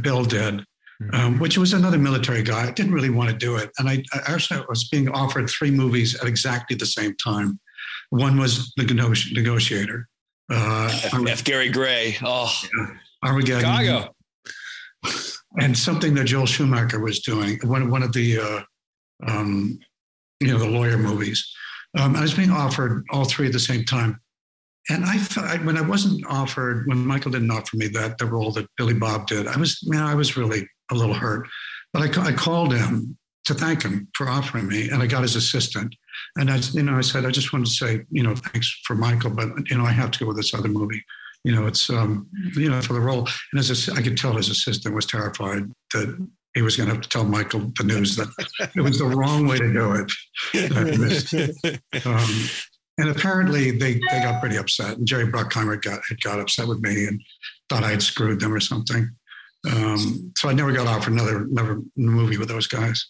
Bill 0.00 0.24
did, 0.24 0.60
mm-hmm. 0.60 1.14
um, 1.14 1.38
which 1.40 1.58
was 1.58 1.72
another 1.72 1.98
military 1.98 2.44
guy. 2.44 2.68
I 2.68 2.70
didn't 2.70 2.92
really 2.92 3.10
want 3.10 3.30
to 3.30 3.36
do 3.36 3.56
it, 3.56 3.72
and 3.78 3.88
I, 3.88 4.04
I 4.12 4.32
actually 4.32 4.64
was 4.68 4.88
being 4.88 5.08
offered 5.08 5.50
three 5.50 5.72
movies 5.72 6.14
at 6.14 6.28
exactly 6.28 6.76
the 6.76 6.86
same 6.86 7.16
time. 7.16 7.58
One 8.10 8.38
was 8.38 8.72
The 8.76 8.84
Negotiator. 8.84 10.08
Uh, 10.48 10.92
F. 11.28 11.42
Gary 11.42 11.70
Gray. 11.70 12.16
Oh, 12.22 12.52
yeah, 12.62 12.86
Armageddon. 13.24 13.60
Chicago. 13.60 14.14
And 15.60 15.76
something 15.76 16.14
that 16.14 16.24
Joel 16.24 16.46
Schumacher 16.46 17.00
was 17.00 17.20
doing. 17.20 17.58
One 17.64 17.90
one 17.90 18.02
of 18.02 18.12
the 18.12 18.38
uh, 18.38 18.60
um, 19.26 19.78
you 20.40 20.48
know 20.48 20.58
the 20.58 20.68
lawyer 20.68 20.98
movies. 20.98 21.52
Um, 21.98 22.16
I 22.16 22.22
was 22.22 22.34
being 22.34 22.50
offered 22.50 23.04
all 23.10 23.24
three 23.24 23.46
at 23.46 23.52
the 23.52 23.60
same 23.60 23.84
time. 23.84 24.20
And 24.90 25.04
I, 25.06 25.16
when 25.64 25.78
I 25.78 25.80
wasn't 25.80 26.26
offered, 26.28 26.86
when 26.86 27.06
Michael 27.06 27.30
didn't 27.30 27.50
offer 27.50 27.76
me 27.76 27.88
that, 27.88 28.18
the 28.18 28.26
role 28.26 28.50
that 28.52 28.68
Billy 28.76 28.92
Bob 28.92 29.26
did, 29.26 29.46
I 29.46 29.56
was, 29.56 29.80
you 29.82 29.92
know, 29.92 30.04
I 30.04 30.14
was 30.14 30.36
really 30.36 30.68
a 30.90 30.94
little 30.94 31.14
hurt. 31.14 31.48
But 31.94 32.18
I, 32.18 32.28
I 32.28 32.32
called 32.32 32.74
him 32.74 33.16
to 33.46 33.54
thank 33.54 33.82
him 33.82 34.08
for 34.14 34.28
offering 34.28 34.68
me, 34.68 34.90
and 34.90 35.02
I 35.02 35.06
got 35.06 35.22
his 35.22 35.36
assistant. 35.36 35.94
And 36.36 36.50
I, 36.50 36.56
you 36.72 36.82
know, 36.82 36.96
I 36.96 37.02
said, 37.02 37.24
I 37.24 37.30
just 37.30 37.52
wanted 37.52 37.66
to 37.66 37.72
say, 37.72 38.04
you 38.10 38.22
know, 38.22 38.34
thanks 38.34 38.78
for 38.84 38.94
Michael, 38.94 39.30
but 39.30 39.48
you 39.70 39.78
know, 39.78 39.84
I 39.84 39.92
have 39.92 40.10
to 40.12 40.18
go 40.18 40.26
with 40.26 40.36
this 40.36 40.52
other 40.54 40.68
movie. 40.68 41.02
You 41.44 41.54
know, 41.54 41.66
it's, 41.66 41.88
um, 41.90 42.26
you 42.54 42.70
know, 42.70 42.80
for 42.80 42.94
the 42.94 43.00
role. 43.00 43.28
And 43.52 43.60
as 43.60 43.88
a, 43.88 43.92
I 43.92 44.02
could 44.02 44.16
tell, 44.16 44.32
his 44.34 44.48
assistant 44.48 44.94
was 44.94 45.06
terrified 45.06 45.70
that 45.92 46.28
he 46.54 46.62
was 46.62 46.76
going 46.76 46.88
to 46.88 46.94
have 46.94 47.02
to 47.02 47.08
tell 47.08 47.24
Michael 47.24 47.72
the 47.76 47.84
news 47.84 48.16
that 48.16 48.28
it 48.74 48.80
was 48.80 48.98
the 48.98 49.04
wrong 49.04 49.46
way 49.46 49.58
to 49.58 49.72
do 49.72 50.06
it. 50.52 51.80
um, 52.06 52.48
and 52.98 53.08
apparently 53.08 53.72
they, 53.72 53.94
they 53.94 54.20
got 54.22 54.40
pretty 54.40 54.56
upset. 54.56 54.98
And 54.98 55.06
Jerry 55.06 55.26
Bruckheimer 55.26 55.82
got, 55.82 56.00
had 56.08 56.20
got 56.20 56.38
upset 56.38 56.68
with 56.68 56.80
me 56.80 57.06
and 57.06 57.20
thought 57.68 57.82
I 57.82 57.90
had 57.90 58.02
screwed 58.02 58.40
them 58.40 58.52
or 58.52 58.60
something. 58.60 59.10
Um, 59.70 60.32
so 60.36 60.48
I 60.48 60.52
never 60.52 60.72
got 60.72 60.86
offered 60.86 61.14
another, 61.14 61.38
another 61.38 61.80
movie 61.96 62.38
with 62.38 62.48
those 62.48 62.68
guys. 62.68 63.04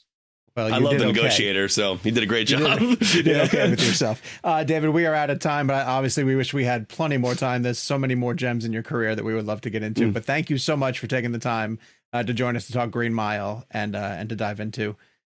Well, 0.57 0.73
I 0.73 0.79
love 0.79 0.97
the 0.97 1.07
negotiator, 1.07 1.69
so 1.69 1.97
he 1.97 2.13
did 2.13 2.23
a 2.23 2.27
great 2.27 2.47
job. 2.47 2.81
You 2.81 2.95
did, 2.95 3.15
you 3.15 3.23
did 3.25 3.37
okay 3.49 3.71
with 3.71 3.81
yourself, 3.85 4.23
uh, 4.45 4.63
David. 4.63 4.91
We 4.91 5.05
are 5.05 5.15
out 5.15 5.29
of 5.29 5.41
time, 5.41 5.67
but 5.67 5.85
obviously 5.85 6.23
we 6.23 6.37
wish 6.37 6.55
we 6.55 6.65
had 6.65 6.89
plenty 6.89 7.17
more 7.17 7.35
time. 7.35 7.63
There's 7.63 7.81
so 7.81 7.99
many 7.99 8.15
more 8.15 8.35
gems 8.35 8.65
in 8.65 8.73
your 8.73 8.85
career 8.85 9.17
that 9.17 9.25
we 9.25 9.35
would 9.35 9.47
love 9.47 9.63
to 9.63 9.71
get 9.71 9.83
into. 9.83 10.03
Mm. 10.03 10.13
But 10.13 10.25
thank 10.25 10.51
you 10.51 10.59
so 10.59 10.77
much 10.77 11.01
for 11.01 11.09
taking 11.09 11.33
the 11.33 11.41
time 11.41 11.81
uh, 12.15 12.23
to 12.23 12.33
join 12.33 12.57
us 12.57 12.67
to 12.69 12.73
talk 12.73 12.91
Green 12.91 13.13
Mile 13.13 13.67
and 13.71 13.95
uh, 13.95 14.15
and 14.17 14.29
to 14.31 14.37
dive 14.37 14.61
into. 14.61 14.97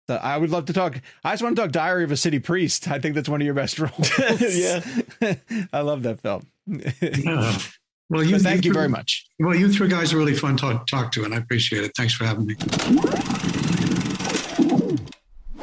So 0.07 0.17
I 0.17 0.37
would 0.37 0.51
love 0.51 0.65
to 0.65 0.73
talk. 0.73 1.01
I 1.23 1.31
just 1.31 1.41
want 1.41 1.55
to 1.55 1.61
talk 1.63 1.71
Diary 1.71 2.03
of 2.03 2.11
a 2.11 2.17
City 2.17 2.37
Priest. 2.37 2.87
I 2.91 2.99
think 2.99 3.15
that's 3.15 3.29
one 3.29 3.41
of 3.41 3.45
your 3.45 3.55
best 3.55 3.79
roles. 3.79 4.11
yeah, 4.19 4.83
I 5.73 5.81
love 5.81 6.03
that 6.03 6.19
film. 6.19 6.45
yeah. 6.67 7.57
Well, 8.07 8.23
you, 8.23 8.37
thank 8.37 8.65
you, 8.65 8.69
you 8.69 8.73
very 8.73 8.89
much. 8.89 9.25
Well, 9.39 9.55
you 9.55 9.71
three 9.71 9.87
guys 9.87 10.13
are 10.13 10.17
really 10.17 10.35
fun 10.35 10.57
to 10.57 10.79
talk 10.87 11.11
to, 11.13 11.23
and 11.23 11.33
I 11.33 11.37
appreciate 11.37 11.85
it. 11.85 11.93
Thanks 11.97 12.13
for 12.13 12.25
having 12.25 12.45
me. 12.45 12.55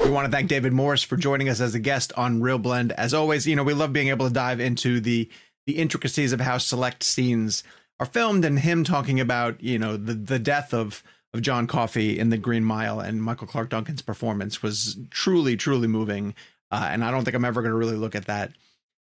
We 0.03 0.11
want 0.11 0.27
to 0.27 0.33
thank 0.33 0.49
David 0.49 0.73
Morse 0.73 1.05
for 1.05 1.17
joining 1.17 1.49
us 1.49 1.61
as 1.61 1.77
a 1.77 1.79
guest 1.79 2.13
on 2.17 2.41
ReelBlend. 2.41 2.91
As 2.93 3.15
always, 3.15 3.47
you 3.47 3.55
know 3.55 3.63
we 3.63 3.75
love 3.75 3.93
being 3.93 4.09
able 4.09 4.27
to 4.27 4.35
dive 4.35 4.59
into 4.59 4.99
the 4.99 5.29
the 5.67 5.79
intricacies 5.79 6.33
of 6.33 6.41
how 6.41 6.59
select 6.59 7.05
scenes 7.05 7.63
are 8.03 8.07
filmed, 8.07 8.45
and 8.45 8.59
him 8.59 8.83
talking 8.83 9.21
about 9.21 9.63
you 9.63 9.79
know 9.79 9.97
the 9.97 10.15
the 10.15 10.39
death 10.39 10.75
of 10.75 11.03
of 11.33 11.41
John 11.41 11.67
Coffey 11.67 12.19
in 12.19 12.31
the 12.31 12.37
Green 12.37 12.65
Mile 12.65 13.01
and 13.01 13.23
Michael 13.23 13.47
Clarke 13.47 13.71
Duncan's 13.71 14.03
performance 14.03 14.63
was 14.63 14.99
truly 15.11 15.57
truly 15.57 15.87
moving. 15.87 16.35
Uh, 16.71 16.89
and 16.91 17.05
I 17.05 17.11
don't 17.11 17.25
think 17.25 17.37
I'm 17.37 17.45
ever 17.45 17.63
going 17.63 17.73
to 17.73 17.79
really 17.79 17.97
look 17.97 18.15
at 18.15 18.27
that 18.27 18.53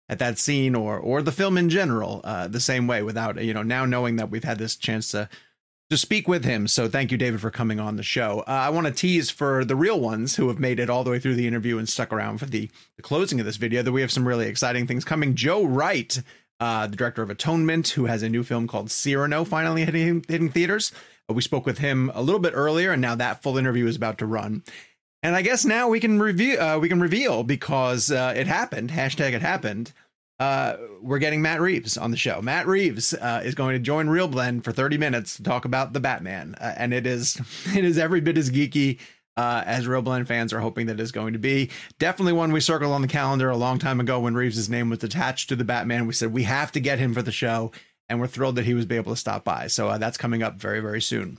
at 0.09 0.19
that 0.19 0.39
scene 0.39 0.75
or 0.75 0.99
or 0.99 1.23
the 1.23 1.33
film 1.33 1.57
in 1.57 1.71
general 1.71 2.23
uh, 2.25 2.49
the 2.49 2.61
same 2.61 2.87
way 2.87 3.03
without 3.03 3.43
you 3.43 3.55
know 3.55 3.63
now 3.63 3.85
knowing 3.85 4.17
that 4.17 4.31
we've 4.31 4.45
had 4.45 4.59
this 4.59 4.75
chance 4.75 5.13
to 5.13 5.29
to 5.91 5.97
speak 5.97 6.27
with 6.27 6.45
him. 6.45 6.67
So 6.67 6.89
thank 6.89 7.13
you, 7.13 7.17
David, 7.17 7.41
for 7.41 7.51
coming 7.51 7.79
on 7.81 7.97
the 7.97 8.03
show. 8.03 8.41
Uh, 8.41 8.51
I 8.51 8.71
want 8.71 8.89
to 8.89 8.93
tease 8.93 9.31
for 9.31 9.65
the 9.65 9.77
real 9.77 10.01
ones 10.01 10.37
who 10.37 10.49
have 10.49 10.59
made 10.59 10.81
it 10.81 10.91
all 10.91 11.05
the 11.05 11.11
way 11.11 11.19
through 11.19 11.37
the 11.37 11.47
interview 11.47 11.79
and 11.79 11.89
stuck 11.89 12.13
around 12.13 12.39
for 12.39 12.47
the, 12.47 12.69
the 12.97 13.03
closing 13.03 13.41
of 13.41 13.47
this 13.47 13.57
video 13.57 13.83
that 13.83 13.93
we 13.93 14.03
have 14.03 14.13
some 14.13 14.29
really 14.29 14.49
exciting 14.49 14.87
things 14.87 15.05
coming. 15.05 15.35
Joe 15.35 15.65
Wright, 15.65 16.21
uh, 16.61 16.87
the 16.87 16.97
director 16.97 17.23
of 17.23 17.31
Atonement, 17.31 17.89
who 17.89 18.07
has 18.07 18.23
a 18.23 18.29
new 18.29 18.43
film 18.43 18.67
called 18.67 18.91
Cyrano 18.91 19.45
finally 19.45 19.85
hitting, 19.85 20.25
hitting 20.29 20.51
theaters. 20.51 20.93
Uh, 21.29 21.35
we 21.35 21.43
spoke 21.43 21.67
with 21.67 21.79
him 21.79 22.11
a 22.15 22.23
little 22.23 22.41
bit 22.41 22.53
earlier, 22.55 22.93
and 22.93 23.03
now 23.03 23.15
that 23.15 23.43
full 23.43 23.59
interview 23.59 23.87
is 23.87 23.97
about 23.97 24.19
to 24.19 24.27
run. 24.27 24.63
And 25.23 25.35
I 25.35 25.43
guess 25.43 25.65
now 25.65 25.89
we 25.89 26.01
can 26.01 26.21
review. 26.21 26.59
Uh, 26.59 26.79
we 26.81 26.89
can 26.89 27.01
reveal 27.01 27.43
because 27.43 28.11
uh, 28.11 28.35
it 28.37 28.47
happened. 28.47 28.91
Hashtag 28.91 29.33
it 29.33 29.43
happened 29.43 29.93
uh, 30.39 30.77
we're 31.01 31.19
getting 31.19 31.43
Matt 31.43 31.61
Reeves 31.61 31.97
on 31.97 32.11
the 32.11 32.17
show. 32.17 32.41
Matt 32.41 32.67
Reeves 32.67 33.13
uh, 33.13 33.43
is 33.45 33.55
going 33.55 33.75
to 33.75 33.81
join 33.81 34.07
ReelBlend 34.07 34.63
for 34.63 34.71
30 34.71 34.97
minutes 34.97 35.37
to 35.37 35.43
talk 35.43 35.65
about 35.65 35.93
the 35.93 36.01
Batman, 36.01 36.55
and 36.61 36.95
it 36.95 37.07
is 37.07 37.41
it 37.77 37.85
is 37.85 37.99
every 37.99 38.21
bit 38.21 38.39
as 38.39 38.51
geeky 38.51 38.99
uh, 39.39 39.63
as 39.65 39.87
ReelBlend 39.87 40.27
fans 40.27 40.53
are 40.53 40.59
hoping 40.59 40.87
that 40.87 40.99
is 40.99 41.13
going 41.13 41.33
to 41.33 41.39
be. 41.39 41.71
Definitely 42.01 42.33
one 42.33 42.51
we 42.51 42.61
circled 42.61 42.93
on 42.93 43.03
the 43.03 43.09
calendar 43.09 43.49
a 43.49 43.57
long 43.57 43.79
time 43.79 44.01
ago 44.01 44.19
when 44.19 44.35
Reeves' 44.35 44.69
name 44.69 44.91
was 44.91 45.05
attached 45.05 45.49
to 45.49 45.57
the 45.57 45.65
Batman. 45.65 46.09
We 46.09 46.13
said 46.13 46.33
we 46.33 46.43
have 46.43 46.73
to 46.73 46.81
get 46.81 46.99
him 46.99 47.15
for 47.15 47.23
the 47.23 47.31
show, 47.31 47.71
and 48.09 48.19
we're 48.19 48.27
thrilled 48.27 48.57
that 48.57 48.65
he 48.65 48.75
was 48.75 48.91
able 48.91 49.13
to 49.13 49.17
stop 49.17 49.45
by. 49.45 49.69
So 49.69 49.89
uh, 49.89 49.99
that's 49.99 50.19
coming 50.19 50.43
up 50.43 50.57
very 50.57 50.81
very 50.81 51.01
soon. 51.01 51.39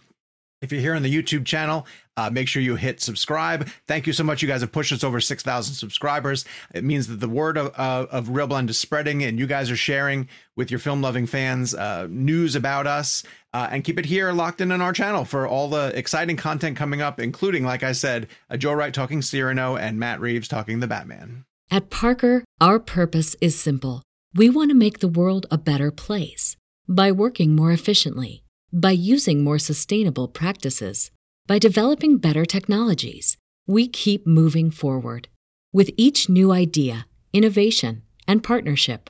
If 0.62 0.74
you're 0.74 0.82
here 0.82 0.96
on 0.96 1.04
the 1.04 1.14
YouTube 1.14 1.46
channel, 1.46 1.88
uh, 2.18 2.30
make 2.30 2.50
sure 2.50 2.62
you 2.62 2.76
hit 2.76 3.00
subscribe. 3.00 3.70
Thank 3.88 4.08
you 4.08 4.12
so 4.12 4.26
much. 4.26 4.42
You 4.42 4.48
guys 4.50 4.60
have 4.60 4.74
pushed 4.74 4.92
us 4.92 5.06
over 5.06 5.22
6,000 5.22 5.74
subscribers. 5.74 6.44
It 6.74 6.84
means 6.84 7.08
that 7.08 7.22
the 7.22 7.30
word 7.30 7.58
of, 7.58 7.68
uh, 7.78 8.08
of 8.12 8.28
ReelBlend 8.28 8.70
is 8.70 8.78
spreading, 8.78 9.24
and 9.24 9.40
you 9.40 9.48
guys 9.48 9.72
are 9.72 9.78
sharing 9.78 10.28
with 10.58 10.70
your 10.70 10.82
film 10.82 11.02
loving 11.02 11.28
fans 11.28 11.74
uh, 11.74 12.08
news 12.10 12.58
about 12.58 12.88
us. 12.88 13.24
Uh, 13.54 13.68
and 13.72 13.84
keep 13.84 13.98
it 13.98 14.06
here 14.06 14.32
locked 14.32 14.62
in 14.62 14.72
on 14.72 14.82
our 14.82 14.94
channel 14.94 15.26
for 15.26 15.48
all 15.48 15.70
the 15.70 15.92
exciting 15.98 16.38
content 16.38 16.78
coming 16.78 17.02
up, 17.02 17.20
including, 17.20 17.64
like 17.64 17.82
I 17.82 17.94
said, 17.94 18.28
Joe 18.58 18.74
Wright 18.74 18.94
talking 18.94 19.24
Cyrano 19.24 19.76
and 19.76 19.98
Matt 19.98 20.20
Reeves 20.20 20.48
talking 20.48 20.80
the 20.80 20.88
Batman. 20.88 21.46
At 21.72 21.90
Parker, 21.90 22.44
our 22.62 22.80
purpose 22.80 23.36
is 23.42 23.60
simple. 23.60 24.04
We 24.36 24.50
want 24.50 24.70
to 24.70 24.76
make 24.76 25.00
the 25.00 25.08
world 25.08 25.48
a 25.50 25.58
better 25.58 25.90
place 25.90 26.56
by 26.88 27.12
working 27.12 27.56
more 27.56 27.72
efficiently 27.72 28.44
by 28.72 28.92
using 28.92 29.44
more 29.44 29.58
sustainable 29.58 30.28
practices, 30.28 31.12
by 31.48 31.58
developing 31.58 32.18
better 32.18 32.46
technologies, 32.46 33.38
we 33.66 33.88
keep 33.88 34.28
moving 34.28 34.70
forward. 34.70 35.28
With 35.74 35.92
each 35.98 36.30
new 36.30 36.52
idea, 36.52 37.08
innovation, 37.34 38.04
and 38.28 38.44
partnership, 38.44 39.10